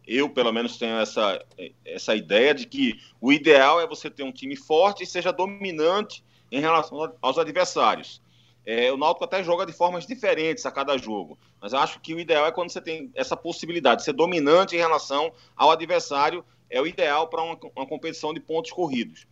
eu, 0.06 0.30
pelo 0.30 0.52
menos, 0.52 0.76
tenho 0.76 0.96
essa, 0.98 1.44
essa 1.84 2.14
ideia 2.14 2.54
de 2.54 2.66
que 2.66 3.00
o 3.20 3.32
ideal 3.32 3.80
é 3.80 3.86
você 3.88 4.08
ter 4.08 4.22
um 4.22 4.30
time 4.30 4.54
forte 4.54 5.02
e 5.02 5.06
seja 5.06 5.32
dominante 5.32 6.22
em 6.52 6.60
relação 6.60 7.12
aos 7.20 7.36
adversários. 7.36 8.22
É, 8.64 8.92
o 8.92 8.96
Náutico 8.96 9.24
até 9.24 9.42
joga 9.42 9.66
de 9.66 9.72
formas 9.72 10.06
diferentes 10.06 10.64
a 10.66 10.70
cada 10.70 10.96
jogo, 10.96 11.36
mas 11.60 11.72
eu 11.72 11.80
acho 11.80 12.00
que 12.00 12.14
o 12.14 12.20
ideal 12.20 12.46
é 12.46 12.52
quando 12.52 12.70
você 12.70 12.80
tem 12.80 13.10
essa 13.14 13.36
possibilidade 13.36 14.00
de 14.00 14.04
ser 14.04 14.12
dominante 14.12 14.76
em 14.76 14.78
relação 14.78 15.32
ao 15.56 15.70
adversário, 15.72 16.44
é 16.70 16.80
o 16.80 16.86
ideal 16.86 17.28
para 17.28 17.42
uma, 17.42 17.58
uma 17.74 17.86
competição 17.86 18.32
de 18.32 18.40
pontos 18.40 18.72
corridos. 18.72 19.26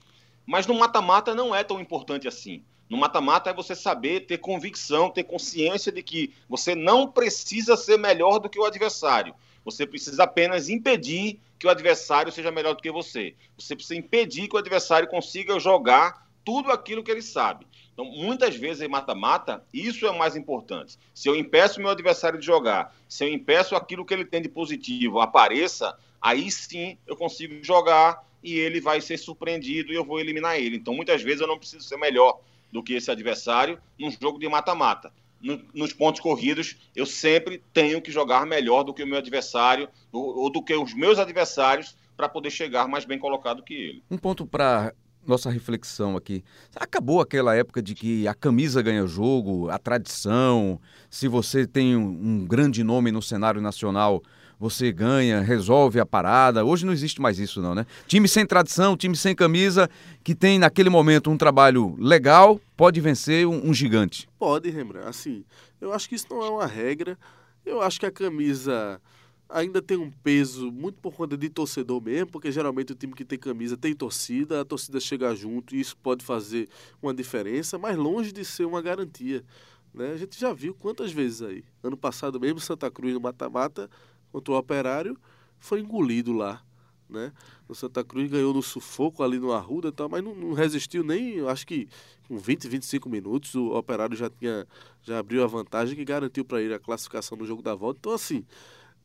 Mas 0.46 0.66
no 0.66 0.74
mata-mata 0.74 1.34
não 1.34 1.54
é 1.54 1.64
tão 1.64 1.80
importante 1.80 2.28
assim. 2.28 2.62
No 2.88 2.98
mata-mata 2.98 3.50
é 3.50 3.54
você 3.54 3.74
saber, 3.74 4.26
ter 4.26 4.38
convicção, 4.38 5.10
ter 5.10 5.24
consciência 5.24 5.90
de 5.90 6.02
que 6.02 6.32
você 6.48 6.74
não 6.74 7.10
precisa 7.10 7.76
ser 7.76 7.98
melhor 7.98 8.38
do 8.38 8.48
que 8.48 8.58
o 8.58 8.64
adversário. 8.64 9.34
Você 9.64 9.86
precisa 9.86 10.24
apenas 10.24 10.68
impedir 10.68 11.40
que 11.58 11.66
o 11.66 11.70
adversário 11.70 12.30
seja 12.30 12.50
melhor 12.50 12.74
do 12.74 12.82
que 12.82 12.90
você. 12.90 13.34
Você 13.58 13.74
precisa 13.74 13.96
impedir 13.96 14.48
que 14.48 14.54
o 14.54 14.58
adversário 14.58 15.08
consiga 15.08 15.58
jogar 15.58 16.28
tudo 16.44 16.70
aquilo 16.70 17.02
que 17.02 17.10
ele 17.10 17.22
sabe. 17.22 17.66
Então, 17.94 18.04
muitas 18.04 18.54
vezes 18.56 18.82
em 18.82 18.88
mata-mata, 18.88 19.64
isso 19.72 20.04
é 20.04 20.10
o 20.10 20.18
mais 20.18 20.36
importante. 20.36 20.98
Se 21.14 21.28
eu 21.28 21.34
impeço 21.34 21.80
meu 21.80 21.90
adversário 21.90 22.38
de 22.38 22.44
jogar, 22.44 22.94
se 23.08 23.24
eu 23.24 23.32
impeço 23.32 23.74
aquilo 23.74 24.04
que 24.04 24.12
ele 24.12 24.24
tem 24.24 24.42
de 24.42 24.48
positivo 24.48 25.20
apareça, 25.20 25.96
aí 26.24 26.50
sim 26.50 26.96
eu 27.06 27.14
consigo 27.14 27.62
jogar 27.62 28.26
e 28.42 28.54
ele 28.58 28.80
vai 28.80 29.00
ser 29.00 29.18
surpreendido 29.18 29.92
e 29.92 29.94
eu 29.94 30.04
vou 30.04 30.18
eliminar 30.18 30.58
ele. 30.58 30.76
Então, 30.76 30.94
muitas 30.94 31.22
vezes 31.22 31.42
eu 31.42 31.46
não 31.46 31.58
preciso 31.58 31.84
ser 31.84 31.98
melhor 31.98 32.40
do 32.72 32.82
que 32.82 32.94
esse 32.94 33.10
adversário 33.10 33.78
num 34.00 34.10
jogo 34.10 34.38
de 34.38 34.48
mata-mata. 34.48 35.12
No- 35.40 35.60
nos 35.74 35.92
pontos 35.92 36.20
corridos, 36.20 36.76
eu 36.96 37.04
sempre 37.04 37.62
tenho 37.72 38.00
que 38.00 38.10
jogar 38.10 38.46
melhor 38.46 38.82
do 38.82 38.94
que 38.94 39.02
o 39.02 39.06
meu 39.06 39.18
adversário 39.18 39.88
ou, 40.10 40.50
do 40.50 40.62
que 40.62 40.74
os 40.74 40.94
meus 40.94 41.18
adversários 41.18 41.94
para 42.16 42.28
poder 42.28 42.50
chegar 42.50 42.88
mais 42.88 43.04
bem 43.04 43.18
colocado 43.18 43.62
que 43.62 43.74
ele. 43.74 44.02
Um 44.10 44.16
ponto 44.16 44.46
para 44.46 44.94
nossa 45.26 45.50
reflexão 45.50 46.16
aqui. 46.16 46.44
Acabou 46.76 47.20
aquela 47.20 47.54
época 47.56 47.82
de 47.82 47.94
que 47.94 48.28
a 48.28 48.34
camisa 48.34 48.82
ganha 48.82 49.06
jogo, 49.06 49.70
a 49.70 49.78
tradição, 49.78 50.78
se 51.08 51.28
você 51.28 51.66
tem 51.66 51.96
um 51.96 52.46
grande 52.46 52.84
nome 52.84 53.10
no 53.10 53.22
cenário 53.22 53.60
nacional, 53.60 54.22
você 54.58 54.92
ganha, 54.92 55.40
resolve 55.40 56.00
a 56.00 56.06
parada. 56.06 56.64
Hoje 56.64 56.86
não 56.86 56.92
existe 56.92 57.20
mais 57.20 57.38
isso 57.38 57.60
não, 57.60 57.74
né? 57.74 57.86
Time 58.06 58.28
sem 58.28 58.46
tradição, 58.46 58.96
time 58.96 59.16
sem 59.16 59.34
camisa, 59.34 59.88
que 60.22 60.34
tem 60.34 60.58
naquele 60.58 60.90
momento 60.90 61.30
um 61.30 61.36
trabalho 61.36 61.96
legal, 61.98 62.60
pode 62.76 63.00
vencer 63.00 63.46
um, 63.46 63.68
um 63.68 63.74
gigante. 63.74 64.28
Pode, 64.38 64.70
Rembrandt. 64.70 65.08
Assim, 65.08 65.44
eu 65.80 65.92
acho 65.92 66.08
que 66.08 66.14
isso 66.14 66.26
não 66.30 66.42
é 66.44 66.50
uma 66.50 66.66
regra. 66.66 67.18
Eu 67.64 67.80
acho 67.80 67.98
que 67.98 68.06
a 68.06 68.10
camisa 68.10 69.00
ainda 69.48 69.80
tem 69.80 69.96
um 69.96 70.10
peso 70.10 70.72
muito 70.72 71.00
por 71.00 71.14
conta 71.14 71.36
de 71.36 71.48
torcedor 71.48 72.02
mesmo, 72.02 72.30
porque 72.30 72.50
geralmente 72.50 72.92
o 72.92 72.94
time 72.94 73.12
que 73.12 73.24
tem 73.24 73.38
camisa 73.38 73.76
tem 73.76 73.94
torcida, 73.94 74.60
a 74.60 74.64
torcida 74.64 74.98
chega 74.98 75.34
junto 75.34 75.74
e 75.74 75.80
isso 75.80 75.96
pode 75.96 76.24
fazer 76.24 76.68
uma 77.00 77.14
diferença, 77.14 77.78
mas 77.78 77.96
longe 77.96 78.32
de 78.32 78.44
ser 78.44 78.64
uma 78.64 78.82
garantia. 78.82 79.44
Né? 79.92 80.12
A 80.12 80.16
gente 80.16 80.38
já 80.38 80.52
viu 80.52 80.74
quantas 80.74 81.12
vezes 81.12 81.40
aí. 81.42 81.64
Ano 81.82 81.96
passado 81.96 82.40
mesmo, 82.40 82.58
Santa 82.58 82.90
Cruz 82.90 83.14
no 83.14 83.20
mata-mata 83.20 83.88
contra 84.34 84.52
o 84.52 84.56
Operário 84.56 85.16
foi 85.60 85.78
engolido 85.78 86.32
lá. 86.32 86.60
Né? 87.08 87.32
O 87.68 87.74
Santa 87.74 88.02
Cruz 88.02 88.28
ganhou 88.28 88.52
no 88.52 88.62
sufoco 88.62 89.22
ali 89.22 89.38
no 89.38 89.52
Arruda 89.52 89.92
tal, 89.92 90.08
mas 90.08 90.24
não, 90.24 90.34
não 90.34 90.52
resistiu 90.52 91.04
nem, 91.04 91.40
acho 91.46 91.64
que 91.64 91.86
com 92.26 92.36
20, 92.36 92.66
25 92.66 93.08
minutos 93.08 93.54
o 93.54 93.68
Operário 93.76 94.16
já 94.16 94.28
tinha 94.28 94.66
já 95.02 95.18
abriu 95.18 95.44
a 95.44 95.46
vantagem 95.46 95.94
que 95.94 96.04
garantiu 96.04 96.44
para 96.44 96.60
ele 96.60 96.74
a 96.74 96.78
classificação 96.80 97.38
no 97.38 97.46
jogo 97.46 97.62
da 97.62 97.74
volta. 97.74 97.98
Então 98.00 98.12
assim, 98.12 98.44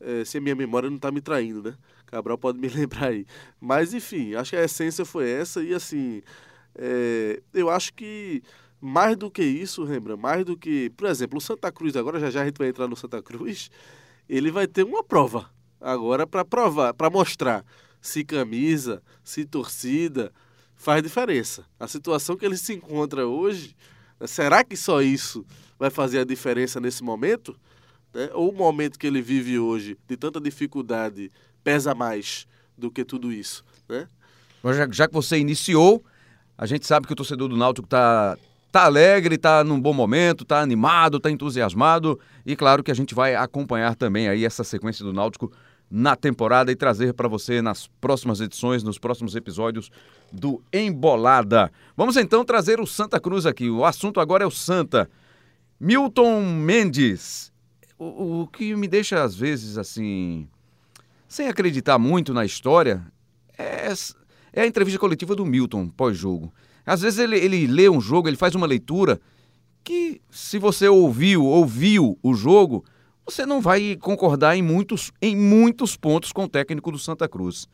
é, 0.00 0.24
se 0.24 0.38
a 0.38 0.40
minha 0.40 0.56
memória 0.56 0.90
não 0.90 0.96
está 0.96 1.12
me 1.12 1.20
traindo, 1.20 1.62
né? 1.62 1.76
Cabral 2.06 2.36
pode 2.36 2.58
me 2.58 2.66
lembrar 2.68 3.08
aí. 3.08 3.24
Mas 3.60 3.94
enfim, 3.94 4.34
acho 4.34 4.50
que 4.50 4.56
a 4.56 4.64
essência 4.64 5.04
foi 5.04 5.30
essa 5.30 5.62
e 5.62 5.72
assim, 5.72 6.22
é, 6.74 7.40
eu 7.54 7.70
acho 7.70 7.94
que 7.94 8.42
mais 8.80 9.16
do 9.16 9.30
que 9.30 9.44
isso, 9.44 9.84
Rembrandt, 9.84 10.20
mais 10.20 10.44
do 10.44 10.56
que, 10.56 10.90
por 10.96 11.06
exemplo, 11.06 11.38
o 11.38 11.40
Santa 11.40 11.70
Cruz 11.70 11.94
agora 11.96 12.18
já 12.18 12.30
já 12.30 12.42
a 12.42 12.46
gente 12.46 12.58
vai 12.58 12.68
entrar 12.68 12.88
no 12.88 12.96
Santa 12.96 13.22
Cruz, 13.22 13.70
ele 14.36 14.50
vai 14.50 14.66
ter 14.66 14.84
uma 14.84 15.02
prova 15.02 15.50
agora 15.80 16.26
para 16.26 16.44
provar, 16.44 16.94
para 16.94 17.10
mostrar 17.10 17.64
se 18.00 18.24
camisa, 18.24 19.02
se 19.22 19.44
torcida 19.44 20.32
faz 20.74 21.02
diferença. 21.02 21.64
A 21.78 21.86
situação 21.86 22.36
que 22.36 22.46
ele 22.46 22.56
se 22.56 22.72
encontra 22.72 23.26
hoje, 23.26 23.76
será 24.26 24.64
que 24.64 24.76
só 24.76 25.02
isso 25.02 25.44
vai 25.78 25.90
fazer 25.90 26.20
a 26.20 26.24
diferença 26.24 26.80
nesse 26.80 27.02
momento? 27.02 27.58
Né? 28.14 28.30
Ou 28.32 28.50
o 28.50 28.54
momento 28.54 28.98
que 28.98 29.06
ele 29.06 29.20
vive 29.20 29.58
hoje, 29.58 29.98
de 30.08 30.16
tanta 30.16 30.40
dificuldade, 30.40 31.30
pesa 31.62 31.94
mais 31.94 32.46
do 32.78 32.90
que 32.90 33.04
tudo 33.04 33.32
isso? 33.32 33.64
Né? 33.88 34.08
Já, 34.64 34.88
já 34.90 35.08
que 35.08 35.14
você 35.14 35.38
iniciou, 35.38 36.02
a 36.56 36.66
gente 36.66 36.86
sabe 36.86 37.06
que 37.06 37.12
o 37.12 37.16
torcedor 37.16 37.48
do 37.48 37.56
Náutico 37.56 37.86
está 37.86 38.38
tá 38.70 38.84
alegre, 38.84 39.34
está 39.34 39.64
num 39.64 39.80
bom 39.80 39.92
momento, 39.92 40.42
está 40.42 40.60
animado, 40.60 41.16
está 41.16 41.30
entusiasmado 41.30 42.18
e 42.46 42.54
claro 42.54 42.82
que 42.82 42.90
a 42.90 42.94
gente 42.94 43.14
vai 43.14 43.34
acompanhar 43.34 43.94
também 43.96 44.28
aí 44.28 44.44
essa 44.44 44.62
sequência 44.64 45.04
do 45.04 45.12
Náutico 45.12 45.52
na 45.90 46.14
temporada 46.14 46.70
e 46.70 46.76
trazer 46.76 47.12
para 47.14 47.26
você 47.26 47.60
nas 47.60 47.88
próximas 48.00 48.40
edições, 48.40 48.84
nos 48.84 48.96
próximos 48.96 49.34
episódios 49.34 49.90
do 50.32 50.62
Embolada. 50.72 51.72
Vamos 51.96 52.16
então 52.16 52.44
trazer 52.44 52.80
o 52.80 52.86
Santa 52.86 53.18
Cruz 53.18 53.44
aqui. 53.44 53.68
O 53.68 53.84
assunto 53.84 54.20
agora 54.20 54.44
é 54.44 54.46
o 54.46 54.52
Santa. 54.52 55.10
Milton 55.80 56.42
Mendes. 56.42 57.52
o, 57.98 58.42
o 58.42 58.46
que 58.46 58.76
me 58.76 58.86
deixa, 58.86 59.20
às 59.20 59.34
vezes, 59.34 59.76
assim, 59.76 60.46
sem 61.26 61.48
acreditar 61.48 61.98
muito 61.98 62.32
na 62.32 62.44
história, 62.44 63.04
é, 63.58 63.92
é 64.52 64.62
a 64.62 64.66
entrevista 64.66 65.00
coletiva 65.00 65.34
do 65.34 65.44
Milton 65.44 65.88
pós-jogo. 65.88 66.52
Às 66.90 67.02
vezes 67.02 67.20
ele, 67.20 67.38
ele 67.38 67.68
lê 67.68 67.88
um 67.88 68.00
jogo, 68.00 68.28
ele 68.28 68.36
faz 68.36 68.56
uma 68.56 68.66
leitura 68.66 69.20
que, 69.84 70.20
se 70.28 70.58
você 70.58 70.88
ouviu, 70.88 71.46
ouviu 71.46 72.18
o 72.20 72.34
jogo, 72.34 72.84
você 73.24 73.46
não 73.46 73.60
vai 73.60 73.96
concordar 74.00 74.56
em 74.56 74.62
muitos, 74.62 75.12
em 75.22 75.36
muitos 75.36 75.96
pontos 75.96 76.32
com 76.32 76.46
o 76.46 76.48
técnico 76.48 76.90
do 76.90 76.98
Santa 76.98 77.28
Cruz. 77.28 77.68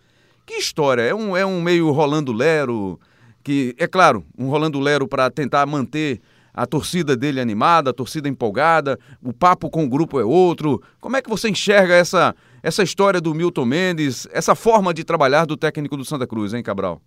Que 0.45 0.57
história? 0.57 1.01
É 1.01 1.14
um, 1.14 1.35
é 1.35 1.47
um 1.47 1.62
meio 1.62 1.91
Rolando 1.93 2.31
Lero, 2.31 3.01
que, 3.43 3.75
é 3.79 3.87
claro, 3.87 4.23
um 4.37 4.51
Rolando 4.51 4.79
Lero 4.79 5.09
para 5.09 5.31
tentar 5.31 5.64
manter 5.64 6.21
a 6.53 6.67
torcida 6.67 7.17
dele 7.17 7.41
animada, 7.41 7.89
a 7.89 7.95
torcida 7.95 8.29
empolgada, 8.29 8.99
o 9.23 9.33
papo 9.33 9.71
com 9.71 9.83
o 9.85 9.89
grupo 9.89 10.21
é 10.21 10.25
outro. 10.27 10.83
Como 11.01 11.17
é 11.17 11.23
que 11.23 11.31
você 11.31 11.49
enxerga 11.49 11.95
essa, 11.95 12.37
essa 12.62 12.83
história 12.83 13.19
do 13.19 13.35
Milton 13.35 13.64
Mendes, 13.64 14.29
essa 14.31 14.55
forma 14.55 14.93
de 14.93 15.05
trabalhar 15.05 15.47
do 15.47 15.57
técnico 15.57 15.97
do 15.97 16.05
Santa 16.05 16.27
Cruz, 16.27 16.53
hein, 16.53 16.62
Cabral? 16.62 17.01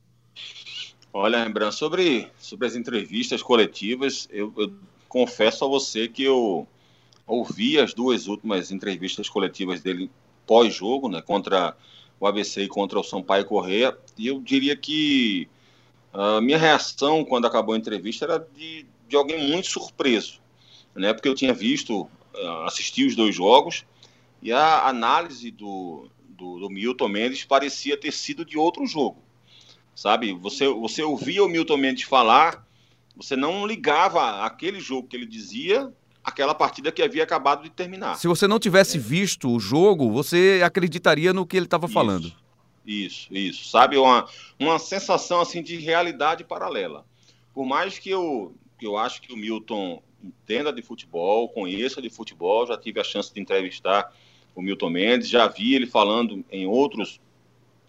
Olha, 1.11 1.43
Rembrandt, 1.43 1.75
sobre, 1.75 2.27
sobre 2.37 2.67
as 2.67 2.75
entrevistas 2.75 3.41
coletivas, 3.41 4.27
eu, 4.31 4.53
eu 4.55 4.71
confesso 5.07 5.65
a 5.65 5.67
você 5.67 6.07
que 6.07 6.23
eu 6.23 6.67
ouvi 7.25 7.79
as 7.79 7.95
duas 7.95 8.27
últimas 8.27 8.71
entrevistas 8.71 9.27
coletivas 9.27 9.81
dele 9.81 10.11
pós-jogo, 10.45 11.09
né, 11.09 11.19
contra 11.21 11.75
o 12.19 12.27
ABC 12.27 12.63
e 12.63 12.67
contra 12.67 12.99
o 12.99 13.03
Sampaio 13.03 13.45
Correia, 13.45 13.97
e 14.17 14.27
eu 14.27 14.39
diria 14.39 14.75
que 14.75 15.47
a 16.13 16.39
minha 16.41 16.57
reação 16.59 17.25
quando 17.25 17.47
acabou 17.47 17.73
a 17.73 17.77
entrevista 17.77 18.25
era 18.25 18.47
de, 18.55 18.85
de 19.07 19.15
alguém 19.15 19.49
muito 19.49 19.67
surpreso, 19.67 20.39
né, 20.93 21.11
porque 21.11 21.27
eu 21.27 21.35
tinha 21.35 21.53
visto, 21.53 22.07
eh, 22.35 22.63
assisti 22.65 23.05
os 23.05 23.15
dois 23.15 23.33
jogos, 23.33 23.83
e 24.43 24.51
a 24.51 24.87
análise 24.87 25.49
do, 25.49 26.07
do, 26.27 26.59
do 26.59 26.69
Milton 26.69 27.07
Mendes 27.07 27.43
parecia 27.43 27.97
ter 27.97 28.11
sido 28.11 28.45
de 28.45 28.57
outro 28.59 28.85
jogo, 28.85 29.17
sabe? 29.99 30.31
Você, 30.31 30.65
você 30.69 31.03
ouvia 31.03 31.43
o 31.43 31.49
Milton 31.49 31.75
Mendes 31.75 32.03
falar, 32.03 32.65
você 33.17 33.35
não 33.35 33.67
ligava 33.67 34.45
aquele 34.45 34.79
jogo 34.79 35.09
que 35.09 35.17
ele 35.17 35.25
dizia 35.25 35.93
aquela 36.23 36.55
partida 36.55 36.89
que 36.89 37.01
havia 37.01 37.23
acabado 37.23 37.63
de 37.63 37.69
terminar. 37.69 38.15
Se 38.15 38.27
você 38.27 38.47
não 38.47 38.59
tivesse 38.59 38.97
é. 38.97 39.01
visto 39.01 39.49
o 39.49 39.59
jogo, 39.59 40.09
você 40.09 40.61
acreditaria 40.63 41.33
no 41.33 41.45
que 41.45 41.57
ele 41.57 41.65
estava 41.65 41.89
falando. 41.89 42.31
Isso, 42.85 43.27
isso. 43.29 43.69
Sabe, 43.69 43.97
uma, 43.97 44.25
uma 44.57 44.79
sensação 44.79 45.41
assim 45.41 45.61
de 45.61 45.75
realidade 45.75 46.45
paralela. 46.45 47.05
Por 47.53 47.65
mais 47.65 47.99
que 47.99 48.09
eu, 48.09 48.55
que 48.79 48.87
eu 48.87 48.97
acho 48.97 49.21
que 49.21 49.33
o 49.33 49.37
Milton 49.37 50.01
entenda 50.23 50.71
de 50.71 50.81
futebol, 50.81 51.49
conheça 51.49 52.01
de 52.01 52.09
futebol, 52.09 52.65
já 52.65 52.77
tive 52.77 53.01
a 53.01 53.03
chance 53.03 53.33
de 53.33 53.41
entrevistar 53.41 54.13
o 54.55 54.61
Milton 54.61 54.91
Mendes, 54.91 55.27
já 55.27 55.45
vi 55.47 55.75
ele 55.75 55.87
falando 55.87 56.43
em 56.49 56.65
outros 56.65 57.19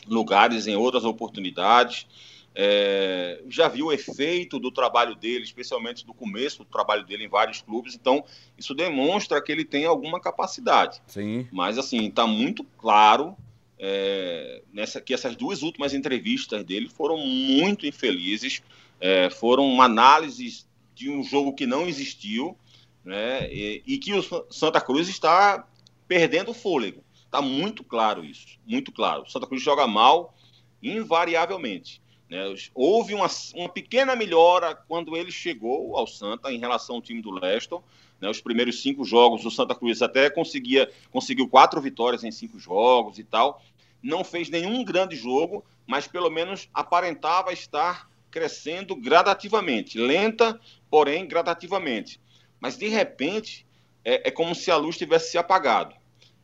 lugares, 0.06 0.66
em 0.66 0.76
outras 0.76 1.04
oportunidades. 1.04 2.06
É, 2.52 3.42
já 3.48 3.68
viu 3.68 3.86
o 3.86 3.92
efeito 3.92 4.58
do 4.58 4.72
trabalho 4.72 5.14
dele, 5.14 5.44
especialmente 5.44 6.04
do 6.04 6.12
começo 6.12 6.58
do 6.58 6.64
trabalho 6.64 7.04
dele 7.06 7.24
em 7.24 7.28
vários 7.28 7.62
clubes, 7.62 7.94
então 7.94 8.24
isso 8.58 8.74
demonstra 8.74 9.40
que 9.40 9.52
ele 9.52 9.64
tem 9.64 9.86
alguma 9.86 10.20
capacidade. 10.20 11.00
Sim. 11.06 11.46
Mas 11.52 11.78
assim, 11.78 12.08
está 12.08 12.26
muito 12.26 12.64
claro 12.76 13.36
é, 13.78 14.62
nessa, 14.72 15.00
que 15.00 15.14
essas 15.14 15.36
duas 15.36 15.62
últimas 15.62 15.94
entrevistas 15.94 16.64
dele 16.64 16.88
foram 16.88 17.16
muito 17.18 17.86
infelizes, 17.86 18.62
é, 19.00 19.30
foram 19.30 19.64
uma 19.64 19.84
análise 19.84 20.64
de 20.94 21.08
um 21.08 21.22
jogo 21.22 21.54
que 21.54 21.66
não 21.66 21.86
existiu, 21.86 22.56
né, 23.02 23.50
e, 23.50 23.82
e 23.86 23.96
que 23.96 24.12
o 24.12 24.22
Santa 24.50 24.80
Cruz 24.80 25.08
está 25.08 25.66
perdendo 26.06 26.50
o 26.50 26.54
fôlego. 26.54 27.02
Está 27.30 27.40
muito 27.40 27.84
claro 27.84 28.24
isso, 28.24 28.58
muito 28.66 28.90
claro. 28.90 29.30
Santa 29.30 29.46
Cruz 29.46 29.62
joga 29.62 29.86
mal, 29.86 30.34
invariavelmente. 30.82 32.02
Né? 32.28 32.42
Houve 32.74 33.14
uma, 33.14 33.28
uma 33.54 33.68
pequena 33.68 34.16
melhora 34.16 34.74
quando 34.74 35.16
ele 35.16 35.30
chegou 35.30 35.96
ao 35.96 36.08
Santa 36.08 36.52
em 36.52 36.58
relação 36.58 36.96
ao 36.96 37.02
time 37.02 37.22
do 37.22 37.30
Leston. 37.30 37.84
Né? 38.20 38.28
Os 38.28 38.40
primeiros 38.40 38.82
cinco 38.82 39.04
jogos, 39.04 39.46
o 39.46 39.50
Santa 39.50 39.76
Cruz 39.76 40.02
até 40.02 40.28
conseguia, 40.28 40.90
conseguiu 41.12 41.48
quatro 41.48 41.80
vitórias 41.80 42.24
em 42.24 42.32
cinco 42.32 42.58
jogos 42.58 43.16
e 43.20 43.22
tal. 43.22 43.62
Não 44.02 44.24
fez 44.24 44.50
nenhum 44.50 44.82
grande 44.82 45.14
jogo, 45.14 45.64
mas 45.86 46.08
pelo 46.08 46.30
menos 46.30 46.68
aparentava 46.74 47.52
estar 47.52 48.10
crescendo 48.28 48.96
gradativamente, 48.96 49.98
lenta, 49.98 50.60
porém 50.90 51.28
gradativamente. 51.28 52.20
Mas 52.58 52.76
de 52.76 52.88
repente 52.88 53.64
é, 54.04 54.26
é 54.26 54.30
como 54.32 54.52
se 54.52 54.68
a 54.68 54.76
luz 54.76 54.98
tivesse 54.98 55.30
se 55.30 55.38
apagado. 55.38 55.99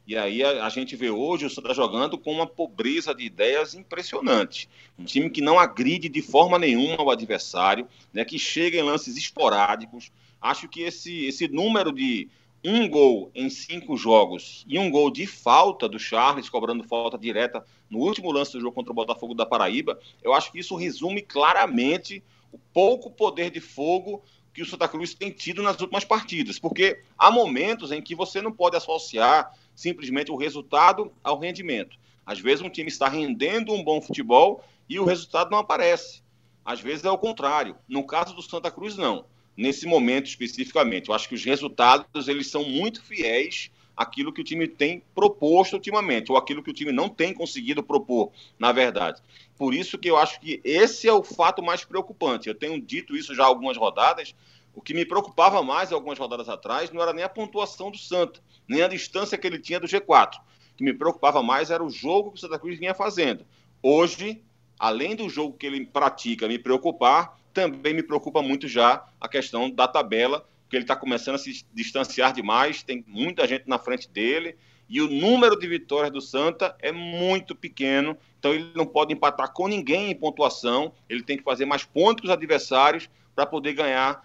E 0.06 0.16
aí 0.16 0.44
a, 0.44 0.64
a, 0.64 0.68
gente 0.68 0.94
vê 0.94 1.10
hoje 1.10 1.46
o 1.46 1.50
Santa 1.50 1.74
jogando 1.74 2.16
com 2.16 2.32
uma 2.32 2.46
pobreza 2.46 3.12
de 3.12 3.24
ideias 3.24 3.74
impressionante. 3.74 4.68
Um 4.96 5.04
time 5.04 5.28
que 5.28 5.40
não 5.40 5.58
agride 5.58 6.08
de 6.08 6.22
forma 6.22 6.58
nenhuma 6.58 7.02
o 7.02 7.10
adversário, 7.10 7.88
né, 8.12 8.24
que 8.24 8.38
chega 8.38 8.78
em 8.78 8.82
lances 8.82 9.16
esporádicos. 9.16 10.12
Acho 10.40 10.68
que 10.68 10.82
esse, 10.82 11.26
esse 11.26 11.48
número 11.48 11.90
de 11.90 12.28
um 12.64 12.88
gol 12.88 13.30
em 13.34 13.50
cinco 13.50 13.96
jogos 13.96 14.64
e 14.68 14.78
um 14.78 14.90
gol 14.90 15.10
de 15.10 15.26
falta 15.26 15.88
do 15.88 15.98
Charles, 15.98 16.48
cobrando 16.48 16.84
falta 16.84 17.18
direta 17.18 17.64
no 17.90 17.98
último 17.98 18.30
lance 18.30 18.52
do 18.52 18.60
jogo 18.60 18.74
contra 18.74 18.92
o 18.92 18.94
Botafogo 18.94 19.34
da 19.34 19.46
Paraíba, 19.46 19.98
eu 20.22 20.32
acho 20.32 20.52
que 20.52 20.60
isso 20.60 20.76
resume 20.76 21.22
claramente 21.22 22.22
o 22.52 22.58
pouco 22.72 23.10
poder 23.10 23.50
de 23.50 23.60
fogo 23.60 24.22
que 24.56 24.62
o 24.62 24.66
Santa 24.66 24.88
Cruz 24.88 25.12
tem 25.12 25.30
tido 25.30 25.62
nas 25.62 25.78
últimas 25.78 26.02
partidas, 26.02 26.58
porque 26.58 27.02
há 27.18 27.30
momentos 27.30 27.92
em 27.92 28.00
que 28.00 28.14
você 28.14 28.40
não 28.40 28.50
pode 28.50 28.74
associar 28.74 29.52
simplesmente 29.74 30.32
o 30.32 30.36
resultado 30.36 31.12
ao 31.22 31.38
rendimento. 31.38 31.98
Às 32.24 32.40
vezes 32.40 32.64
um 32.64 32.70
time 32.70 32.88
está 32.88 33.06
rendendo 33.06 33.74
um 33.74 33.84
bom 33.84 34.00
futebol 34.00 34.64
e 34.88 34.98
o 34.98 35.04
resultado 35.04 35.50
não 35.50 35.58
aparece. 35.58 36.22
Às 36.64 36.80
vezes 36.80 37.04
é 37.04 37.10
o 37.10 37.18
contrário. 37.18 37.76
No 37.86 38.06
caso 38.06 38.34
do 38.34 38.40
Santa 38.40 38.70
Cruz, 38.70 38.96
não. 38.96 39.26
Nesse 39.54 39.86
momento 39.86 40.24
especificamente, 40.24 41.10
eu 41.10 41.14
acho 41.14 41.28
que 41.28 41.34
os 41.34 41.44
resultados 41.44 42.26
eles 42.26 42.46
são 42.46 42.64
muito 42.64 43.02
fiéis 43.02 43.70
àquilo 43.96 44.32
que 44.32 44.40
o 44.40 44.44
time 44.44 44.68
tem 44.68 45.02
proposto 45.14 45.74
ultimamente, 45.74 46.30
ou 46.30 46.36
aquilo 46.36 46.62
que 46.62 46.70
o 46.70 46.74
time 46.74 46.92
não 46.92 47.08
tem 47.08 47.32
conseguido 47.32 47.82
propor, 47.82 48.30
na 48.58 48.70
verdade. 48.70 49.22
Por 49.56 49.72
isso 49.72 49.96
que 49.96 50.10
eu 50.10 50.16
acho 50.16 50.38
que 50.40 50.60
esse 50.62 51.08
é 51.08 51.12
o 51.12 51.22
fato 51.22 51.62
mais 51.62 51.84
preocupante. 51.84 52.48
Eu 52.48 52.54
tenho 52.54 52.80
dito 52.80 53.16
isso 53.16 53.34
já 53.34 53.44
algumas 53.44 53.76
rodadas. 53.76 54.34
O 54.74 54.82
que 54.82 54.92
me 54.92 55.06
preocupava 55.06 55.62
mais 55.62 55.90
algumas 55.90 56.18
rodadas 56.18 56.48
atrás 56.48 56.90
não 56.90 57.00
era 57.00 57.14
nem 57.14 57.24
a 57.24 57.28
pontuação 57.28 57.90
do 57.90 57.96
Santa, 57.96 58.40
nem 58.68 58.82
a 58.82 58.88
distância 58.88 59.38
que 59.38 59.46
ele 59.46 59.58
tinha 59.58 59.80
do 59.80 59.86
G4. 59.86 60.36
O 60.36 60.76
que 60.76 60.84
me 60.84 60.92
preocupava 60.92 61.42
mais 61.42 61.70
era 61.70 61.82
o 61.82 61.88
jogo 61.88 62.32
que 62.32 62.36
o 62.36 62.40
Santa 62.40 62.58
Cruz 62.58 62.78
vinha 62.78 62.92
fazendo. 62.92 63.46
Hoje, 63.82 64.42
além 64.78 65.16
do 65.16 65.30
jogo 65.30 65.56
que 65.56 65.64
ele 65.64 65.86
pratica 65.86 66.46
me 66.46 66.58
preocupar, 66.58 67.38
também 67.54 67.94
me 67.94 68.02
preocupa 68.02 68.42
muito 68.42 68.68
já 68.68 69.06
a 69.18 69.26
questão 69.26 69.70
da 69.70 69.88
tabela, 69.88 70.46
porque 70.66 70.76
ele 70.76 70.84
está 70.84 70.96
começando 70.96 71.36
a 71.36 71.38
se 71.38 71.64
distanciar 71.72 72.32
demais, 72.32 72.82
tem 72.82 73.04
muita 73.06 73.46
gente 73.46 73.68
na 73.68 73.78
frente 73.78 74.10
dele, 74.10 74.56
e 74.88 75.00
o 75.00 75.08
número 75.08 75.56
de 75.56 75.66
vitórias 75.66 76.12
do 76.12 76.20
Santa 76.20 76.76
é 76.80 76.90
muito 76.90 77.54
pequeno, 77.54 78.16
então 78.38 78.52
ele 78.52 78.72
não 78.74 78.84
pode 78.84 79.12
empatar 79.12 79.52
com 79.52 79.68
ninguém 79.68 80.10
em 80.10 80.14
pontuação, 80.14 80.92
ele 81.08 81.22
tem 81.22 81.36
que 81.36 81.44
fazer 81.44 81.64
mais 81.64 81.84
pontos 81.84 82.20
que 82.20 82.26
os 82.26 82.32
adversários 82.32 83.08
para 83.34 83.46
poder 83.46 83.74
ganhar, 83.74 84.24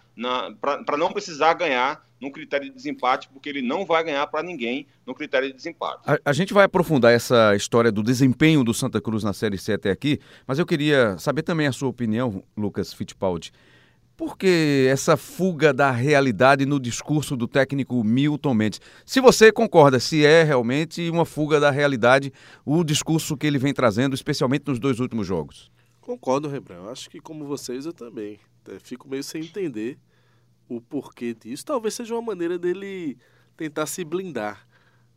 para 0.59 0.97
não 0.97 1.11
precisar 1.11 1.53
ganhar 1.53 2.03
no 2.19 2.31
critério 2.31 2.69
de 2.69 2.75
desempate, 2.75 3.27
porque 3.29 3.49
ele 3.49 3.61
não 3.61 3.85
vai 3.85 4.03
ganhar 4.03 4.25
para 4.27 4.43
ninguém 4.43 4.87
no 5.05 5.13
critério 5.13 5.47
de 5.47 5.53
desempate. 5.53 6.01
A, 6.05 6.17
a, 6.25 6.33
gente 6.33 6.53
vai 6.53 6.65
aprofundar 6.65 7.11
essa 7.11 7.55
história 7.55 7.91
do 7.91 8.01
desempenho 8.01 8.63
do 8.63 8.73
Santa 8.73 9.01
Cruz 9.01 9.23
na 9.23 9.33
Série 9.33 9.57
C 9.57 9.73
até 9.73 9.91
aqui, 9.91 10.19
mas 10.47 10.59
eu 10.59 10.65
queria 10.65 11.17
saber 11.17 11.41
também 11.41 11.67
a 11.67 11.71
sua 11.71 11.89
opinião, 11.89 12.43
Lucas 12.55 12.93
Fittipaldi. 12.93 13.51
Por 14.21 14.37
que 14.37 14.85
essa 14.87 15.17
fuga 15.17 15.73
da 15.73 15.89
realidade 15.89 16.63
no 16.63 16.79
discurso 16.79 17.35
do 17.35 17.47
técnico 17.47 18.03
Milton 18.03 18.53
Mendes? 18.53 18.79
Se 19.03 19.19
você 19.19 19.51
concorda, 19.51 19.99
se 19.99 20.23
é 20.23 20.43
realmente 20.43 21.09
uma 21.09 21.25
fuga 21.25 21.59
da 21.59 21.71
realidade 21.71 22.31
o 22.63 22.83
discurso 22.83 23.35
que 23.35 23.47
ele 23.47 23.57
vem 23.57 23.73
trazendo, 23.73 24.13
especialmente 24.13 24.67
nos 24.67 24.77
dois 24.77 24.99
últimos 24.99 25.25
jogos. 25.25 25.71
Concordo, 25.99 26.47
Rembrandt. 26.47 26.87
Acho 26.91 27.09
que 27.09 27.19
como 27.19 27.47
vocês 27.47 27.87
eu 27.87 27.93
também. 27.93 28.39
É, 28.69 28.77
fico 28.77 29.09
meio 29.09 29.23
sem 29.23 29.41
entender 29.41 29.97
o 30.69 30.79
porquê 30.79 31.33
disso. 31.33 31.65
Talvez 31.65 31.95
seja 31.95 32.13
uma 32.13 32.21
maneira 32.21 32.59
dele 32.59 33.17
tentar 33.57 33.87
se 33.87 34.05
blindar. 34.05 34.67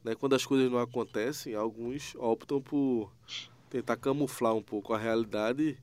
Né? 0.02 0.14
Quando 0.14 0.34
as 0.34 0.46
coisas 0.46 0.72
não 0.72 0.78
acontecem, 0.78 1.54
alguns 1.54 2.14
optam 2.14 2.58
por 2.58 3.12
tentar 3.68 3.98
camuflar 3.98 4.54
um 4.54 4.62
pouco 4.62 4.94
a 4.94 4.98
realidade 4.98 5.76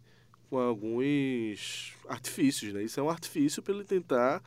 com 0.52 0.60
alguns 0.60 1.94
artifícios. 2.10 2.74
Né? 2.74 2.84
Isso 2.84 3.00
é 3.00 3.04
um 3.04 3.10
artifício 3.10 3.64
para 3.64 3.74
ele 3.74 3.86
tentar, 3.86 4.44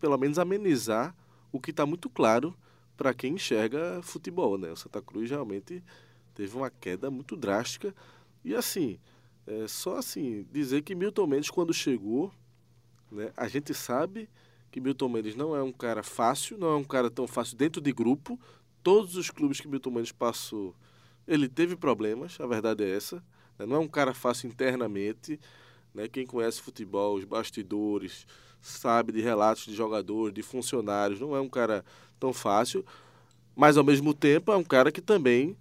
pelo 0.00 0.18
menos, 0.18 0.40
amenizar 0.40 1.14
o 1.52 1.60
que 1.60 1.70
está 1.70 1.86
muito 1.86 2.10
claro 2.10 2.52
para 2.96 3.14
quem 3.14 3.34
enxerga 3.34 4.00
futebol. 4.02 4.58
Né? 4.58 4.72
O 4.72 4.76
Santa 4.76 5.00
Cruz 5.00 5.30
realmente 5.30 5.84
teve 6.34 6.56
uma 6.56 6.68
queda 6.68 7.12
muito 7.12 7.36
drástica. 7.36 7.94
E 8.44 8.56
assim, 8.56 8.98
é 9.46 9.68
só 9.68 9.98
assim, 9.98 10.44
dizer 10.50 10.82
que 10.82 10.96
Milton 10.96 11.28
Mendes, 11.28 11.48
quando 11.48 11.72
chegou, 11.72 12.32
né, 13.08 13.32
a 13.36 13.46
gente 13.46 13.72
sabe 13.72 14.28
que 14.68 14.80
Milton 14.80 15.08
Mendes 15.08 15.36
não 15.36 15.54
é 15.54 15.62
um 15.62 15.72
cara 15.72 16.02
fácil, 16.02 16.58
não 16.58 16.72
é 16.72 16.76
um 16.76 16.84
cara 16.84 17.08
tão 17.08 17.28
fácil 17.28 17.56
dentro 17.56 17.80
de 17.80 17.92
grupo. 17.92 18.36
Todos 18.82 19.14
os 19.14 19.30
clubes 19.30 19.60
que 19.60 19.68
Milton 19.68 19.92
Mendes 19.92 20.10
passou, 20.10 20.74
ele 21.24 21.48
teve 21.48 21.76
problemas, 21.76 22.36
a 22.40 22.48
verdade 22.48 22.82
é 22.82 22.96
essa. 22.96 23.22
Né? 23.60 23.66
Não 23.66 23.76
é 23.76 23.78
um 23.78 23.88
cara 23.88 24.14
fácil 24.14 24.48
internamente. 24.48 25.38
Né? 25.94 26.08
Quem 26.08 26.26
conhece 26.26 26.60
futebol, 26.60 27.14
os 27.14 27.24
bastidores, 27.24 28.26
sabe 28.60 29.12
de 29.12 29.20
relatos 29.20 29.66
de 29.66 29.74
jogadores, 29.74 30.34
de 30.34 30.42
funcionários. 30.42 31.20
Não 31.20 31.36
é 31.36 31.40
um 31.40 31.48
cara 31.48 31.84
tão 32.18 32.32
fácil, 32.32 32.84
mas 33.54 33.76
ao 33.76 33.84
mesmo 33.84 34.14
tempo 34.14 34.50
é 34.50 34.56
um 34.56 34.64
cara 34.64 34.90
que 34.90 35.00
também 35.00 35.56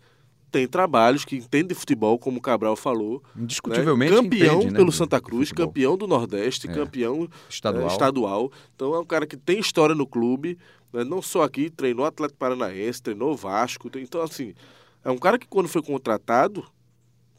tem 0.51 0.67
trabalhos, 0.67 1.23
que 1.23 1.35
entende 1.35 1.69
de 1.69 1.75
futebol, 1.75 2.17
como 2.17 2.39
o 2.39 2.41
Cabral 2.41 2.75
falou. 2.75 3.21
Indiscutivelmente. 3.35 4.11
Né? 4.11 4.21
Campeão 4.21 4.55
entende, 4.55 4.73
né, 4.73 4.79
pelo 4.79 4.91
Santa 4.91 5.21
Cruz, 5.21 5.51
campeão 5.51 5.95
do 5.95 6.07
Nordeste, 6.07 6.67
é. 6.67 6.73
campeão 6.73 7.29
estadual. 7.47 7.83
É, 7.83 7.87
estadual. 7.91 8.51
Então 8.75 8.95
é 8.95 8.99
um 8.99 9.05
cara 9.05 9.27
que 9.27 9.37
tem 9.37 9.59
história 9.59 9.93
no 9.93 10.07
clube, 10.07 10.57
né? 10.91 11.03
não 11.03 11.21
só 11.21 11.43
aqui, 11.43 11.69
treinou 11.69 12.03
Atlético 12.03 12.39
Paranaense, 12.39 13.01
treinou 13.01 13.35
Vasco. 13.37 13.91
Então, 13.95 14.23
assim, 14.23 14.55
é 15.03 15.11
um 15.11 15.17
cara 15.17 15.37
que 15.37 15.47
quando 15.47 15.67
foi 15.67 15.83
contratado, 15.83 16.65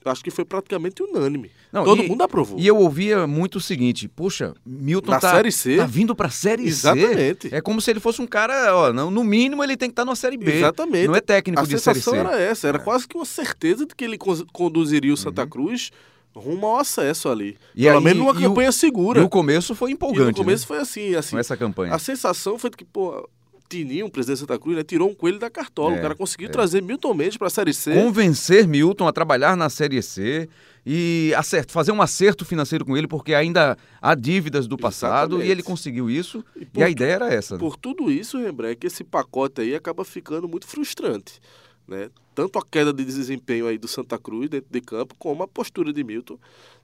acho 0.05 0.23
que 0.23 0.31
foi 0.31 0.45
praticamente 0.45 1.03
unânime. 1.03 1.51
Não, 1.73 1.85
Todo 1.85 2.03
e, 2.03 2.09
mundo 2.09 2.23
aprovou. 2.23 2.59
E 2.59 2.67
eu 2.67 2.77
ouvia 2.77 3.27
muito 3.27 3.57
o 3.57 3.61
seguinte: 3.61 4.09
puxa, 4.09 4.55
Milton 4.65 5.13
Na 5.13 5.21
tá, 5.21 5.33
série 5.33 5.53
C. 5.53 5.77
tá 5.77 5.87
vindo 5.87 6.15
pra 6.15 6.31
Série 6.31 6.67
Exatamente. 6.67 7.49
C. 7.49 7.55
É 7.55 7.61
como 7.61 7.81
se 7.81 7.91
ele 7.91 8.01
fosse 8.01 8.21
um 8.21 8.27
cara, 8.27 8.75
ó, 8.75 8.93
no 8.93 9.25
mínimo 9.25 9.63
ele 9.63 9.77
tem 9.77 9.89
que 9.89 9.93
estar 9.93 10.05
tá 10.05 10.11
na 10.11 10.17
Série 10.17 10.37
B. 10.37 10.53
Exatamente. 10.53 11.09
Não 11.09 11.15
é 11.15 11.21
técnico 11.21 11.61
a 11.61 11.65
de 11.65 11.79
Série 11.79 12.01
C. 12.01 12.11
A 12.11 12.13
sensação 12.13 12.15
era 12.15 12.41
essa, 12.41 12.69
era 12.69 12.79
é. 12.79 12.81
quase 12.81 13.07
que 13.07 13.17
uma 13.17 13.25
certeza 13.25 13.87
de 13.87 13.95
que 13.95 14.05
ele 14.05 14.19
conduziria 14.53 15.13
o 15.13 15.17
Santa 15.17 15.43
uhum. 15.43 15.49
Cruz 15.49 15.91
rumo 16.35 16.67
ao 16.67 16.79
acesso 16.79 17.29
ali. 17.29 17.57
E 17.75 17.85
Pelo 17.85 17.99
aí, 17.99 18.05
menos 18.05 18.19
numa 18.21 18.35
campanha 18.35 18.71
o, 18.71 18.73
segura. 18.73 19.21
E 19.21 19.25
o 19.25 19.29
começo 19.29 19.75
foi 19.75 19.91
empolgante. 19.91 20.29
E 20.29 20.33
no 20.33 20.35
começo 20.35 20.63
né? 20.65 20.69
foi 20.69 20.79
assim, 20.79 21.15
assim. 21.15 21.33
Com 21.33 21.39
essa 21.39 21.57
campanha. 21.57 21.95
A 21.95 21.99
sensação 21.99 22.59
foi 22.59 22.71
de 22.71 22.77
que, 22.77 22.85
pô, 22.85 23.29
Tininho, 23.71 24.07
o 24.07 24.11
presidente 24.11 24.39
da 24.39 24.41
Santa 24.41 24.59
Cruz, 24.59 24.77
né, 24.77 24.83
tirou 24.83 25.09
um 25.09 25.15
coelho 25.15 25.39
da 25.39 25.49
cartola. 25.49 25.95
É, 25.95 25.99
o 25.99 26.03
cara 26.03 26.15
conseguiu 26.17 26.49
é. 26.49 26.51
trazer 26.51 26.83
Milton 26.83 27.15
Mendes 27.15 27.37
para 27.37 27.47
a 27.47 27.51
Série 27.51 27.73
C. 27.73 27.95
Convencer 27.95 28.67
Milton 28.67 29.07
a 29.07 29.13
trabalhar 29.13 29.57
na 29.57 29.71
Série 29.71 30.03
C 30.03 30.49
e 30.85 31.33
acerto, 31.37 31.73
fazer 31.73 31.93
um 31.93 32.03
acerto 32.03 32.45
financeiro 32.45 32.85
com 32.85 32.97
ele, 32.97 33.07
porque 33.07 33.33
ainda 33.33 33.77
há 34.03 34.15
dívidas 34.15 34.67
do 34.67 34.77
passado 34.77 35.37
Exatamente. 35.37 35.49
e 35.49 35.51
ele 35.53 35.63
conseguiu 35.63 36.11
isso. 36.11 36.45
E, 36.57 36.67
e 36.75 36.83
a 36.83 36.91
ideia 36.91 37.13
era 37.13 37.33
essa. 37.33 37.55
Né? 37.55 37.61
Por 37.61 37.77
tudo 37.77 38.11
isso, 38.11 38.39
Rembrandt, 38.39 38.73
é 38.73 38.77
que 38.77 38.87
esse 38.89 39.05
pacote 39.05 39.61
aí 39.61 39.75
acaba 39.75 40.05
ficando 40.05 40.49
muito 40.49 40.67
frustrante. 40.67 41.41
Né? 41.87 42.11
Tanto 42.35 42.59
a 42.59 42.63
queda 42.69 42.93
de 42.93 43.05
desempenho 43.05 43.67
aí 43.67 43.79
do 43.79 43.87
Santa 43.87 44.19
Cruz 44.19 44.49
dentro 44.49 44.71
de 44.71 44.81
campo, 44.81 45.15
como 45.19 45.43
a 45.43 45.49
postura 45.49 45.93
de 45.93 46.03
Milton 46.03 46.39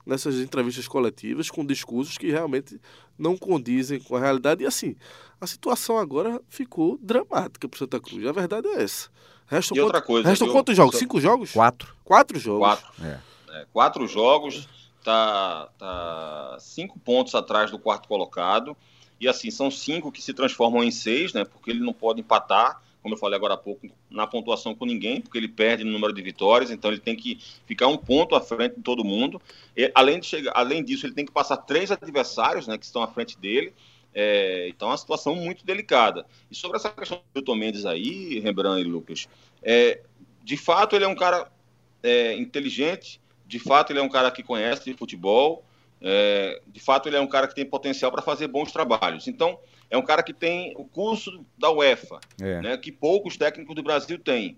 nessas 0.07 0.35
entrevistas 0.35 0.87
coletivas 0.87 1.49
com 1.49 1.65
discursos 1.65 2.17
que 2.17 2.31
realmente 2.31 2.79
não 3.17 3.37
condizem 3.37 3.99
com 3.99 4.15
a 4.15 4.19
realidade. 4.19 4.63
E 4.63 4.65
assim, 4.65 4.95
a 5.39 5.45
situação 5.45 5.97
agora 5.97 6.41
ficou 6.47 6.97
dramática 7.01 7.67
para 7.67 7.79
Santa 7.79 7.99
Cruz. 7.99 8.25
A 8.25 8.31
verdade 8.31 8.67
é 8.67 8.83
essa. 8.83 9.09
Restam, 9.45 9.77
e 9.77 9.81
outra 9.81 10.01
coisa, 10.01 10.27
restam 10.27 10.49
quantos 10.49 10.75
jogos? 10.75 10.97
Cinco 10.97 11.21
jogos? 11.21 11.51
Quatro. 11.51 11.95
Quatro 12.03 12.39
jogos. 12.39 12.59
Quatro. 12.59 12.87
É. 13.03 13.19
É, 13.49 13.65
quatro 13.71 14.07
jogos, 14.07 14.67
tá, 15.03 15.69
tá 15.77 16.57
cinco 16.59 16.99
pontos 16.99 17.33
atrás 17.33 17.71
do 17.71 17.79
quarto 17.79 18.07
colocado. 18.07 18.75
E 19.19 19.27
assim, 19.27 19.49
são 19.49 19.71
cinco 19.71 20.11
que 20.11 20.21
se 20.21 20.33
transformam 20.33 20.83
em 20.83 20.91
seis, 20.91 21.33
né? 21.33 21.43
Porque 21.43 21.71
ele 21.71 21.79
não 21.79 21.93
pode 21.93 22.19
empatar, 22.19 22.81
como 23.01 23.15
eu 23.15 23.19
falei 23.19 23.37
agora 23.37 23.53
há 23.53 23.57
pouco, 23.57 23.87
na 24.09 24.27
pontuação 24.27 24.75
com 24.75 24.85
ninguém, 24.85 25.21
porque 25.21 25.37
ele 25.37 25.47
perde 25.47 25.83
no 25.83 25.91
número 25.91 26.13
de 26.13 26.21
vitórias, 26.21 26.71
então 26.71 26.91
ele 26.91 26.99
tem 26.99 27.15
que 27.15 27.39
ficar 27.65 27.87
um 27.87 27.97
ponto 27.97 28.35
à 28.35 28.41
frente 28.41 28.75
de 28.75 28.81
todo 28.81 29.03
mundo. 29.03 29.41
E, 29.75 29.91
além, 29.95 30.19
de 30.19 30.25
chegar, 30.25 30.51
além 30.55 30.83
disso, 30.83 31.05
ele 31.05 31.13
tem 31.13 31.25
que 31.25 31.31
passar 31.31 31.57
três 31.57 31.91
adversários 31.91 32.67
né, 32.67 32.77
que 32.77 32.85
estão 32.85 33.01
à 33.01 33.07
frente 33.07 33.37
dele. 33.37 33.73
É, 34.13 34.67
então 34.69 34.87
é 34.87 34.91
uma 34.91 34.97
situação 34.97 35.35
muito 35.35 35.65
delicada. 35.65 36.25
E 36.49 36.55
sobre 36.55 36.77
essa 36.77 36.89
questão 36.89 37.17
do 37.17 37.23
Milton 37.35 37.55
Mendes 37.55 37.85
aí, 37.85 38.39
Rembrandt 38.39 38.81
e 38.81 38.83
Lucas, 38.83 39.27
é, 39.61 40.01
de 40.43 40.57
fato 40.57 40.95
ele 40.95 41.05
é 41.05 41.07
um 41.07 41.15
cara 41.15 41.51
é, 42.01 42.33
inteligente, 42.33 43.21
de 43.47 43.59
fato, 43.59 43.91
ele 43.91 43.99
é 43.99 44.01
um 44.03 44.09
cara 44.09 44.29
que 44.29 44.43
conhece 44.43 44.83
de 44.83 44.93
futebol. 44.93 45.63
É, 46.01 46.61
de 46.67 46.79
fato, 46.79 47.07
ele 47.07 47.15
é 47.15 47.21
um 47.21 47.27
cara 47.27 47.47
que 47.47 47.55
tem 47.55 47.65
potencial 47.65 48.11
para 48.11 48.21
fazer 48.21 48.47
bons 48.47 48.71
trabalhos. 48.71 49.27
Então, 49.27 49.57
é 49.89 49.97
um 49.97 50.01
cara 50.01 50.21
que 50.21 50.33
tem 50.33 50.73
o 50.77 50.85
curso 50.85 51.45
da 51.57 51.71
UEFA, 51.71 52.19
é. 52.41 52.61
né, 52.61 52.77
que 52.77 52.91
poucos 52.91 53.37
técnicos 53.37 53.75
do 53.75 53.83
Brasil 53.83 54.19
têm. 54.19 54.57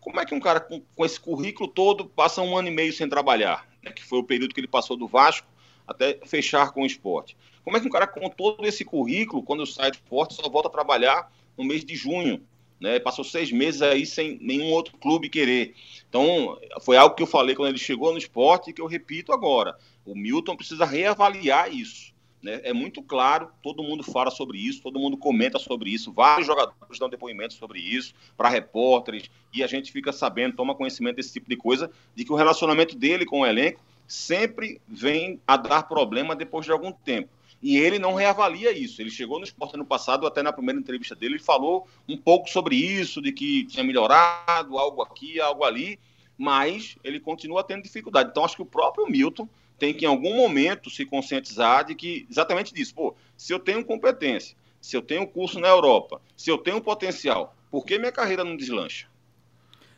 Como 0.00 0.18
é 0.18 0.24
que 0.24 0.34
um 0.34 0.40
cara 0.40 0.60
com, 0.60 0.82
com, 0.94 1.04
esse 1.04 1.20
currículo 1.20 1.68
todo 1.68 2.06
passa 2.06 2.42
um 2.42 2.56
ano 2.56 2.68
e 2.68 2.70
meio 2.70 2.92
sem 2.92 3.08
trabalhar? 3.08 3.68
Né, 3.82 3.92
que 3.92 4.02
foi 4.02 4.18
o 4.18 4.24
período 4.24 4.54
que 4.54 4.60
ele 4.60 4.68
passou 4.68 4.96
do 4.96 5.06
Vasco 5.06 5.46
até 5.86 6.18
fechar 6.24 6.72
com 6.72 6.82
o 6.82 6.86
esporte. 6.86 7.36
Como 7.64 7.76
é 7.76 7.80
que 7.80 7.86
um 7.86 7.90
cara 7.90 8.06
com 8.06 8.28
todo 8.28 8.66
esse 8.66 8.84
currículo, 8.84 9.42
quando 9.42 9.66
sai 9.66 9.90
do 9.90 9.94
esporte, 9.94 10.34
só 10.34 10.48
volta 10.48 10.68
a 10.68 10.72
trabalhar 10.72 11.30
no 11.56 11.64
mês 11.64 11.84
de 11.84 11.94
junho? 11.94 12.42
Né, 12.80 12.98
passou 12.98 13.24
seis 13.24 13.52
meses 13.52 13.80
aí 13.80 14.04
sem 14.04 14.38
nenhum 14.40 14.72
outro 14.72 14.98
clube 14.98 15.28
querer. 15.28 15.72
Então, 16.08 16.58
foi 16.80 16.96
algo 16.96 17.14
que 17.14 17.22
eu 17.22 17.28
falei 17.28 17.54
quando 17.54 17.68
ele 17.68 17.78
chegou 17.78 18.10
no 18.10 18.18
esporte 18.18 18.70
e 18.70 18.72
que 18.72 18.82
eu 18.82 18.86
repito 18.86 19.32
agora. 19.32 19.78
O 20.04 20.16
Milton 20.16 20.56
precisa 20.56 20.84
reavaliar 20.84 21.72
isso. 21.72 22.11
Né? 22.42 22.60
É 22.64 22.72
muito 22.72 23.02
claro, 23.02 23.50
todo 23.62 23.84
mundo 23.84 24.02
fala 24.02 24.30
sobre 24.30 24.58
isso, 24.58 24.82
todo 24.82 24.98
mundo 24.98 25.16
comenta 25.16 25.58
sobre 25.60 25.90
isso, 25.90 26.12
vários 26.12 26.46
jogadores 26.46 26.98
dão 26.98 27.08
depoimentos 27.08 27.56
sobre 27.56 27.78
isso, 27.78 28.12
para 28.36 28.48
repórteres, 28.48 29.30
e 29.52 29.62
a 29.62 29.66
gente 29.68 29.92
fica 29.92 30.12
sabendo, 30.12 30.56
toma 30.56 30.74
conhecimento 30.74 31.16
desse 31.16 31.32
tipo 31.32 31.48
de 31.48 31.56
coisa, 31.56 31.90
de 32.16 32.24
que 32.24 32.32
o 32.32 32.36
relacionamento 32.36 32.96
dele 32.96 33.24
com 33.24 33.40
o 33.40 33.46
elenco 33.46 33.80
sempre 34.08 34.80
vem 34.88 35.40
a 35.46 35.56
dar 35.56 35.84
problema 35.84 36.34
depois 36.34 36.66
de 36.66 36.72
algum 36.72 36.90
tempo. 36.90 37.28
E 37.62 37.76
ele 37.76 37.96
não 37.96 38.14
reavalia 38.14 38.76
isso. 38.76 39.00
Ele 39.00 39.10
chegou 39.10 39.38
no 39.38 39.44
esporte 39.44 39.76
ano 39.76 39.86
passado, 39.86 40.26
até 40.26 40.42
na 40.42 40.52
primeira 40.52 40.80
entrevista 40.80 41.14
dele, 41.14 41.34
ele 41.34 41.42
falou 41.42 41.86
um 42.08 42.16
pouco 42.16 42.50
sobre 42.50 42.74
isso, 42.74 43.22
de 43.22 43.30
que 43.30 43.64
tinha 43.66 43.84
melhorado, 43.84 44.76
algo 44.76 45.00
aqui, 45.00 45.40
algo 45.40 45.62
ali, 45.62 45.96
mas 46.36 46.96
ele 47.04 47.20
continua 47.20 47.62
tendo 47.62 47.84
dificuldade. 47.84 48.30
Então, 48.30 48.44
acho 48.44 48.56
que 48.56 48.62
o 48.62 48.66
próprio 48.66 49.06
Milton 49.06 49.48
tem 49.82 49.92
que, 49.92 50.04
em 50.04 50.08
algum 50.08 50.36
momento, 50.36 50.88
se 50.88 51.04
conscientizar 51.04 51.84
de 51.84 51.96
que, 51.96 52.24
exatamente 52.30 52.72
disso, 52.72 52.94
pô, 52.94 53.16
se 53.36 53.52
eu 53.52 53.58
tenho 53.58 53.84
competência, 53.84 54.56
se 54.80 54.96
eu 54.96 55.02
tenho 55.02 55.26
curso 55.26 55.58
na 55.58 55.66
Europa, 55.66 56.22
se 56.36 56.48
eu 56.48 56.56
tenho 56.56 56.80
potencial, 56.80 57.56
por 57.68 57.84
que 57.84 57.98
minha 57.98 58.12
carreira 58.12 58.44
não 58.44 58.56
deslancha? 58.56 59.08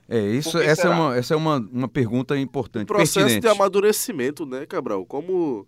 É, 0.09 0.19
isso, 0.19 0.57
essa 0.57 0.89
é, 0.89 0.91
uma, 0.91 1.15
essa 1.15 1.35
é 1.35 1.37
uma, 1.37 1.59
uma 1.71 1.87
pergunta 1.87 2.35
importante. 2.39 2.85
O 2.85 2.87
processo 2.87 3.19
pertinente. 3.19 3.43
de 3.43 3.49
amadurecimento, 3.49 4.47
né, 4.47 4.65
Cabral? 4.65 5.05
Como 5.05 5.67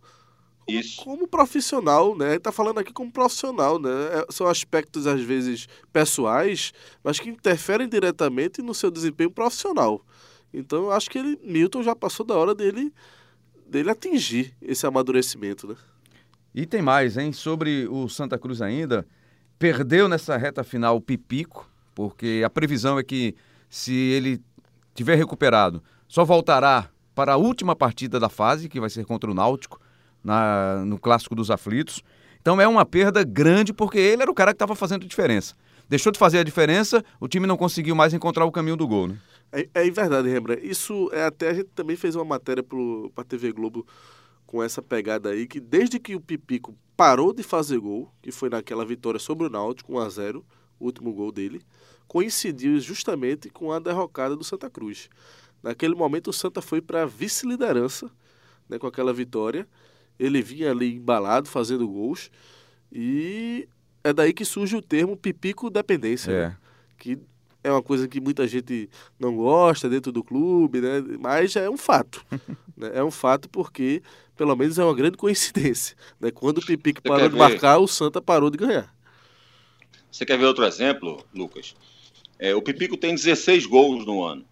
isso. 0.67 1.05
Como 1.05 1.29
profissional, 1.29 2.17
né? 2.17 2.39
Tá 2.39 2.51
falando 2.51 2.79
aqui 2.79 2.95
como 2.95 3.13
profissional, 3.13 3.79
né? 3.79 3.91
É, 3.91 4.33
são 4.33 4.47
aspectos 4.47 5.07
às 5.07 5.21
vezes 5.21 5.69
pessoais, 5.93 6.73
mas 7.05 7.21
que 7.21 7.29
interferem 7.29 7.87
diretamente 7.87 8.63
no 8.63 8.73
seu 8.73 8.91
desempenho 8.91 9.31
profissional. 9.31 10.01
Então, 10.55 10.85
eu 10.85 10.93
acho 10.93 11.11
que 11.11 11.19
ele, 11.19 11.39
Milton 11.45 11.83
já 11.83 11.95
passou 11.95 12.25
da 12.25 12.35
hora 12.35 12.55
dele 12.55 12.91
dele 13.69 13.91
atingir 13.91 14.55
esse 14.63 14.87
amadurecimento, 14.87 15.67
né? 15.67 15.75
E 16.55 16.65
tem 16.65 16.81
mais, 16.81 17.17
hein? 17.17 17.33
Sobre 17.33 17.87
o 17.89 18.09
Santa 18.09 18.39
Cruz 18.39 18.63
ainda, 18.63 19.07
perdeu 19.59 20.09
nessa 20.09 20.37
reta 20.37 20.65
final 20.65 20.97
o 20.97 21.01
Pipico, 21.01 21.71
porque 21.95 22.43
a 22.45 22.51
previsão 22.51 22.99
é 22.99 23.03
que 23.03 23.35
se 23.69 23.95
ele 23.95 24.41
tiver 24.95 25.17
recuperado, 25.17 25.83
só 26.09 26.25
voltará 26.25 26.89
para 27.15 27.35
a 27.35 27.37
última 27.37 27.77
partida 27.77 28.19
da 28.21 28.29
fase, 28.29 28.69
que 28.69 28.81
vai 28.81 28.91
ser 28.91 29.05
contra 29.05 29.31
o 29.31 29.35
Náutico 29.35 29.81
na, 30.23 30.85
no 30.85 30.99
Clássico 30.99 31.35
dos 31.35 31.51
Aflitos. 31.51 32.03
Então 32.41 32.61
é 32.61 32.69
uma 32.69 32.87
perda 32.87 33.25
grande 33.25 33.73
porque 33.73 33.99
ele 33.99 34.23
era 34.23 34.31
o 34.31 34.35
cara 34.35 34.53
que 34.53 34.57
estava 34.57 34.75
fazendo 34.75 35.07
diferença. 35.07 35.55
Deixou 35.89 36.11
de 36.11 36.19
fazer 36.19 36.39
a 36.39 36.45
diferença, 36.45 37.05
o 37.21 37.29
time 37.29 37.47
não 37.47 37.57
conseguiu 37.57 37.95
mais 37.95 38.13
encontrar 38.13 38.45
o 38.45 38.53
caminho 38.53 38.77
do 38.77 38.87
gol, 38.87 39.09
né? 39.09 39.17
É, 39.53 39.69
é 39.75 39.91
verdade, 39.91 40.29
Rembrandt. 40.29 40.67
Isso 40.67 41.09
é 41.13 41.25
até 41.25 41.51
a 41.51 41.55
gente 41.55 41.71
também 41.75 41.97
fez 41.97 42.15
uma 42.15 42.25
matéria 42.25 42.63
para 42.63 42.79
a 43.17 43.25
TV 43.25 43.53
Globo 43.53 43.87
com 44.47 44.63
essa 44.63 44.81
pegada 44.81 45.31
aí, 45.31 45.47
que 45.47 45.59
desde 45.59 45.99
que 45.99 46.15
o 46.15 46.21
Pipico 46.21 46.77
parou 46.97 47.33
de 47.33 47.43
fazer 47.43 47.79
gol, 47.79 48.13
que 48.23 48.31
foi 48.31 48.49
naquela 48.49 48.85
vitória 48.85 49.19
sobre 49.19 49.47
o 49.47 49.51
Náutico, 49.51 49.93
1 49.95 49.99
a 49.99 50.09
0 50.09 50.45
o 50.79 50.85
último 50.85 51.13
gol 51.13 51.33
dele, 51.33 51.63
coincidiu 52.07 52.79
justamente 52.79 53.51
com 53.51 53.73
a 53.73 53.79
derrocada 53.79 54.37
do 54.37 54.45
Santa 54.45 54.71
Cruz. 54.71 55.09
Naquele 55.63 55.95
momento 55.95 56.29
o 56.29 56.33
Santa 56.33 56.63
foi 56.63 56.81
para 56.81 57.03
a 57.03 57.07
vice-liderança 57.07 58.11
né, 58.69 58.79
com 58.79 58.87
aquela 58.87 59.13
vitória 59.13 59.67
ele 60.19 60.43
vinha 60.43 60.71
ali 60.71 60.97
embalado, 60.97 61.49
fazendo 61.49 61.87
gols. 61.87 62.31
E 62.91 63.69
é 64.03 64.13
daí 64.13 64.33
que 64.33 64.45
surge 64.45 64.77
o 64.77 64.83
termo 64.83 65.17
pipico 65.17 65.71
dependência. 65.71 66.31
É. 66.31 66.49
Né? 66.49 66.57
Que 66.99 67.19
é 67.67 67.71
uma 67.73 67.83
coisa 67.83 68.09
que 68.09 68.21
muita 68.21 68.47
gente 68.47 68.89
não 69.19 69.37
gosta 69.37 69.89
dentro 69.89 70.13
do 70.13 70.23
clube, 70.23 70.81
né? 70.81 71.03
mas 71.21 71.57
é 71.57 71.69
um 71.69 71.77
fato. 71.77 72.25
né? 72.77 72.93
É 72.95 73.05
um 73.05 73.11
fato 73.11 73.49
porque, 73.49 74.03
pelo 74.37 74.55
menos, 74.57 74.79
é 74.79 74.85
uma 74.85 74.95
grande 74.95 75.17
coincidência. 75.17 75.97
Né? 76.21 76.31
Quando 76.31 76.59
o 76.59 76.65
Pipico 76.65 77.01
Você 77.03 77.09
parou 77.09 77.29
de 77.29 77.37
marcar, 77.37 77.79
o 77.79 77.87
Santa 77.89 78.21
parou 78.21 78.51
de 78.51 78.59
ganhar. 78.59 78.95
Você 80.11 80.25
quer 80.25 80.39
ver 80.39 80.47
outro 80.47 80.65
exemplo, 80.65 81.25
Lucas? 81.35 81.75
É, 82.39 82.55
o 82.55 82.63
Pipico 82.63 82.97
tem 82.97 83.15
16 83.15 83.67
gols 83.67 84.07
no 84.07 84.25
ano. 84.25 84.45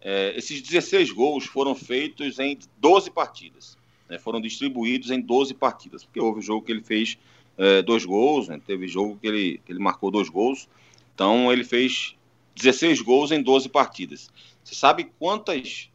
É, 0.00 0.36
esses 0.36 0.62
16 0.62 1.10
gols 1.10 1.44
foram 1.44 1.74
feitos 1.74 2.38
em 2.38 2.58
12 2.78 3.10
partidas 3.10 3.78
né, 4.08 4.18
foram 4.18 4.40
distribuídos 4.40 5.10
em 5.10 5.20
12 5.20 5.54
partidas, 5.54 6.04
porque 6.04 6.20
houve 6.20 6.40
o 6.40 6.42
jogo 6.42 6.64
que 6.64 6.72
ele 6.72 6.82
fez 6.82 7.18
é, 7.56 7.82
dois 7.82 8.04
gols, 8.04 8.48
né? 8.48 8.60
teve 8.64 8.88
jogo 8.88 9.18
que 9.20 9.26
ele, 9.26 9.60
que 9.64 9.72
ele 9.72 9.80
marcou 9.80 10.10
dois 10.10 10.28
gols, 10.28 10.68
então 11.14 11.52
ele 11.52 11.64
fez 11.64 12.14
16 12.58 13.00
gols 13.00 13.30
em 13.30 13.42
12 13.42 13.68
partidas. 13.68 14.30
Você 14.62 14.74
sabe 14.74 15.10
quantas 15.18 15.90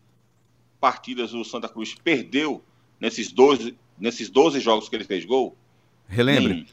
partidas 0.80 1.34
o 1.34 1.43
Santa 1.43 1.70
Cruz 1.70 1.95
perdeu 1.95 2.64
nesses 2.99 3.32
12, 3.32 3.78
nesses 3.99 4.30
12 4.30 4.59
jogos 4.59 4.89
que 4.89 4.95
ele 4.95 5.03
fez 5.03 5.26
gol? 5.26 5.55
Relembre. 6.07 6.68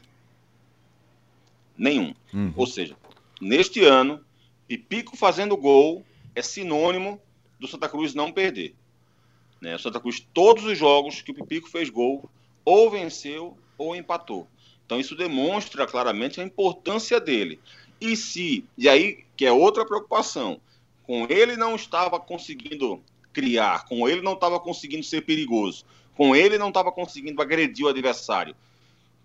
Nenhum. 1.77 2.13
Nenhum. 2.13 2.15
Uhum. 2.33 2.53
Ou 2.55 2.67
seja, 2.67 2.95
neste 3.39 3.83
ano, 3.83 4.23
Pipico 4.67 5.17
fazendo 5.17 5.55
gol 5.57 6.05
é 6.33 6.41
sinônimo 6.41 7.21
do 7.59 7.67
Santa 7.67 7.89
Cruz 7.89 8.13
não 8.13 8.31
perder. 8.31 8.73
Né? 9.61 9.75
O 9.75 9.79
Santa 9.79 9.99
Cruz, 9.99 10.25
todos 10.33 10.63
os 10.63 10.77
jogos 10.77 11.21
que 11.21 11.31
o 11.31 11.33
Pipico 11.33 11.69
fez 11.69 11.89
gol, 11.89 12.29
ou 12.65 12.89
venceu 12.89 13.57
ou 13.77 13.95
empatou. 13.95 14.47
Então 14.85 14.99
isso 14.99 15.15
demonstra 15.15 15.87
claramente 15.87 16.41
a 16.41 16.43
importância 16.43 17.19
dele. 17.19 17.59
E 18.01 18.15
se, 18.15 18.65
e 18.75 18.89
aí 18.89 19.23
que 19.37 19.45
é 19.45 19.51
outra 19.51 19.85
preocupação, 19.85 20.59
com 21.03 21.27
ele 21.29 21.55
não 21.55 21.75
estava 21.75 22.19
conseguindo 22.19 23.01
criar, 23.31 23.85
com 23.85 24.09
ele 24.09 24.21
não 24.21 24.33
estava 24.33 24.59
conseguindo 24.59 25.03
ser 25.03 25.21
perigoso, 25.21 25.85
com 26.15 26.35
ele 26.35 26.57
não 26.57 26.69
estava 26.69 26.91
conseguindo 26.91 27.41
agredir 27.41 27.85
o 27.85 27.89
adversário. 27.89 28.55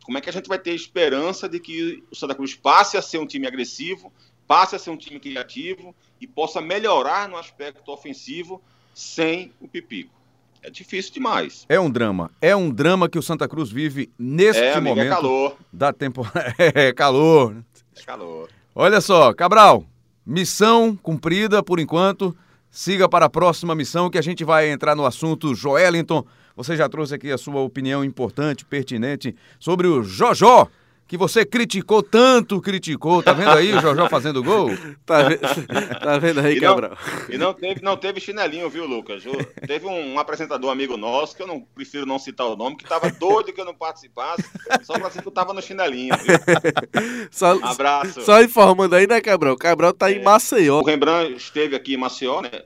Como 0.04 0.18
é 0.18 0.20
que 0.20 0.30
a 0.30 0.32
gente 0.32 0.48
vai 0.48 0.58
ter 0.58 0.72
esperança 0.72 1.48
de 1.48 1.58
que 1.58 2.04
o 2.10 2.14
Santa 2.14 2.34
Cruz 2.34 2.54
passe 2.54 2.96
a 2.96 3.02
ser 3.02 3.18
um 3.18 3.26
time 3.26 3.46
agressivo, 3.46 4.12
passe 4.46 4.76
a 4.76 4.78
ser 4.78 4.90
um 4.90 4.96
time 4.96 5.18
criativo 5.18 5.94
e 6.20 6.26
possa 6.26 6.60
melhorar 6.60 7.28
no 7.28 7.36
aspecto 7.36 7.90
ofensivo 7.90 8.62
sem 8.94 9.52
o 9.60 9.66
Pipico? 9.66 10.14
É 10.62 10.70
difícil 10.70 11.12
demais. 11.12 11.64
É 11.68 11.78
um 11.78 11.90
drama. 11.90 12.30
É 12.40 12.54
um 12.54 12.70
drama 12.70 13.08
que 13.08 13.18
o 13.18 13.22
Santa 13.22 13.48
Cruz 13.48 13.70
vive 13.70 14.10
neste 14.18 14.62
é, 14.62 14.74
amigo, 14.74 14.98
é 14.98 15.04
momento. 15.04 15.12
É 15.12 15.14
calor. 15.14 15.56
Da 15.72 15.92
temporada. 15.92 16.54
é 16.58 16.92
calor. 16.92 17.64
É 17.96 18.02
calor. 18.02 18.50
Olha 18.78 19.00
só, 19.00 19.32
Cabral, 19.32 19.86
missão 20.26 20.94
cumprida 20.94 21.62
por 21.62 21.80
enquanto. 21.80 22.36
Siga 22.70 23.08
para 23.08 23.24
a 23.24 23.30
próxima 23.30 23.74
missão 23.74 24.10
que 24.10 24.18
a 24.18 24.22
gente 24.22 24.44
vai 24.44 24.68
entrar 24.68 24.94
no 24.94 25.06
assunto 25.06 25.54
Joelinton. 25.54 26.22
Você 26.54 26.76
já 26.76 26.86
trouxe 26.86 27.14
aqui 27.14 27.32
a 27.32 27.38
sua 27.38 27.62
opinião 27.62 28.04
importante, 28.04 28.66
pertinente 28.66 29.34
sobre 29.58 29.86
o 29.86 30.02
Jojó 30.02 30.68
que 31.06 31.16
você 31.16 31.44
criticou 31.44 32.02
tanto, 32.02 32.60
criticou. 32.60 33.22
Tá 33.22 33.32
vendo 33.32 33.50
aí 33.50 33.72
o 33.72 33.80
Jojó 33.80 34.08
fazendo 34.10 34.42
gol? 34.42 34.70
tá, 35.04 35.28
tá 36.02 36.18
vendo 36.18 36.40
aí, 36.40 36.56
e 36.56 36.60
Cabral? 36.60 36.96
Não, 37.28 37.34
e 37.34 37.38
não 37.38 37.54
teve, 37.54 37.82
não 37.82 37.96
teve 37.96 38.20
chinelinho, 38.20 38.68
viu, 38.68 38.86
Lucas? 38.86 39.22
Teve 39.66 39.86
um, 39.86 40.14
um, 40.14 40.18
apresentador 40.18 40.70
amigo 40.70 40.96
nosso, 40.96 41.36
que 41.36 41.42
eu 41.42 41.46
não 41.46 41.60
prefiro 41.60 42.06
não 42.06 42.18
citar 42.18 42.46
o 42.46 42.56
nome, 42.56 42.76
que 42.76 42.84
tava 42.84 43.10
doido 43.10 43.52
que 43.52 43.60
eu 43.60 43.64
não 43.64 43.74
participasse, 43.74 44.44
só 44.82 44.94
pra 44.98 45.08
dizer 45.08 45.22
que 45.22 45.28
eu 45.28 45.32
tava 45.32 45.52
no 45.52 45.62
chinelinho, 45.62 46.14
viu? 46.16 46.36
Só, 47.30 47.56
um 47.56 47.64
abraço. 47.64 48.22
Só 48.22 48.42
informando 48.42 48.94
aí, 48.94 49.06
né, 49.06 49.20
Cabral? 49.20 49.54
O 49.54 49.58
Cabral 49.58 49.92
tá 49.92 50.10
é, 50.10 50.14
em 50.14 50.22
Maceió. 50.22 50.80
O 50.80 50.84
Rembrandt 50.84 51.34
esteve 51.36 51.76
aqui 51.76 51.94
em 51.94 51.96
Maceió, 51.96 52.40
né? 52.40 52.62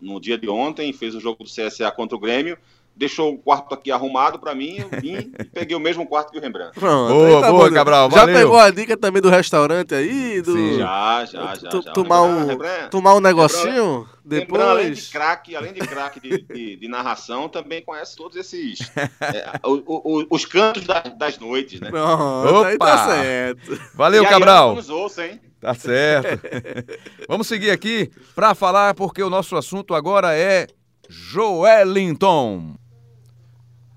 No 0.00 0.20
dia 0.20 0.38
de 0.38 0.48
ontem, 0.48 0.92
fez 0.92 1.14
o 1.14 1.20
jogo 1.20 1.44
do 1.44 1.50
CSA 1.50 1.90
contra 1.90 2.16
o 2.16 2.20
Grêmio 2.20 2.58
deixou 2.98 3.32
o 3.32 3.38
quarto 3.38 3.72
aqui 3.72 3.92
arrumado 3.92 4.38
para 4.38 4.54
mim, 4.54 4.78
eu 4.78 5.00
vim 5.00 5.14
e 5.16 5.44
peguei 5.54 5.76
o 5.76 5.80
mesmo 5.80 6.06
quarto 6.06 6.32
que 6.32 6.38
o 6.38 6.40
Rembrandt. 6.40 6.78
Pronto, 6.78 7.14
boa, 7.14 7.40
tá 7.40 7.50
boa, 7.50 7.68
bom. 7.68 7.74
Cabral, 7.74 8.10
Já 8.10 8.26
pegou 8.26 8.58
a 8.58 8.70
dica 8.70 8.96
também 8.96 9.22
do 9.22 9.30
restaurante 9.30 9.94
aí? 9.94 10.42
Do... 10.42 10.52
Sim, 10.52 10.78
já, 10.78 11.24
já, 11.24 11.54
já. 11.54 11.70
já. 11.70 11.92
Tomar, 11.92 12.22
um, 12.22 12.58
tomar 12.90 13.14
um 13.14 13.20
negocinho 13.20 14.00
Rembrandt, 14.00 14.18
depois? 14.24 14.60
Rembrandt, 14.60 14.70
além 14.70 14.92
de 14.92 15.02
craque, 15.02 15.56
além 15.56 15.72
de 15.72 15.80
craque 15.80 16.20
de, 16.20 16.42
de, 16.42 16.76
de, 16.76 16.88
narração, 16.88 17.48
também 17.48 17.82
conhece 17.82 18.16
todos 18.16 18.36
esses... 18.36 18.80
é, 19.20 19.60
o, 19.64 19.82
o, 19.86 20.26
os 20.30 20.44
cantos 20.44 20.84
da, 20.84 21.00
das 21.00 21.38
noites, 21.38 21.80
né? 21.80 21.90
Pronto, 21.90 22.64
aí 22.64 22.76
tá 22.76 23.06
certo. 23.06 23.80
Valeu, 23.94 24.24
e 24.24 24.26
Cabral. 24.26 24.74
Nos 24.74 24.90
ouça, 24.90 25.24
hein? 25.24 25.40
Tá 25.60 25.74
certo. 25.74 26.46
Vamos 27.28 27.46
seguir 27.46 27.70
aqui 27.70 28.10
para 28.34 28.54
falar, 28.54 28.94
porque 28.94 29.22
o 29.22 29.30
nosso 29.30 29.56
assunto 29.56 29.94
agora 29.94 30.36
é 30.36 30.66
Joelinton. 31.08 32.74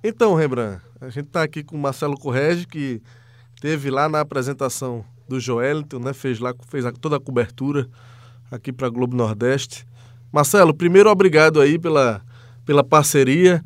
Então, 0.04 0.34
Rembrandt, 0.34 0.82
a 1.00 1.10
gente 1.10 1.28
está 1.28 1.44
aqui 1.44 1.64
com 1.64 1.76
o 1.76 1.80
Marcelo 1.80 2.18
Correge, 2.18 2.66
que 2.66 3.00
teve 3.62 3.92
lá 3.92 4.10
na 4.10 4.22
apresentação 4.22 5.06
do 5.30 5.40
Joelito, 5.40 6.00
né? 6.00 6.12
Fez 6.12 6.40
lá, 6.40 6.56
fez 6.70 6.84
toda 7.00 7.18
a 7.18 7.20
cobertura 7.20 7.88
aqui 8.50 8.74
para 8.74 8.90
Globo 8.90 9.16
Nordeste. 9.16 9.86
Marcelo, 10.32 10.74
primeiro 10.74 11.08
obrigado 11.08 11.62
aí 11.62 11.78
pela, 11.78 12.20
pela 12.66 12.84
parceria, 12.84 13.64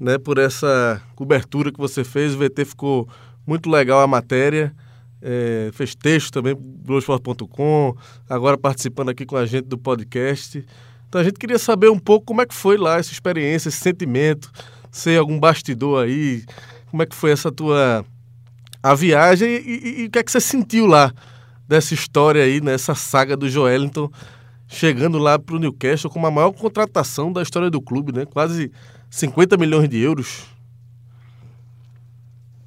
né? 0.00 0.18
Por 0.18 0.38
essa 0.38 1.00
cobertura 1.14 1.70
que 1.70 1.78
você 1.78 2.02
fez. 2.02 2.34
O 2.34 2.38
VT 2.38 2.64
ficou 2.64 3.08
muito 3.46 3.70
legal 3.70 4.00
a 4.00 4.08
matéria. 4.08 4.74
É, 5.22 5.70
fez 5.72 5.94
texto 5.94 6.32
também 6.32 6.54
Globoesporte.com, 6.54 7.96
agora 8.28 8.58
participando 8.58 9.08
aqui 9.08 9.24
com 9.24 9.36
a 9.36 9.46
gente 9.46 9.66
do 9.66 9.78
podcast. 9.78 10.64
Então 11.08 11.20
a 11.20 11.24
gente 11.24 11.38
queria 11.38 11.58
saber 11.58 11.88
um 11.90 11.98
pouco 11.98 12.26
como 12.26 12.42
é 12.42 12.46
que 12.46 12.54
foi 12.54 12.76
lá 12.76 12.98
essa 12.98 13.12
experiência, 13.12 13.68
esse 13.68 13.78
sentimento 13.78 14.50
sei 14.96 15.16
algum 15.16 15.38
bastidor 15.38 16.04
aí. 16.04 16.44
Como 16.90 17.02
é 17.02 17.06
que 17.06 17.14
foi 17.14 17.30
essa 17.30 17.50
tua 17.52 18.04
a 18.82 18.94
viagem 18.94 19.48
e, 19.48 19.60
e, 19.60 20.02
e 20.02 20.06
o 20.06 20.10
que 20.10 20.18
é 20.18 20.22
que 20.22 20.30
você 20.30 20.40
sentiu 20.40 20.86
lá 20.86 21.12
dessa 21.66 21.92
história 21.92 22.42
aí, 22.42 22.60
nessa 22.60 22.94
saga 22.94 23.36
do 23.36 23.48
Joelinton 23.48 24.10
chegando 24.68 25.18
lá 25.18 25.38
para 25.38 25.56
o 25.56 25.58
Newcastle 25.58 26.10
com 26.10 26.24
a 26.24 26.30
maior 26.30 26.52
contratação 26.52 27.32
da 27.32 27.42
história 27.42 27.70
do 27.70 27.80
clube, 27.80 28.12
né? 28.12 28.24
Quase 28.26 28.70
50 29.10 29.56
milhões 29.56 29.88
de 29.88 29.98
euros. 29.98 30.46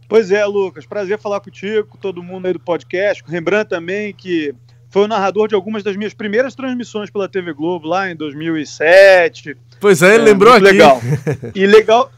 Pois 0.07 0.31
é, 0.31 0.43
Lucas, 0.45 0.85
prazer 0.85 1.19
falar 1.19 1.39
contigo, 1.39 1.87
com 1.87 1.97
todo 1.97 2.23
mundo 2.23 2.47
aí 2.47 2.53
do 2.53 2.59
podcast, 2.59 3.23
com 3.23 3.31
Rembrandt 3.31 3.69
também, 3.69 4.13
que 4.13 4.55
foi 4.89 5.03
o 5.03 5.07
narrador 5.07 5.47
de 5.47 5.53
algumas 5.53 5.83
das 5.83 5.95
minhas 5.95 6.15
primeiras 6.15 6.55
transmissões 6.55 7.11
pela 7.11 7.29
TV 7.29 7.53
Globo 7.53 7.87
lá 7.87 8.09
em 8.09 8.15
2007. 8.15 9.55
Pois 9.79 10.01
é, 10.01 10.15
ele 10.15 10.23
é, 10.23 10.25
lembrou 10.25 10.53
aqui. 10.53 10.63
Legal. 10.63 10.99
E 11.53 11.67
legal, 11.67 12.11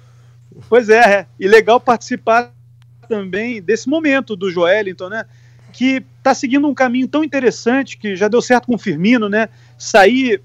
Pois 0.67 0.89
é, 0.89 0.99
é, 0.99 1.27
e 1.39 1.47
legal 1.47 1.79
participar 1.79 2.53
também 3.07 3.61
desse 3.61 3.89
momento 3.89 4.35
do 4.35 4.51
Joelinton, 4.51 5.09
né? 5.09 5.25
Que 5.71 6.03
está 6.17 6.33
seguindo 6.33 6.67
um 6.67 6.73
caminho 6.73 7.07
tão 7.07 7.23
interessante 7.23 7.97
que 7.97 8.15
já 8.15 8.27
deu 8.27 8.41
certo 8.41 8.67
com 8.67 8.75
o 8.75 8.79
Firmino, 8.79 9.29
né? 9.29 9.49
Sair 9.77 10.41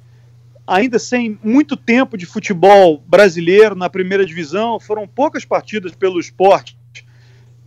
ainda 0.67 0.99
sem 0.99 1.39
muito 1.45 1.77
tempo 1.77 2.17
de 2.17 2.27
futebol 2.27 3.03
brasileiro 3.07 3.77
na 3.77 3.89
primeira 3.89 4.27
divisão, 4.27 4.81
foram 4.81 5.07
poucas 5.07 5.45
partidas 5.45 5.93
pelo 5.95 6.19
esporte 6.19 6.77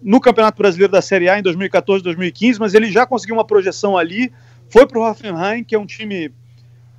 no 0.02 0.20
Campeonato 0.20 0.58
Brasileiro 0.58 0.92
da 0.92 1.02
Série 1.02 1.30
A 1.30 1.40
em 1.40 1.42
2014, 1.42 2.04
2015, 2.04 2.60
mas 2.60 2.74
ele 2.74 2.92
já 2.92 3.06
conseguiu 3.06 3.36
uma 3.36 3.46
projeção 3.46 3.98
ali, 3.98 4.32
foi 4.70 4.86
para 4.86 5.00
o 5.00 5.10
Hoffenheim, 5.10 5.64
que 5.64 5.76
é 5.76 5.80
um 5.80 5.86
time 5.86 6.32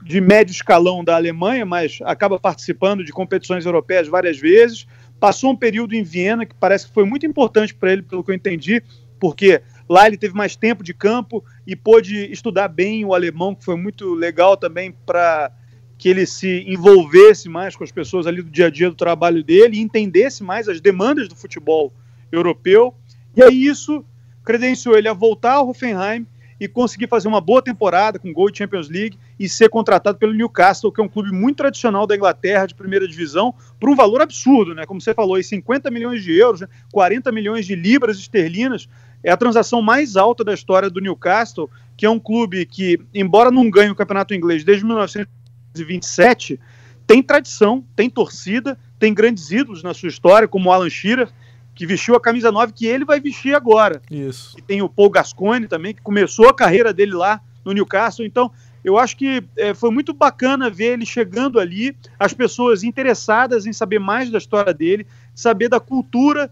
de 0.03 0.21
médio 0.21 0.53
escalão 0.53 1.05
da 1.05 1.17
Alemanha, 1.17 1.65
mas 1.67 1.99
acaba 2.05 2.39
participando 2.39 3.05
de 3.05 3.13
competições 3.13 3.67
europeias 3.67 4.09
várias 4.09 4.39
vezes, 4.39 4.87
Passou 5.21 5.51
um 5.51 5.57
período 5.57 5.95
em 5.95 6.03
Viena 6.03 6.47
que 6.47 6.55
parece 6.55 6.87
que 6.87 6.95
foi 6.95 7.05
muito 7.05 7.27
importante 7.27 7.75
para 7.75 7.93
ele, 7.93 8.03
pelo 8.03 8.25
que 8.25 8.31
eu 8.31 8.35
entendi, 8.35 8.83
porque 9.21 9.61
lá 9.87 10.07
ele 10.07 10.17
teve 10.17 10.35
mais 10.35 10.57
tempo 10.57 10.83
de 10.83 10.95
campo 10.95 11.45
e 11.67 11.77
pôde 11.77 12.33
estudar 12.33 12.69
bem 12.69 13.05
o 13.05 13.15
alemão, 13.15 13.55
que 13.55 13.65
foi 13.65 13.77
muito 13.77 14.15
legal 14.15 14.57
também 14.57 14.93
para 15.05 15.53
que 15.99 16.09
ele 16.09 16.25
se 16.25 16.65
envolvesse 16.67 17.47
mais 17.47 17.77
com 17.77 17.85
as 17.85 17.93
pessoas 17.93 18.27
ali 18.27 18.41
do 18.41 18.49
dia 18.49 18.69
a 18.69 18.71
dia 18.71 18.89
do 18.89 18.97
trabalho 18.97 19.45
dele 19.45 19.77
e 19.77 19.81
entendesse 19.81 20.43
mais 20.43 20.67
as 20.67 20.81
demandas 20.81 21.29
do 21.29 21.37
futebol 21.37 21.93
europeu. 22.33 22.95
E 23.37 23.43
aí 23.43 23.67
isso 23.67 24.03
credenciou 24.43 24.97
ele 24.97 25.09
a 25.09 25.13
voltar 25.13 25.57
ao 25.57 25.69
Hoffenheim 25.69 26.27
e 26.59 26.67
conseguir 26.67 27.07
fazer 27.07 27.29
uma 27.29 27.41
boa 27.41 27.61
temporada 27.61 28.19
com 28.19 28.33
gol 28.33 28.51
de 28.51 28.57
Champions 28.57 28.89
League 28.89 29.19
e 29.41 29.49
ser 29.49 29.71
contratado 29.71 30.19
pelo 30.19 30.35
Newcastle, 30.35 30.93
que 30.93 31.01
é 31.01 31.05
um 31.05 31.09
clube 31.09 31.33
muito 31.33 31.57
tradicional 31.57 32.07
da 32.07 32.15
Inglaterra, 32.15 32.67
de 32.67 32.75
primeira 32.75 33.09
divisão, 33.09 33.55
por 33.81 33.89
um 33.89 33.97
valor 33.97 34.21
absurdo, 34.21 34.75
né? 34.75 34.85
Como 34.85 35.01
você 35.01 35.15
falou, 35.15 35.37
aí 35.37 35.43
50 35.43 35.91
milhões 35.91 36.23
de 36.23 36.37
euros, 36.37 36.63
40 36.93 37.31
né? 37.31 37.35
milhões 37.35 37.65
de 37.65 37.75
libras 37.75 38.19
esterlinas. 38.19 38.87
É 39.25 39.33
a 39.33 39.39
transação 39.39 39.81
mais 39.81 40.15
alta 40.15 40.45
da 40.45 40.53
história 40.53 40.91
do 40.91 41.01
Newcastle, 41.01 41.71
que 41.97 42.05
é 42.05 42.11
um 42.11 42.19
clube 42.19 42.67
que, 42.67 43.01
embora 43.15 43.51
não 43.51 43.71
ganhe 43.71 43.91
o 43.91 43.95
campeonato 43.95 44.35
inglês 44.35 44.63
desde 44.63 44.85
1927, 44.85 46.61
tem 47.07 47.23
tradição, 47.23 47.83
tem 47.97 48.11
torcida, 48.11 48.79
tem 48.99 49.15
grandes 49.15 49.51
ídolos 49.51 49.83
na 49.83 49.95
sua 49.95 50.11
história, 50.11 50.47
como 50.47 50.69
o 50.69 50.73
Alan 50.73 50.91
Shearer, 50.91 51.31
que 51.75 51.87
vestiu 51.87 52.15
a 52.15 52.21
camisa 52.21 52.53
9 52.53 52.75
que 52.75 52.87
ele 52.87 53.07
vai 53.07 53.19
vestir 53.19 53.55
agora. 53.55 54.03
Isso. 54.11 54.55
E 54.59 54.61
tem 54.61 54.83
o 54.83 54.89
Paul 54.89 55.09
Gascoigne 55.09 55.67
também, 55.67 55.95
que 55.95 56.03
começou 56.03 56.47
a 56.47 56.55
carreira 56.55 56.93
dele 56.93 57.15
lá 57.15 57.41
no 57.65 57.73
Newcastle. 57.73 58.27
Então, 58.27 58.53
eu 58.85 58.99
acho 58.99 59.17
que 59.17 59.43
é, 59.57 59.75
foi 59.75 59.91
muito 59.91 60.13
bacana 60.13 60.71
ver 60.71 60.93
ele 60.93 61.07
chegando 61.07 61.59
ali, 61.59 61.97
as 62.19 62.33
pessoas 62.33 62.83
interessadas 62.83 63.67
em 63.67 63.73
saber 63.73 63.99
mais 63.99 64.31
da 64.31 64.39
história 64.39 64.73
dele, 64.73 65.07
saber 65.35 65.69
da 65.69 65.81
cultura 65.81 66.51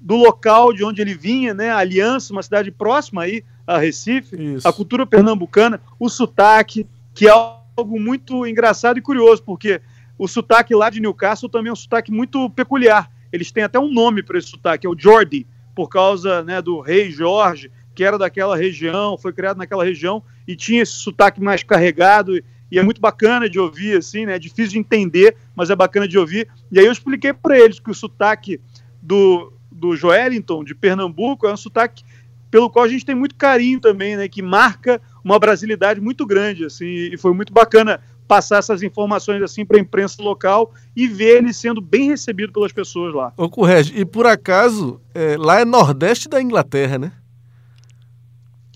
do 0.00 0.16
local 0.16 0.72
de 0.72 0.84
onde 0.84 1.00
ele 1.00 1.14
vinha, 1.14 1.52
né? 1.52 1.70
A 1.70 1.78
Aliança, 1.78 2.32
uma 2.32 2.42
cidade 2.42 2.70
próxima 2.70 3.22
aí 3.22 3.44
a 3.66 3.78
Recife, 3.78 4.36
Isso. 4.36 4.66
a 4.66 4.72
cultura 4.72 5.06
pernambucana, 5.06 5.80
o 5.98 6.08
sotaque, 6.08 6.86
que 7.14 7.28
é 7.28 7.30
algo 7.30 8.00
muito 8.00 8.46
engraçado 8.46 8.98
e 8.98 9.02
curioso, 9.02 9.42
porque 9.42 9.80
o 10.18 10.26
sotaque 10.26 10.74
lá 10.74 10.90
de 10.90 11.00
Newcastle 11.00 11.48
também 11.48 11.70
é 11.70 11.72
um 11.72 11.76
sotaque 11.76 12.10
muito 12.10 12.50
peculiar 12.50 13.10
eles 13.32 13.50
têm 13.50 13.62
até 13.62 13.78
um 13.78 13.92
nome 13.92 14.22
para 14.22 14.38
esse 14.38 14.48
sotaque, 14.48 14.86
é 14.86 14.90
o 14.90 14.98
Jordi, 14.98 15.46
por 15.74 15.88
causa 15.88 16.42
né, 16.42 16.60
do 16.60 16.80
rei 16.80 17.10
Jorge, 17.10 17.70
que 18.00 18.04
era 18.04 18.16
daquela 18.16 18.56
região, 18.56 19.18
foi 19.18 19.30
criado 19.30 19.58
naquela 19.58 19.84
região 19.84 20.22
e 20.48 20.56
tinha 20.56 20.80
esse 20.80 20.92
sotaque 20.92 21.38
mais 21.38 21.62
carregado 21.62 22.34
e 22.70 22.78
é 22.78 22.82
muito 22.82 22.98
bacana 22.98 23.46
de 23.46 23.60
ouvir, 23.60 23.98
assim, 23.98 24.24
né? 24.24 24.36
É 24.36 24.38
difícil 24.38 24.72
de 24.72 24.78
entender, 24.78 25.36
mas 25.54 25.68
é 25.68 25.76
bacana 25.76 26.08
de 26.08 26.16
ouvir. 26.16 26.48
E 26.72 26.80
aí 26.80 26.86
eu 26.86 26.92
expliquei 26.92 27.34
para 27.34 27.60
eles 27.60 27.78
que 27.78 27.90
o 27.90 27.94
sotaque 27.94 28.58
do, 29.02 29.52
do 29.70 29.94
Joelinton, 29.94 30.64
de 30.64 30.74
Pernambuco, 30.74 31.46
é 31.46 31.52
um 31.52 31.58
sotaque 31.58 32.02
pelo 32.50 32.70
qual 32.70 32.86
a 32.86 32.88
gente 32.88 33.04
tem 33.04 33.14
muito 33.14 33.34
carinho 33.34 33.78
também, 33.78 34.16
né? 34.16 34.26
Que 34.28 34.40
marca 34.40 34.98
uma 35.22 35.38
brasilidade 35.38 36.00
muito 36.00 36.24
grande, 36.24 36.64
assim, 36.64 36.86
e 36.86 37.18
foi 37.18 37.34
muito 37.34 37.52
bacana 37.52 38.00
passar 38.26 38.60
essas 38.60 38.82
informações 38.82 39.42
assim 39.42 39.66
para 39.66 39.76
a 39.76 39.80
imprensa 39.80 40.22
local 40.22 40.72
e 40.96 41.06
ver 41.06 41.38
ele 41.38 41.52
sendo 41.52 41.82
bem 41.82 42.08
recebido 42.08 42.50
pelas 42.50 42.72
pessoas 42.72 43.12
lá. 43.12 43.30
Ô, 43.36 43.50
Correge, 43.50 43.92
e 43.94 44.06
por 44.06 44.26
acaso, 44.26 45.00
é, 45.12 45.36
lá 45.36 45.60
é 45.60 45.66
nordeste 45.66 46.30
da 46.30 46.40
Inglaterra, 46.40 46.96
né? 46.96 47.12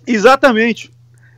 Exatamente. 0.07 0.91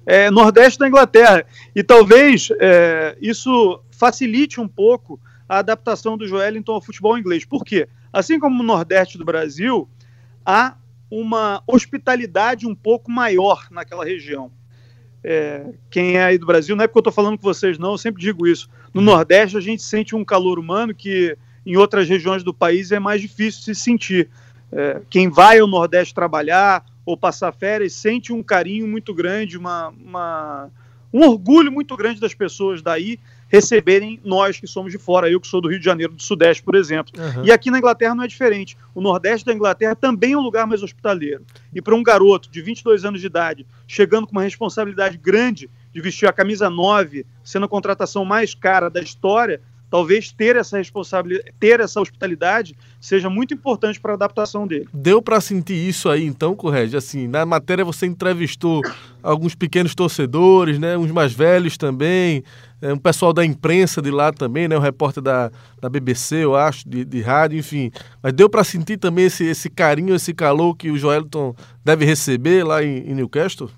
É, 0.05 0.31
nordeste 0.31 0.79
da 0.79 0.89
Inglaterra. 0.89 1.45
E 1.75 1.83
talvez 1.83 2.49
é, 2.61 3.17
isso 3.21 3.81
facilite 3.91 4.61
um 4.61 4.69
pouco 4.69 5.21
a 5.49 5.59
adaptação 5.59 6.17
do 6.17 6.27
Joelinton 6.27 6.73
ao 6.73 6.83
futebol 6.83 7.19
inglês. 7.19 7.45
Por 7.45 7.65
quê? 7.65 7.89
Assim 8.13 8.39
como 8.39 8.57
no 8.57 8.65
nordeste 8.65 9.19
do 9.19 9.25
Brasil, 9.25 9.89
há 10.45 10.77
uma 11.11 11.63
hospitalidade 11.67 12.67
um 12.67 12.75
pouco 12.75 13.11
maior 13.11 13.67
naquela 13.71 14.05
região 14.05 14.51
é, 15.29 15.75
quem 15.91 16.17
é 16.17 16.23
aí 16.23 16.39
do 16.39 16.47
Brasil, 16.47 16.77
não 16.77 16.85
é 16.85 16.87
porque 16.87 16.99
eu 16.99 17.01
estou 17.01 17.13
falando 17.13 17.37
com 17.37 17.43
vocês, 17.43 17.79
não, 17.81 17.91
eu 17.91 17.99
sempre 17.99 18.23
digo 18.23 18.47
isso. 18.47 18.71
No 18.95 19.03
Nordeste 19.03 19.57
a 19.57 19.61
gente 19.61 19.83
sente 19.83 20.15
um 20.15 20.25
calor 20.25 20.57
humano 20.57 20.95
que 20.95 21.37
em 21.67 21.77
outras 21.77 22.09
regiões 22.09 22.45
do 22.45 22.55
país 22.55 22.93
é 22.93 23.01
mais 23.01 23.21
difícil 23.21 23.61
se 23.63 23.75
sentir. 23.75 24.31
É, 24.71 25.03
quem 25.11 25.29
vai 25.29 25.59
ao 25.59 25.67
Nordeste 25.67 26.15
trabalhar 26.15 26.85
ou 27.07 27.17
passar 27.17 27.53
férias 27.53 27.93
sente 27.93 28.33
um 28.33 28.43
carinho 28.43 28.87
muito 28.87 29.15
grande, 29.15 29.57
uma, 29.57 29.89
uma, 29.89 30.69
um 31.13 31.21
orgulho 31.21 31.71
muito 31.71 31.97
grande 31.97 32.21
das 32.21 32.35
pessoas 32.35 32.83
daí 32.83 33.19
receberem 33.49 34.21
nós 34.25 34.59
que 34.59 34.67
somos 34.67 34.91
de 34.91 34.99
fora, 34.99 35.31
eu 35.31 35.41
que 35.41 35.47
sou 35.47 35.61
do 35.61 35.69
Rio 35.69 35.79
de 35.79 35.85
Janeiro, 35.85 36.13
do 36.13 36.23
Sudeste, 36.23 36.65
por 36.65 36.75
exemplo. 36.75 37.13
Uhum. 37.17 37.45
E 37.45 37.53
aqui 37.53 37.71
na 37.71 37.79
Inglaterra 37.79 38.13
não 38.13 38.25
é 38.25 38.27
diferente. 38.27 38.77
O 38.93 39.01
Nordeste 39.01 39.47
da 39.47 39.55
Inglaterra 39.55 39.95
também 39.95 40.33
é 40.33 40.37
um 40.37 40.43
lugar 40.43 40.67
mais 40.67 40.83
hospitaleiro. 40.83 41.45
E 41.73 41.81
para 41.81 41.95
um 41.95 42.03
garoto 42.03 42.51
de 42.51 42.61
22 42.61 43.05
anos 43.05 43.21
de 43.21 43.27
idade, 43.29 43.65
chegando 43.87 44.27
com 44.27 44.33
uma 44.33 44.43
responsabilidade 44.43 45.17
grande 45.17 45.71
de 45.93 46.01
vestir 46.01 46.29
a 46.29 46.33
camisa 46.33 46.69
9, 46.69 47.25
sendo 47.45 47.67
a 47.67 47.69
contratação 47.69 48.25
mais 48.25 48.53
cara 48.53 48.91
da 48.91 49.01
história, 49.01 49.61
talvez 49.91 50.33
ter 50.33 50.57
essa 50.57 50.79
responsabilidade, 50.79 51.53
ter 51.59 51.81
essa 51.81 52.01
hospitalidade 52.01 52.77
seja 53.01 53.31
muito 53.31 53.55
importante 53.55 54.01
para 54.01 54.13
a 54.13 54.15
adaptação 54.15 54.67
dele. 54.67 54.89
Deu 54.93 55.23
para 55.23 55.41
sentir 55.41 55.75
isso 55.75 56.09
aí 56.09 56.25
então, 56.25 56.55
Correge? 56.57 56.97
Assim, 56.97 57.29
na 57.29 57.47
matéria 57.47 57.85
você 57.85 58.07
entrevistou 58.07 58.83
alguns 59.23 59.55
pequenos 59.55 59.95
torcedores, 59.95 60.79
né, 60.79 60.97
uns 60.97 61.11
mais 61.11 61.33
velhos 61.33 61.77
também, 61.77 62.43
é, 62.81 62.93
um 62.93 62.99
pessoal 62.99 63.33
da 63.33 63.45
imprensa 63.45 64.03
de 64.03 64.11
lá 64.11 64.33
também, 64.33 64.69
né, 64.69 64.77
um 64.77 64.81
repórter 64.81 65.23
da, 65.23 65.51
da 65.81 65.89
BBC, 65.89 66.45
eu 66.45 66.55
acho, 66.55 66.89
de, 66.89 67.05
de 67.05 67.23
rádio, 67.23 67.59
enfim. 67.59 67.91
Mas 68.23 68.33
deu 68.33 68.49
para 68.49 68.65
sentir 68.65 68.97
também 68.97 69.27
esse, 69.27 69.45
esse 69.45 69.71
carinho, 69.71 70.15
esse 70.15 70.35
calor 70.35 70.77
que 70.77 70.91
o 70.91 70.99
Joelton 70.99 71.55
deve 71.85 72.05
receber 72.05 72.65
lá 72.65 72.83
em, 72.83 72.99
em 72.99 73.15
Newcastle? 73.15 73.71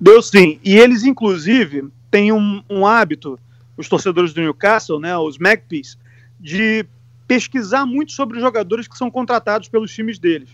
Deu 0.00 0.22
sim. 0.22 0.58
E 0.64 0.78
eles, 0.78 1.04
inclusive, 1.04 1.88
têm 2.10 2.32
um, 2.32 2.62
um 2.70 2.86
hábito 2.86 3.38
os 3.80 3.88
torcedores 3.88 4.34
do 4.34 4.42
Newcastle, 4.42 5.00
né, 5.00 5.16
os 5.16 5.38
Magpies, 5.38 5.98
de 6.38 6.84
pesquisar 7.26 7.86
muito 7.86 8.12
sobre 8.12 8.36
os 8.36 8.42
jogadores 8.42 8.86
que 8.86 8.96
são 8.96 9.10
contratados 9.10 9.68
pelos 9.68 9.90
times 9.94 10.18
deles, 10.18 10.50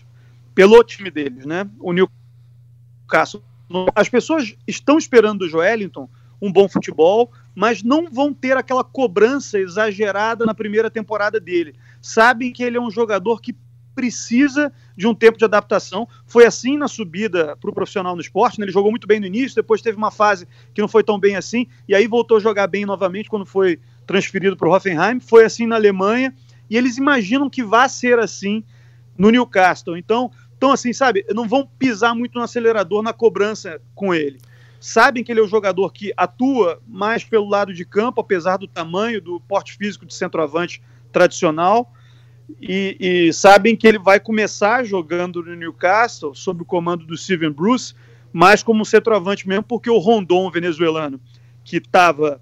pelo 0.55 0.81
time 0.81 1.11
deles, 1.11 1.45
né? 1.45 1.69
O 1.79 1.91
Newcastle. 1.91 3.43
As 3.93 4.07
pessoas 4.07 4.55
estão 4.65 4.97
esperando 4.97 5.39
do 5.39 5.49
Joelinton 5.49 6.09
um 6.41 6.51
bom 6.51 6.69
futebol, 6.69 7.31
mas 7.53 7.83
não 7.83 8.09
vão 8.09 8.33
ter 8.33 8.55
aquela 8.55 8.83
cobrança 8.83 9.59
exagerada 9.59 10.45
na 10.45 10.53
primeira 10.53 10.89
temporada 10.89 11.39
dele. 11.39 11.75
Sabem 12.01 12.53
que 12.53 12.63
ele 12.63 12.77
é 12.77 12.81
um 12.81 12.91
jogador 12.91 13.41
que 13.41 13.55
precisa 13.97 14.71
de 14.95 15.07
um 15.07 15.15
tempo 15.15 15.39
de 15.39 15.43
adaptação. 15.43 16.07
Foi 16.27 16.45
assim 16.45 16.77
na 16.77 16.87
subida 16.87 17.57
para 17.57 17.71
o 17.71 17.73
profissional 17.73 18.15
no 18.15 18.21
esporte. 18.21 18.59
Né? 18.59 18.65
Ele 18.65 18.71
jogou 18.71 18.91
muito 18.91 19.07
bem 19.07 19.19
no 19.19 19.25
início, 19.25 19.55
depois 19.55 19.81
teve 19.81 19.97
uma 19.97 20.11
fase 20.11 20.47
que 20.71 20.79
não 20.79 20.87
foi 20.87 21.03
tão 21.03 21.19
bem 21.19 21.35
assim, 21.35 21.65
e 21.87 21.95
aí 21.95 22.05
voltou 22.05 22.37
a 22.37 22.39
jogar 22.39 22.67
bem 22.67 22.85
novamente 22.85 23.27
quando 23.27 23.43
foi 23.43 23.79
transferido 24.05 24.55
para 24.55 24.67
o 24.67 24.71
Hoffenheim. 24.71 25.19
Foi 25.19 25.43
assim 25.43 25.65
na 25.65 25.75
Alemanha, 25.77 26.31
e 26.69 26.77
eles 26.77 26.97
imaginam 26.97 27.49
que 27.49 27.63
vai 27.63 27.89
ser 27.89 28.19
assim 28.19 28.63
no 29.17 29.31
Newcastle. 29.31 29.97
Então, 29.97 30.29
então 30.55 30.71
assim, 30.71 30.93
sabe, 30.93 31.25
não 31.33 31.47
vão 31.47 31.67
pisar 31.79 32.13
muito 32.13 32.35
no 32.35 32.43
acelerador 32.43 33.01
na 33.01 33.13
cobrança 33.13 33.81
com 33.95 34.13
ele. 34.13 34.37
Sabem 34.79 35.23
que 35.23 35.31
ele 35.31 35.39
é 35.39 35.43
um 35.43 35.47
jogador 35.47 35.91
que 35.91 36.13
atua 36.15 36.79
mais 36.87 37.23
pelo 37.23 37.49
lado 37.49 37.73
de 37.73 37.83
campo, 37.83 38.21
apesar 38.21 38.57
do 38.57 38.67
tamanho, 38.67 39.19
do 39.19 39.39
porte 39.39 39.75
físico 39.75 40.05
de 40.05 40.13
centroavante 40.13 40.83
tradicional 41.11 41.91
e, 42.61 42.97
e, 42.99 43.33
sabem 43.33 43.75
que 43.75 43.87
ele 43.87 43.99
vai 43.99 44.19
começar 44.19 44.83
jogando 44.83 45.43
no 45.43 45.55
Newcastle 45.55 46.33
sob 46.33 46.61
o 46.61 46.65
comando 46.65 47.05
do 47.05 47.17
Steven 47.17 47.51
Bruce, 47.51 47.93
mais 48.31 48.63
como 48.63 48.81
um 48.81 48.85
centroavante 48.85 49.47
mesmo, 49.47 49.63
porque 49.63 49.89
o 49.89 49.97
Rondon 49.97 50.49
venezuelano, 50.49 51.19
que 51.63 51.77
estava 51.77 52.41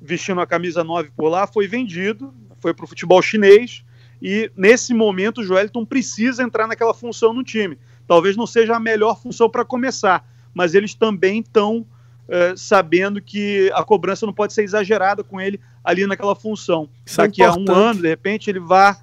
vestindo 0.00 0.40
a 0.40 0.46
camisa 0.46 0.84
9 0.84 1.10
por 1.16 1.28
lá, 1.28 1.46
foi 1.46 1.66
vendido, 1.66 2.34
foi 2.58 2.74
para 2.74 2.84
o 2.84 2.88
futebol 2.88 3.20
chinês, 3.22 3.82
e 4.20 4.50
nesse 4.54 4.92
momento 4.92 5.40
o 5.40 5.44
Joelton 5.44 5.84
precisa 5.86 6.42
entrar 6.42 6.66
naquela 6.66 6.92
função 6.92 7.32
no 7.32 7.42
time. 7.42 7.78
Talvez 8.06 8.36
não 8.36 8.46
seja 8.46 8.76
a 8.76 8.80
melhor 8.80 9.20
função 9.20 9.48
para 9.48 9.64
começar, 9.64 10.28
mas 10.52 10.74
eles 10.74 10.94
também 10.94 11.40
estão 11.40 11.86
é, 12.28 12.54
sabendo 12.56 13.22
que 13.22 13.70
a 13.74 13.82
cobrança 13.82 14.26
não 14.26 14.32
pode 14.32 14.52
ser 14.52 14.62
exagerada 14.62 15.24
com 15.24 15.40
ele 15.40 15.58
ali 15.82 16.06
naquela 16.06 16.34
função. 16.34 16.88
Isso 17.06 17.20
é 17.20 17.26
Daqui 17.26 17.42
é 17.42 17.46
a 17.46 17.54
um 17.54 17.70
ano, 17.70 18.02
de 18.02 18.08
repente, 18.08 18.50
ele 18.50 18.60
vai 18.60 18.94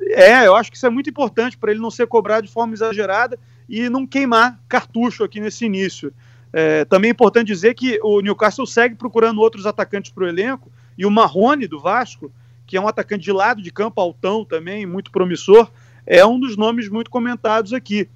é, 0.00 0.46
eu 0.46 0.54
acho 0.54 0.70
que 0.70 0.76
isso 0.76 0.86
é 0.86 0.90
muito 0.90 1.10
importante 1.10 1.56
para 1.56 1.70
ele 1.70 1.80
não 1.80 1.90
ser 1.90 2.06
cobrado 2.06 2.46
de 2.46 2.52
forma 2.52 2.74
exagerada 2.74 3.38
e 3.68 3.88
não 3.88 4.06
queimar 4.06 4.60
cartucho 4.68 5.24
aqui 5.24 5.40
nesse 5.40 5.64
início. 5.64 6.12
É, 6.52 6.84
também 6.84 7.08
é 7.08 7.12
importante 7.12 7.48
dizer 7.48 7.74
que 7.74 8.00
o 8.02 8.20
Newcastle 8.20 8.66
segue 8.66 8.94
procurando 8.94 9.40
outros 9.40 9.66
atacantes 9.66 10.10
para 10.10 10.24
o 10.24 10.28
elenco 10.28 10.70
e 10.96 11.04
o 11.04 11.10
Marrone 11.10 11.66
do 11.66 11.78
Vasco, 11.78 12.32
que 12.66 12.76
é 12.76 12.80
um 12.80 12.88
atacante 12.88 13.24
de 13.24 13.32
lado 13.32 13.62
de 13.62 13.70
campo, 13.70 14.00
altão 14.00 14.44
também, 14.44 14.86
muito 14.86 15.10
promissor, 15.10 15.70
é 16.06 16.24
um 16.24 16.40
dos 16.40 16.56
nomes 16.56 16.88
muito 16.88 17.10
comentados 17.10 17.72
aqui. 17.72 18.08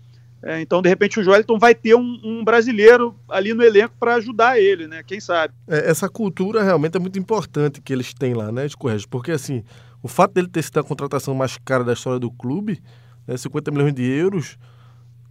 É, 0.43 0.61
então, 0.61 0.83
de 0.83 0.89
repente, 0.89 1.21
o 1.21 1.23
Joelton 1.23 1.57
vai 1.57 1.73
ter 1.73 1.95
um, 1.95 2.21
um 2.25 2.43
brasileiro 2.43 3.15
ali 3.29 3.55
no 3.55 3.63
elenco 3.63 3.95
para 3.99 4.17
ajudar 4.17 4.59
ele, 4.59 4.89
né? 4.89 5.03
Quem 5.05 5.21
sabe? 5.21 5.55
É, 5.69 5.89
essa 5.89 6.09
cultura 6.09 6.65
realmente 6.65 6.97
é 6.97 7.01
muito 7.01 7.17
importante 7.17 7.81
que 7.81 7.93
eles 7.93 8.13
têm 8.13 8.35
lá, 8.35 8.51
né, 8.51 8.67
de 8.67 8.77
porque 9.09 9.31
assim, 9.31 9.63
o 10.03 10.09
fato 10.09 10.35
dele 10.35 10.49
ter 10.49 10.63
sido 10.63 10.81
a 10.81 10.85
contratação 10.85 11.35
mais 11.35 11.57
cara 11.65 11.85
da 11.85 11.93
história 11.93 12.19
do 12.19 12.31
clube, 12.31 12.83
né, 13.27 13.37
50 13.37 13.71
milhões 13.71 13.95
de 13.95 14.03
euros, 14.03 14.59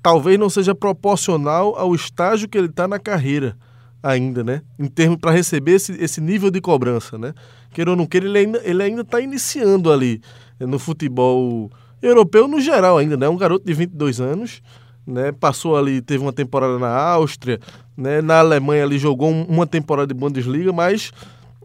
talvez 0.02 0.40
não 0.40 0.50
seja 0.50 0.74
proporcional 0.74 1.76
ao 1.78 1.94
estágio 1.94 2.48
que 2.48 2.58
ele 2.58 2.68
está 2.68 2.88
na 2.88 3.00
carreira 3.00 3.56
ainda, 4.02 4.44
né? 4.44 4.62
Em 4.80 4.88
termos 4.88 5.20
para 5.20 5.32
receber 5.32 5.74
esse, 5.74 5.92
esse 6.02 6.20
nível 6.20 6.50
de 6.50 6.60
cobrança, 6.60 7.18
né? 7.18 7.34
Queira 7.72 7.92
ou 7.92 7.98
não 7.98 8.06
queira, 8.06 8.26
ele 8.26 8.38
ainda 8.38 8.62
ele 8.64 8.84
ainda 8.84 9.02
está 9.02 9.20
iniciando 9.20 9.92
ali 9.92 10.22
né, 10.60 10.66
no 10.66 10.80
futebol 10.80 11.70
europeu 12.02 12.48
no 12.48 12.60
geral 12.60 12.98
ainda, 12.98 13.16
né? 13.16 13.30
Um 13.30 13.38
garoto 13.38 13.66
de 13.66 13.74
22 13.74 14.20
anos, 14.20 14.62
né? 15.06 15.32
Passou 15.32 15.78
ali, 15.78 16.02
teve 16.02 16.24
uma 16.24 16.34
temporada 16.34 16.80
na 16.80 16.90
Áustria, 16.90 17.60
né? 17.96 18.22
Na 18.22 18.40
Alemanha 18.40 18.84
ali 18.84 18.98
jogou 18.98 19.30
uma 19.30 19.68
temporada 19.68 20.12
de 20.12 20.20
Bundesliga, 20.20 20.74
mas 20.74 21.12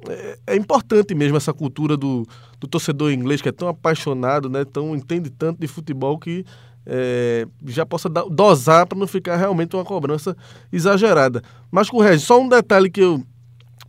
é, 0.09 0.38
é, 0.46 0.57
importante 0.57 1.14
mesmo 1.14 1.36
essa 1.36 1.52
cultura 1.52 1.96
do, 1.96 2.26
do 2.61 2.66
torcedor 2.66 3.12
inglês 3.12 3.40
que 3.42 3.48
é 3.48 3.52
tão 3.52 3.68
apaixonado, 3.68 4.48
né? 4.48 4.64
Tão 4.64 4.94
entende 4.94 5.30
tanto 5.30 5.61
de 5.61 5.66
futebol 5.66 6.18
que 6.18 6.44
é, 6.84 7.46
já 7.66 7.84
possa 7.84 8.09
dosar 8.09 8.86
para 8.86 8.98
não 8.98 9.07
ficar 9.07 9.36
realmente 9.36 9.74
uma 9.74 9.84
cobrança 9.84 10.36
exagerada. 10.72 11.42
Mas 11.70 11.90
com 11.90 12.00
só 12.18 12.40
um 12.40 12.48
detalhe 12.48 12.90
que 12.90 13.00
eu 13.00 13.22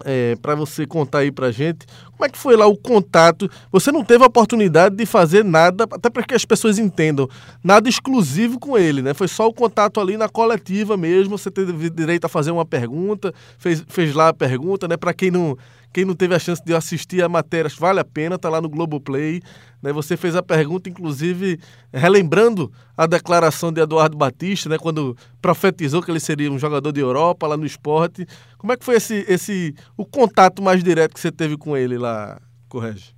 é, 0.06 0.36
para 0.42 0.56
você 0.56 0.86
contar 0.86 1.20
aí 1.20 1.32
para 1.32 1.52
gente. 1.52 1.86
Como 2.12 2.26
é 2.26 2.30
que 2.30 2.38
foi 2.38 2.56
lá 2.56 2.66
o 2.66 2.76
contato? 2.76 3.50
Você 3.72 3.92
não 3.92 4.04
teve 4.04 4.24
a 4.24 4.28
oportunidade 4.28 4.96
de 4.96 5.06
fazer 5.06 5.44
nada, 5.44 5.86
até 5.86 6.10
para 6.10 6.24
que 6.24 6.34
as 6.34 6.46
pessoas 6.46 6.78
entendam, 6.78 7.28
nada 7.64 7.88
exclusivo 7.88 8.60
com 8.60 8.78
ele, 8.78 9.02
né? 9.02 9.14
Foi 9.14 9.28
só 9.28 9.48
o 9.48 9.54
contato 9.54 10.00
ali 10.00 10.18
na 10.18 10.28
coletiva 10.28 10.98
mesmo. 10.98 11.38
Você 11.38 11.50
teve 11.50 11.90
direito 11.90 12.26
a 12.26 12.30
fazer 12.30 12.52
uma 12.52 12.66
pergunta, 12.66 13.34
fez, 13.58 13.84
fez 13.88 14.14
lá 14.14 14.30
a 14.30 14.34
pergunta, 14.34 14.88
né? 14.88 14.98
Para 14.98 15.14
quem 15.14 15.32
não 15.32 15.58
quem 15.94 16.06
não 16.06 16.14
teve 16.14 16.36
a 16.36 16.40
chance 16.40 16.64
de 16.64 16.74
assistir 16.74 17.24
a 17.24 17.30
matéria, 17.30 17.72
vale 17.80 18.00
a 18.00 18.06
pena, 18.06 18.38
tá 18.38 18.50
lá 18.50 18.62
no 18.62 18.70
Globoplay. 18.70 19.42
Né? 19.82 19.92
Você 19.94 20.16
fez 20.16 20.36
a 20.36 20.44
pergunta, 20.44 20.90
inclusive, 20.90 21.60
relembrando 21.92 22.72
a 22.96 23.08
declaração 23.08 23.72
de 23.72 23.82
Eduardo 23.82 24.18
Batista, 24.18 24.70
né? 24.70 24.78
quando 24.78 25.18
profetizou 25.42 26.02
que 26.02 26.12
ele 26.12 26.20
seria 26.20 26.52
um 26.52 26.60
jogador 26.60 26.92
de 26.92 27.00
Europa 27.00 27.48
lá 27.48 27.58
no 27.58 27.66
esporte. 27.66 28.28
Como 28.58 28.74
é 28.74 28.78
que 28.78 28.86
foi 28.86 28.96
esse, 28.96 29.26
esse 29.28 29.74
o 29.96 30.06
contato 30.06 30.62
mais 30.62 30.84
direto 30.84 31.14
que 31.14 31.20
você 31.20 31.32
teve 31.32 31.58
com 31.58 31.76
ele 31.76 31.98
lá, 31.98 32.40
Correge? 32.70 33.16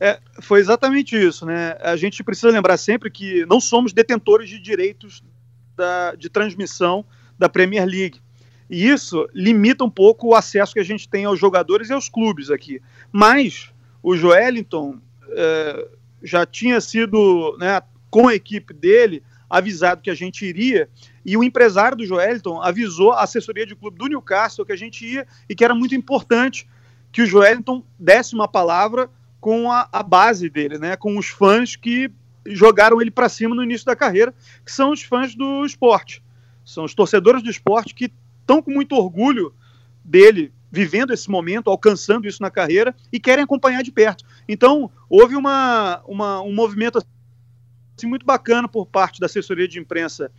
É, 0.00 0.20
foi 0.42 0.60
exatamente 0.60 1.16
isso, 1.16 1.46
né? 1.46 1.76
A 1.80 1.96
gente 1.96 2.22
precisa 2.22 2.50
lembrar 2.50 2.76
sempre 2.76 3.10
que 3.10 3.46
não 3.46 3.60
somos 3.60 3.92
detentores 3.92 4.50
de 4.50 4.60
direitos 4.60 5.22
da, 5.76 6.14
de 6.14 6.28
transmissão 6.28 7.04
da 7.38 7.48
Premier 7.48 7.86
League. 7.86 8.20
E 8.68 8.88
isso 8.88 9.28
limita 9.34 9.84
um 9.84 9.90
pouco 9.90 10.28
o 10.28 10.34
acesso 10.34 10.72
que 10.72 10.80
a 10.80 10.84
gente 10.84 11.08
tem 11.08 11.24
aos 11.24 11.38
jogadores 11.38 11.90
e 11.90 11.92
aos 11.92 12.08
clubes 12.08 12.50
aqui. 12.50 12.80
Mas 13.12 13.70
o 14.02 14.16
Joelinton 14.16 14.98
é, 15.30 15.88
já 16.22 16.46
tinha 16.46 16.80
sido, 16.80 17.56
né, 17.58 17.82
com 18.10 18.28
a 18.28 18.34
equipe 18.34 18.72
dele, 18.72 19.22
avisado 19.48 20.02
que 20.02 20.10
a 20.10 20.14
gente 20.14 20.44
iria, 20.44 20.88
e 21.24 21.36
o 21.36 21.44
empresário 21.44 21.96
do 21.96 22.06
Joelinton 22.06 22.60
avisou 22.60 23.12
a 23.12 23.22
assessoria 23.22 23.66
de 23.66 23.76
clube 23.76 23.98
do 23.98 24.08
Newcastle 24.08 24.64
que 24.64 24.72
a 24.72 24.76
gente 24.76 25.06
ia 25.06 25.26
e 25.48 25.54
que 25.54 25.64
era 25.64 25.74
muito 25.74 25.94
importante 25.94 26.68
que 27.12 27.22
o 27.22 27.26
Joelinton 27.26 27.84
desse 27.98 28.34
uma 28.34 28.48
palavra 28.48 29.08
com 29.40 29.70
a, 29.70 29.88
a 29.92 30.02
base 30.02 30.48
dele, 30.48 30.78
né, 30.78 30.96
com 30.96 31.16
os 31.16 31.28
fãs 31.28 31.76
que 31.76 32.10
jogaram 32.46 33.00
ele 33.00 33.10
para 33.10 33.28
cima 33.28 33.54
no 33.54 33.62
início 33.62 33.86
da 33.86 33.96
carreira, 33.96 34.34
que 34.64 34.72
são 34.72 34.90
os 34.90 35.02
fãs 35.02 35.34
do 35.34 35.64
esporte. 35.64 36.22
São 36.64 36.84
os 36.84 36.94
torcedores 36.94 37.42
do 37.42 37.50
esporte 37.50 37.94
que 37.94 38.12
estão 38.44 38.62
com 38.62 38.70
muito 38.70 38.94
orgulho 38.94 39.54
dele 40.04 40.52
vivendo 40.70 41.12
esse 41.12 41.30
momento, 41.30 41.70
alcançando 41.70 42.26
isso 42.26 42.42
na 42.42 42.50
carreira 42.50 42.94
e 43.12 43.18
querem 43.18 43.44
acompanhar 43.44 43.82
de 43.82 43.92
perto. 43.92 44.24
Então, 44.48 44.90
houve 45.08 45.36
uma, 45.36 46.02
uma, 46.06 46.42
um 46.42 46.52
movimento 46.52 46.98
assim, 47.96 48.06
muito 48.06 48.26
bacana 48.26 48.68
por 48.68 48.86
parte 48.86 49.20
da 49.20 49.26
assessoria 49.26 49.68
de 49.68 49.78
imprensa 49.78 50.30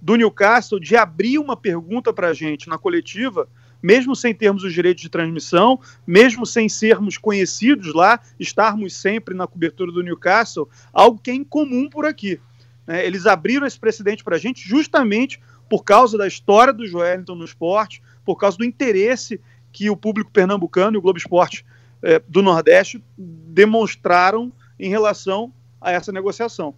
do 0.00 0.14
Newcastle 0.16 0.80
de 0.80 0.96
abrir 0.96 1.38
uma 1.38 1.56
pergunta 1.56 2.12
para 2.12 2.28
a 2.28 2.32
gente 2.32 2.68
na 2.68 2.78
coletiva, 2.78 3.48
mesmo 3.82 4.14
sem 4.14 4.34
termos 4.34 4.62
os 4.62 4.72
direitos 4.72 5.02
de 5.02 5.08
transmissão, 5.08 5.80
mesmo 6.06 6.46
sem 6.46 6.68
sermos 6.68 7.18
conhecidos 7.18 7.92
lá, 7.92 8.20
estarmos 8.38 8.94
sempre 8.94 9.34
na 9.34 9.46
cobertura 9.46 9.90
do 9.90 10.02
Newcastle, 10.02 10.68
algo 10.92 11.20
que 11.20 11.30
é 11.30 11.34
incomum 11.34 11.88
por 11.90 12.06
aqui. 12.06 12.40
Né? 12.86 13.04
Eles 13.04 13.26
abriram 13.26 13.66
esse 13.66 13.78
precedente 13.78 14.22
para 14.22 14.36
a 14.36 14.38
gente 14.38 14.66
justamente 14.66 15.40
por 15.70 15.84
causa 15.84 16.18
da 16.18 16.26
história 16.26 16.72
do 16.72 16.84
Joelinton 16.84 17.36
no 17.36 17.44
esporte, 17.44 18.02
por 18.24 18.34
causa 18.34 18.58
do 18.58 18.64
interesse 18.64 19.40
que 19.72 19.88
o 19.88 19.96
público 19.96 20.28
pernambucano 20.32 20.96
e 20.96 20.98
o 20.98 21.00
Globo 21.00 21.16
Esporte 21.16 21.64
eh, 22.02 22.20
do 22.26 22.42
Nordeste 22.42 23.00
demonstraram 23.16 24.52
em 24.80 24.90
relação 24.90 25.52
a 25.80 25.92
essa 25.92 26.10
negociação. 26.10 26.74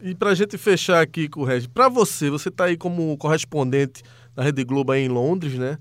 E 0.00 0.14
para 0.14 0.30
a 0.30 0.34
gente 0.34 0.56
fechar 0.56 1.02
aqui 1.02 1.28
com 1.28 1.42
o 1.42 1.44
Regis, 1.44 1.66
para 1.66 1.90
você, 1.90 2.30
você 2.30 2.48
está 2.48 2.64
aí 2.64 2.78
como 2.78 3.14
correspondente 3.18 4.02
da 4.34 4.42
Rede 4.42 4.64
Globo 4.64 4.92
aí 4.92 5.02
em 5.02 5.08
Londres, 5.08 5.54
né? 5.54 5.76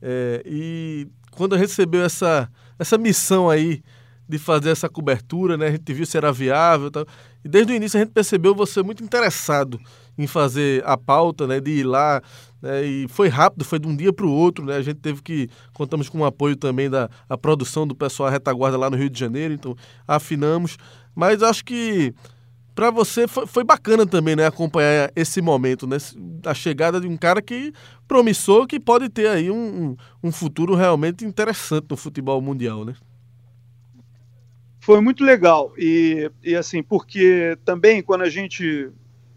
É, 0.00 0.42
e 0.46 1.06
quando 1.32 1.56
recebeu 1.56 2.04
essa, 2.04 2.50
essa 2.78 2.96
missão 2.96 3.50
aí 3.50 3.82
de 4.26 4.38
fazer 4.38 4.70
essa 4.70 4.88
cobertura, 4.88 5.58
né? 5.58 5.66
A 5.66 5.70
gente 5.72 5.92
viu 5.92 6.06
se 6.06 6.16
era 6.16 6.32
viável, 6.32 6.90
tal. 6.90 7.06
E 7.44 7.48
desde 7.48 7.72
o 7.72 7.76
início 7.76 7.98
a 8.00 8.02
gente 8.02 8.12
percebeu 8.12 8.54
você 8.54 8.82
muito 8.82 9.04
interessado 9.04 9.78
em 10.18 10.26
fazer 10.26 10.82
a 10.86 10.96
pauta, 10.96 11.46
né? 11.46 11.60
De 11.60 11.70
ir 11.70 11.84
lá, 11.84 12.22
né, 12.60 12.84
e 12.84 13.08
foi 13.08 13.28
rápido, 13.28 13.64
foi 13.64 13.78
de 13.78 13.86
um 13.86 13.96
dia 13.96 14.12
para 14.12 14.26
o 14.26 14.32
outro, 14.32 14.64
né? 14.64 14.76
A 14.76 14.82
gente 14.82 14.98
teve 14.98 15.22
que 15.22 15.48
contamos 15.72 16.08
com 16.08 16.18
o 16.18 16.24
apoio 16.24 16.56
também 16.56 16.88
da 16.88 17.08
a 17.28 17.36
produção 17.36 17.86
do 17.86 17.94
pessoal 17.94 18.30
retaguarda 18.30 18.78
lá 18.78 18.90
no 18.90 18.96
Rio 18.96 19.10
de 19.10 19.18
Janeiro, 19.18 19.54
então 19.54 19.76
afinamos. 20.06 20.76
Mas 21.14 21.42
acho 21.42 21.64
que 21.64 22.14
para 22.74 22.90
você 22.90 23.26
foi, 23.26 23.46
foi, 23.46 23.64
bacana 23.64 24.06
também, 24.06 24.36
né, 24.36 24.46
acompanhar 24.46 25.10
esse 25.16 25.40
momento, 25.40 25.86
né, 25.86 25.96
a 26.44 26.52
chegada 26.52 27.00
de 27.00 27.06
um 27.06 27.16
cara 27.16 27.40
que 27.40 27.72
promissor, 28.06 28.66
que 28.66 28.78
pode 28.78 29.08
ter 29.08 29.28
aí 29.28 29.50
um, 29.50 29.56
um, 30.22 30.28
um 30.28 30.32
futuro 30.32 30.74
realmente 30.74 31.24
interessante 31.24 31.86
no 31.88 31.96
futebol 31.96 32.40
mundial, 32.40 32.84
né? 32.84 32.94
Foi 34.78 35.00
muito 35.00 35.24
legal 35.24 35.72
e, 35.76 36.30
e 36.44 36.54
assim, 36.54 36.82
porque 36.82 37.58
também 37.64 38.02
quando 38.02 38.22
a 38.22 38.30
gente 38.30 38.90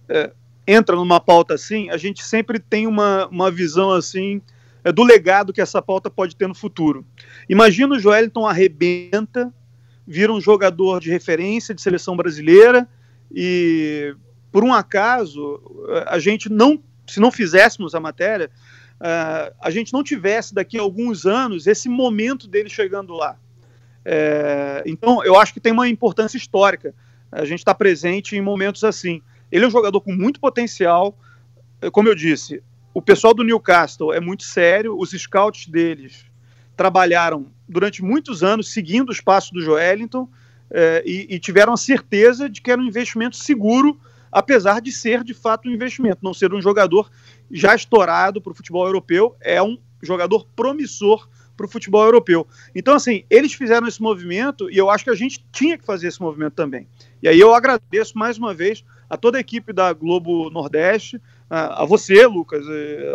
é, 0.07 0.31
entra 0.71 0.95
numa 0.95 1.19
pauta 1.19 1.55
assim, 1.55 1.89
a 1.89 1.97
gente 1.97 2.23
sempre 2.23 2.59
tem 2.59 2.85
uma, 2.85 3.27
uma 3.27 3.49
visão 3.49 3.91
assim 3.91 4.39
é, 4.83 4.91
do 4.91 5.03
legado 5.03 5.51
que 5.51 5.61
essa 5.61 5.81
pauta 5.81 6.09
pode 6.09 6.35
ter 6.35 6.47
no 6.47 6.53
futuro. 6.53 7.03
Imagina 7.49 7.95
o 7.95 7.99
Joelton 7.99 8.45
arrebenta, 8.45 9.51
vira 10.05 10.31
um 10.31 10.39
jogador 10.39 10.99
de 10.99 11.09
referência 11.09 11.73
de 11.73 11.81
seleção 11.81 12.15
brasileira 12.15 12.87
e 13.31 14.15
por 14.51 14.63
um 14.63 14.73
acaso 14.73 15.59
a 16.05 16.19
gente 16.19 16.49
não, 16.49 16.79
se 17.07 17.19
não 17.19 17.31
fizéssemos 17.31 17.95
a 17.95 17.99
matéria, 17.99 18.51
uh, 18.99 19.55
a 19.59 19.71
gente 19.71 19.91
não 19.91 20.03
tivesse 20.03 20.53
daqui 20.53 20.77
a 20.77 20.81
alguns 20.81 21.25
anos 21.25 21.65
esse 21.65 21.89
momento 21.89 22.47
dele 22.47 22.69
chegando 22.69 23.13
lá. 23.13 23.37
É, 24.05 24.81
então 24.85 25.23
eu 25.23 25.35
acho 25.35 25.53
que 25.53 25.59
tem 25.59 25.71
uma 25.71 25.87
importância 25.87 26.37
histórica. 26.37 26.93
A 27.31 27.45
gente 27.45 27.59
está 27.59 27.75
presente 27.75 28.35
em 28.35 28.41
momentos 28.41 28.83
assim. 28.83 29.21
Ele 29.51 29.65
é 29.65 29.67
um 29.67 29.71
jogador 29.71 30.01
com 30.01 30.13
muito 30.13 30.39
potencial. 30.39 31.17
Como 31.91 32.07
eu 32.07 32.15
disse, 32.15 32.61
o 32.93 33.01
pessoal 33.01 33.33
do 33.33 33.43
Newcastle 33.43 34.13
é 34.13 34.19
muito 34.19 34.43
sério, 34.43 34.97
os 34.97 35.11
scouts 35.11 35.67
deles 35.67 36.25
trabalharam 36.75 37.47
durante 37.67 38.03
muitos 38.03 38.41
anos 38.41 38.71
seguindo 38.71 39.09
os 39.09 39.21
passos 39.21 39.51
do 39.51 39.61
Joelinton 39.61 40.27
é, 40.71 41.03
e, 41.05 41.35
e, 41.35 41.39
tiveram 41.39 41.73
a 41.73 41.77
certeza 41.77 42.49
de 42.49 42.61
que 42.61 42.71
era 42.71 42.79
um 42.79 42.85
investimento 42.85 43.35
seguro, 43.35 43.99
apesar 44.31 44.79
de 44.81 44.91
ser 44.91 45.23
de 45.23 45.33
fato 45.33 45.67
um 45.67 45.71
investimento, 45.71 46.19
não 46.21 46.33
ser 46.33 46.53
um 46.53 46.61
jogador 46.61 47.11
já 47.51 47.75
estourado 47.75 48.41
para 48.41 48.51
o 48.51 48.55
futebol 48.55 48.85
europeu, 48.85 49.35
é 49.41 49.61
um 49.61 49.77
jogador 50.01 50.47
promissor 50.55 51.27
para 51.57 51.65
o 51.65 51.69
futebol 51.69 52.05
europeu. 52.05 52.47
Então, 52.73 52.95
assim, 52.95 53.25
eles 53.29 53.53
fizeram 53.53 53.87
esse 53.87 54.01
movimento 54.01 54.69
e 54.69 54.77
eu 54.77 54.89
acho 54.89 55.03
que 55.03 55.09
a 55.09 55.15
gente 55.15 55.43
tinha 55.51 55.77
que 55.77 55.83
fazer 55.83 56.07
esse 56.07 56.21
movimento 56.21 56.53
também. 56.53 56.87
E 57.21 57.27
aí 57.27 57.39
eu 57.39 57.53
agradeço 57.53 58.17
mais 58.17 58.37
uma 58.37 58.53
vez 58.53 58.85
a 59.09 59.17
toda 59.17 59.37
a 59.37 59.41
equipe 59.41 59.73
da 59.73 59.91
Globo 59.91 60.49
Nordeste, 60.49 61.21
a, 61.49 61.83
você, 61.85 62.27
Lucas, 62.27 62.63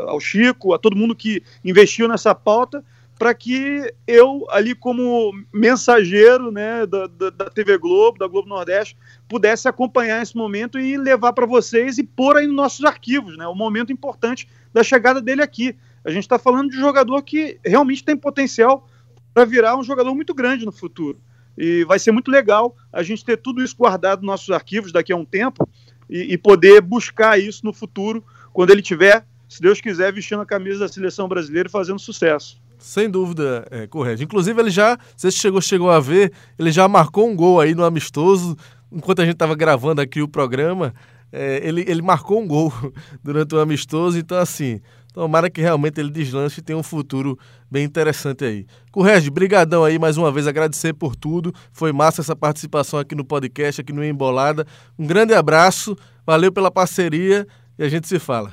ao 0.06 0.18
Chico, 0.20 0.74
a 0.74 0.78
todo 0.78 0.96
mundo 0.96 1.14
que 1.14 1.42
investiu 1.64 2.08
nessa 2.08 2.34
pauta, 2.34 2.84
para 3.18 3.32
que 3.32 3.94
eu, 4.06 4.44
ali 4.50 4.74
como 4.74 5.32
mensageiro 5.52 6.50
né, 6.50 6.84
da, 6.84 7.06
da, 7.06 7.30
da, 7.30 7.44
TV 7.50 7.78
Globo, 7.78 8.18
da 8.18 8.26
Globo 8.26 8.48
Nordeste, 8.48 8.96
pudesse 9.28 9.68
acompanhar 9.68 10.20
esse 10.20 10.36
momento 10.36 10.78
e 10.78 10.96
levar 10.96 11.32
para 11.32 11.46
vocês 11.46 11.96
e 11.96 12.02
pôr 12.02 12.36
aí 12.36 12.46
nos 12.46 12.56
nossos 12.56 12.84
arquivos, 12.84 13.36
né, 13.36 13.46
o 13.46 13.54
momento 13.54 13.92
importante 13.92 14.48
da 14.72 14.82
chegada 14.82 15.20
dele 15.20 15.42
aqui. 15.42 15.76
A 16.04 16.10
gente 16.10 16.24
está 16.24 16.38
falando 16.38 16.70
de 16.70 16.76
um 16.76 16.80
jogador 16.80 17.22
que 17.22 17.58
realmente 17.64 18.04
tem 18.04 18.16
potencial 18.16 18.88
para 19.32 19.44
virar 19.44 19.76
um 19.76 19.82
jogador 19.82 20.14
muito 20.14 20.34
grande 20.34 20.66
no 20.66 20.72
futuro. 20.72 21.18
E 21.56 21.84
vai 21.84 22.00
ser 22.00 22.10
muito 22.10 22.30
legal 22.30 22.76
a 22.92 23.02
gente 23.02 23.24
ter 23.24 23.36
tudo 23.36 23.62
isso 23.62 23.76
guardado 23.76 24.20
nos 24.20 24.26
nossos 24.26 24.50
arquivos 24.50 24.92
daqui 24.92 25.12
a 25.12 25.16
um 25.16 25.24
tempo 25.24 25.68
e, 26.08 26.34
e 26.34 26.38
poder 26.38 26.80
buscar 26.80 27.38
isso 27.38 27.64
no 27.64 27.72
futuro, 27.72 28.24
quando 28.52 28.70
ele 28.70 28.82
tiver, 28.82 29.24
se 29.48 29.60
Deus 29.60 29.80
quiser, 29.80 30.12
vestindo 30.12 30.40
a 30.40 30.46
camisa 30.46 30.80
da 30.80 30.88
seleção 30.88 31.28
brasileira 31.28 31.68
e 31.68 31.70
fazendo 31.70 31.98
sucesso. 31.98 32.60
Sem 32.78 33.08
dúvida, 33.08 33.66
é, 33.70 33.86
correto. 33.86 34.22
Inclusive, 34.22 34.60
ele 34.60 34.70
já, 34.70 34.98
você 35.16 35.30
chegou, 35.30 35.60
chegou 35.60 35.90
a 35.90 36.00
ver, 36.00 36.32
ele 36.58 36.70
já 36.70 36.86
marcou 36.86 37.28
um 37.28 37.34
gol 37.34 37.60
aí 37.60 37.74
no 37.74 37.84
amistoso, 37.84 38.56
enquanto 38.92 39.20
a 39.20 39.24
gente 39.24 39.34
estava 39.34 39.54
gravando 39.54 40.00
aqui 40.00 40.20
o 40.20 40.28
programa. 40.28 40.94
É, 41.32 41.66
ele, 41.66 41.84
ele 41.88 42.02
marcou 42.02 42.40
um 42.40 42.46
gol 42.46 42.72
durante 43.24 43.54
o 43.54 43.60
amistoso, 43.60 44.18
então 44.18 44.38
assim, 44.38 44.80
tomara 45.14 45.48
que 45.48 45.60
realmente 45.60 46.00
ele 46.00 46.10
deslanche 46.10 46.58
e 46.58 46.62
tenha 46.62 46.76
um 46.76 46.82
futuro 46.82 47.38
bem 47.70 47.84
interessante 47.84 48.44
aí. 48.44 48.66
Correge, 48.90 49.30
brigadão 49.30 49.84
aí 49.84 49.96
mais 49.96 50.16
uma 50.16 50.30
vez, 50.30 50.48
agradecer 50.48 50.92
por 50.92 51.14
tudo, 51.14 51.54
foi 51.72 51.92
massa 51.92 52.20
essa 52.20 52.34
participação 52.34 52.98
aqui 52.98 53.14
no 53.14 53.24
podcast, 53.24 53.80
aqui 53.80 53.92
no 53.92 54.04
Embolada. 54.04 54.66
Um 54.98 55.06
grande 55.06 55.32
abraço, 55.32 55.96
valeu 56.26 56.50
pela 56.50 56.70
parceria 56.70 57.46
e 57.78 57.84
a 57.84 57.88
gente 57.88 58.08
se 58.08 58.18
fala. 58.18 58.52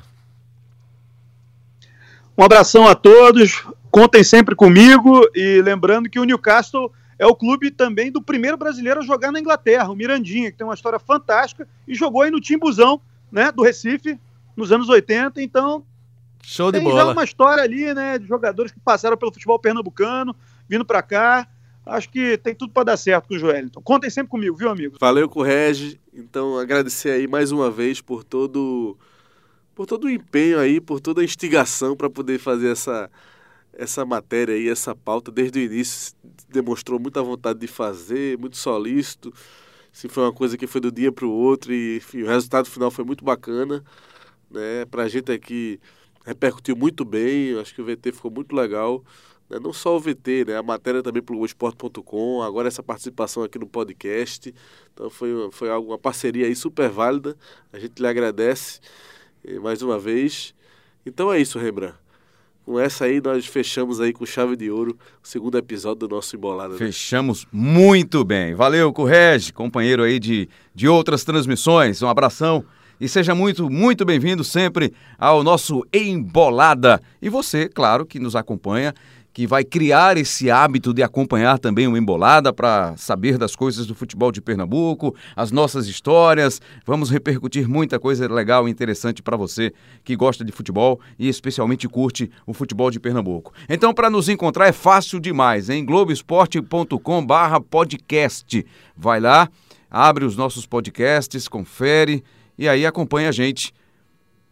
Um 2.38 2.44
abração 2.44 2.86
a 2.86 2.94
todos, 2.94 3.66
contem 3.90 4.22
sempre 4.22 4.54
comigo 4.54 5.28
e 5.34 5.60
lembrando 5.62 6.08
que 6.08 6.20
o 6.20 6.24
Newcastle 6.24 6.92
é 7.18 7.26
o 7.26 7.34
clube 7.34 7.72
também 7.72 8.10
do 8.10 8.22
primeiro 8.22 8.56
brasileiro 8.56 9.00
a 9.00 9.04
jogar 9.04 9.32
na 9.32 9.40
Inglaterra, 9.40 9.90
o 9.90 9.96
Mirandinha, 9.96 10.50
que 10.52 10.58
tem 10.58 10.66
uma 10.66 10.74
história 10.74 11.00
fantástica 11.00 11.66
e 11.88 11.94
jogou 11.94 12.22
aí 12.22 12.30
no 12.30 12.40
Timbuzão, 12.40 13.00
né, 13.32 13.50
do 13.50 13.62
Recife, 13.62 14.18
nos 14.56 14.70
anos 14.70 14.88
80. 14.88 15.42
Então, 15.42 15.84
show 16.42 16.70
de 16.70 16.78
tem 16.78 16.88
bola. 16.88 17.04
já 17.04 17.12
uma 17.12 17.24
história 17.24 17.62
ali, 17.62 17.92
né, 17.94 18.18
de 18.18 18.26
jogadores 18.26 18.72
que 18.72 18.80
passaram 18.80 19.16
pelo 19.16 19.32
futebol 19.32 19.58
pernambucano, 19.58 20.34
vindo 20.68 20.84
para 20.84 21.02
cá. 21.02 21.48
Acho 21.84 22.08
que 22.08 22.38
tem 22.38 22.54
tudo 22.54 22.72
para 22.72 22.84
dar 22.84 22.96
certo 22.96 23.28
com 23.28 23.34
o 23.34 23.38
Joelito. 23.38 23.80
Contem 23.80 24.08
sempre 24.08 24.30
comigo, 24.30 24.56
viu, 24.56 24.68
amigo? 24.68 24.96
Valeu 25.00 25.28
com 25.28 25.40
o 25.40 25.42
Regi. 25.42 26.00
Então, 26.14 26.56
agradecer 26.56 27.10
aí 27.10 27.26
mais 27.26 27.50
uma 27.50 27.70
vez 27.70 28.00
por 28.00 28.22
todo 28.22 28.96
por 29.74 29.86
todo 29.86 30.04
o 30.04 30.10
empenho 30.10 30.58
aí, 30.58 30.80
por 30.80 31.00
toda 31.00 31.22
a 31.22 31.24
instigação 31.24 31.96
para 31.96 32.10
poder 32.10 32.38
fazer 32.38 32.70
essa 32.70 33.10
essa 33.72 34.04
matéria 34.04 34.54
aí, 34.54 34.68
essa 34.68 34.94
pauta, 34.94 35.32
desde 35.32 35.58
o 35.58 35.62
início, 35.62 36.14
demonstrou 36.48 37.00
muita 37.00 37.22
vontade 37.22 37.58
de 37.58 37.66
fazer, 37.66 38.36
muito 38.38 38.58
solícito. 38.58 39.32
Se 39.90 40.08
foi 40.08 40.24
uma 40.24 40.32
coisa 40.32 40.58
que 40.58 40.66
foi 40.66 40.80
do 40.80 40.92
dia 40.92 41.10
para 41.10 41.26
o 41.26 41.30
outro 41.30 41.72
e 41.72 41.96
enfim, 41.96 42.22
o 42.22 42.26
resultado 42.26 42.68
final 42.68 42.90
foi 42.90 43.04
muito 43.04 43.24
bacana. 43.24 43.82
Né? 44.50 44.84
Para 44.90 45.04
a 45.04 45.08
gente 45.08 45.32
aqui 45.32 45.80
repercutiu 46.24 46.76
muito 46.76 47.04
bem, 47.04 47.58
acho 47.58 47.74
que 47.74 47.82
o 47.82 47.84
VT 47.84 48.12
ficou 48.12 48.30
muito 48.30 48.54
legal. 48.54 49.02
né? 49.50 49.58
não 49.60 49.72
só 49.72 49.96
o 49.96 50.00
VT, 50.00 50.46
né? 50.46 50.56
a 50.56 50.62
matéria 50.62 51.02
também 51.02 51.22
para 51.22 51.32
o 51.32 51.36
Globoesporte.com, 51.36 52.42
agora 52.42 52.68
essa 52.68 52.82
participação 52.82 53.42
aqui 53.42 53.58
no 53.58 53.66
podcast. 53.66 54.54
Então 54.92 55.10
foi, 55.10 55.30
foi 55.50 55.70
uma 55.70 55.98
parceria 55.98 56.46
aí 56.46 56.54
super 56.54 56.88
válida. 56.88 57.36
A 57.72 57.78
gente 57.78 58.00
lhe 58.00 58.06
agradece 58.06 58.80
eh, 59.44 59.58
mais 59.58 59.82
uma 59.82 59.98
vez. 59.98 60.54
Então 61.04 61.32
é 61.32 61.40
isso, 61.40 61.58
Rembrandt. 61.58 62.02
Com 62.64 62.78
essa 62.78 63.06
aí, 63.06 63.20
nós 63.20 63.44
fechamos 63.44 64.00
aí 64.00 64.12
com 64.12 64.24
chave 64.24 64.54
de 64.54 64.70
ouro 64.70 64.96
o 65.22 65.26
segundo 65.26 65.58
episódio 65.58 66.06
do 66.06 66.14
nosso 66.14 66.36
Embolada. 66.36 66.74
Né? 66.74 66.78
Fechamos 66.78 67.44
muito 67.50 68.24
bem. 68.24 68.54
Valeu, 68.54 68.92
Correge, 68.92 69.52
companheiro 69.52 70.04
aí 70.04 70.20
de, 70.20 70.48
de 70.72 70.86
outras 70.86 71.24
transmissões. 71.24 72.00
Um 72.02 72.08
abração 72.08 72.64
e 73.00 73.08
seja 73.08 73.34
muito, 73.34 73.70
muito 73.70 74.04
bem-vindo 74.04 74.44
sempre 74.44 74.92
ao 75.18 75.42
nosso 75.42 75.84
Embolada. 75.92 77.00
E 77.20 77.28
você, 77.28 77.68
claro, 77.68 78.06
que 78.06 78.18
nos 78.18 78.36
acompanha 78.36 78.94
que 79.32 79.46
vai 79.46 79.64
criar 79.64 80.18
esse 80.18 80.50
hábito 80.50 80.92
de 80.92 81.02
acompanhar 81.02 81.58
também 81.58 81.88
o 81.88 81.96
Embolada 81.96 82.52
para 82.52 82.94
saber 82.96 83.38
das 83.38 83.56
coisas 83.56 83.86
do 83.86 83.94
futebol 83.94 84.30
de 84.30 84.42
Pernambuco, 84.42 85.16
as 85.34 85.50
nossas 85.50 85.86
histórias. 85.86 86.60
Vamos 86.84 87.08
repercutir 87.10 87.66
muita 87.68 87.98
coisa 87.98 88.30
legal 88.32 88.68
e 88.68 88.70
interessante 88.70 89.20
para 89.22 89.36
você 89.36 89.72
que 90.04 90.14
gosta 90.14 90.44
de 90.44 90.52
futebol 90.52 91.00
e 91.18 91.28
especialmente 91.28 91.88
curte 91.88 92.30
o 92.46 92.52
futebol 92.52 92.90
de 92.90 93.00
Pernambuco. 93.00 93.54
Então, 93.68 93.94
para 93.94 94.10
nos 94.10 94.28
encontrar 94.28 94.68
é 94.68 94.72
fácil 94.72 95.18
demais, 95.18 95.70
em 95.70 95.82
globoesporte.com/podcast. 95.84 98.66
Vai 98.96 99.20
lá, 99.20 99.48
abre 99.90 100.24
os 100.24 100.36
nossos 100.36 100.66
podcasts, 100.66 101.48
confere 101.48 102.22
e 102.58 102.68
aí 102.68 102.86
acompanha 102.86 103.28
a 103.28 103.32
gente 103.32 103.72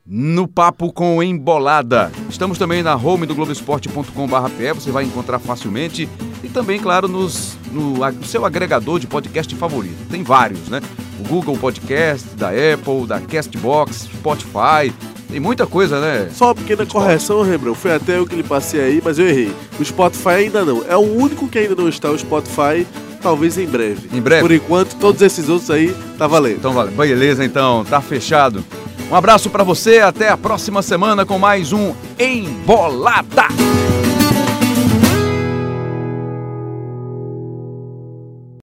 no 0.06 0.48
Papo 0.48 0.92
com 0.92 1.22
Embolada. 1.22 2.10
Estamos 2.28 2.58
também 2.58 2.82
na 2.82 2.96
home 2.96 3.26
do 3.26 3.34
Globoesporte.com.br, 3.34 4.74
você 4.74 4.90
vai 4.90 5.04
encontrar 5.04 5.38
facilmente. 5.38 6.08
E 6.42 6.48
também, 6.48 6.80
claro, 6.80 7.06
nos, 7.06 7.56
no, 7.70 7.98
no 7.98 8.24
seu 8.24 8.44
agregador 8.44 8.98
de 8.98 9.06
podcast 9.06 9.54
favorito. 9.54 10.08
Tem 10.10 10.22
vários, 10.22 10.68
né? 10.68 10.80
O 11.20 11.28
Google 11.28 11.56
Podcast, 11.56 12.26
da 12.34 12.48
Apple, 12.48 13.06
da 13.06 13.20
Castbox, 13.20 14.08
Spotify. 14.16 14.92
Tem 15.30 15.38
muita 15.38 15.66
coisa, 15.66 16.00
né? 16.00 16.30
Só 16.32 16.46
uma 16.46 16.54
pequena 16.56 16.84
correção, 16.84 17.42
Rembrandt. 17.42 17.78
Foi 17.78 17.94
até 17.94 18.16
eu 18.16 18.26
que 18.26 18.34
lhe 18.34 18.42
passei 18.42 18.80
aí, 18.80 19.02
mas 19.04 19.18
eu 19.18 19.28
errei. 19.28 19.54
O 19.78 19.84
Spotify 19.84 20.30
ainda 20.30 20.64
não. 20.64 20.82
É 20.88 20.96
o 20.96 21.00
único 21.00 21.46
que 21.46 21.58
ainda 21.58 21.76
não 21.76 21.88
está 21.88 22.10
o 22.10 22.18
Spotify 22.18 22.84
talvez 23.20 23.58
em 23.58 23.66
breve. 23.66 24.08
Em 24.12 24.20
breve. 24.20 24.42
Por 24.42 24.52
enquanto, 24.52 24.94
todos 24.96 25.22
esses 25.22 25.48
outros 25.48 25.70
aí 25.70 25.94
tá 26.18 26.26
valendo. 26.26 26.56
Então, 26.58 26.72
vale. 26.72 26.90
Beleza, 26.90 27.44
então, 27.44 27.84
tá 27.84 28.00
fechado. 28.00 28.64
Um 29.10 29.16
abraço 29.16 29.50
para 29.50 29.64
você, 29.64 29.98
até 29.98 30.28
a 30.28 30.36
próxima 30.36 30.82
semana 30.82 31.26
com 31.26 31.38
mais 31.38 31.72
um 31.72 31.92
Embolada. 32.18 33.46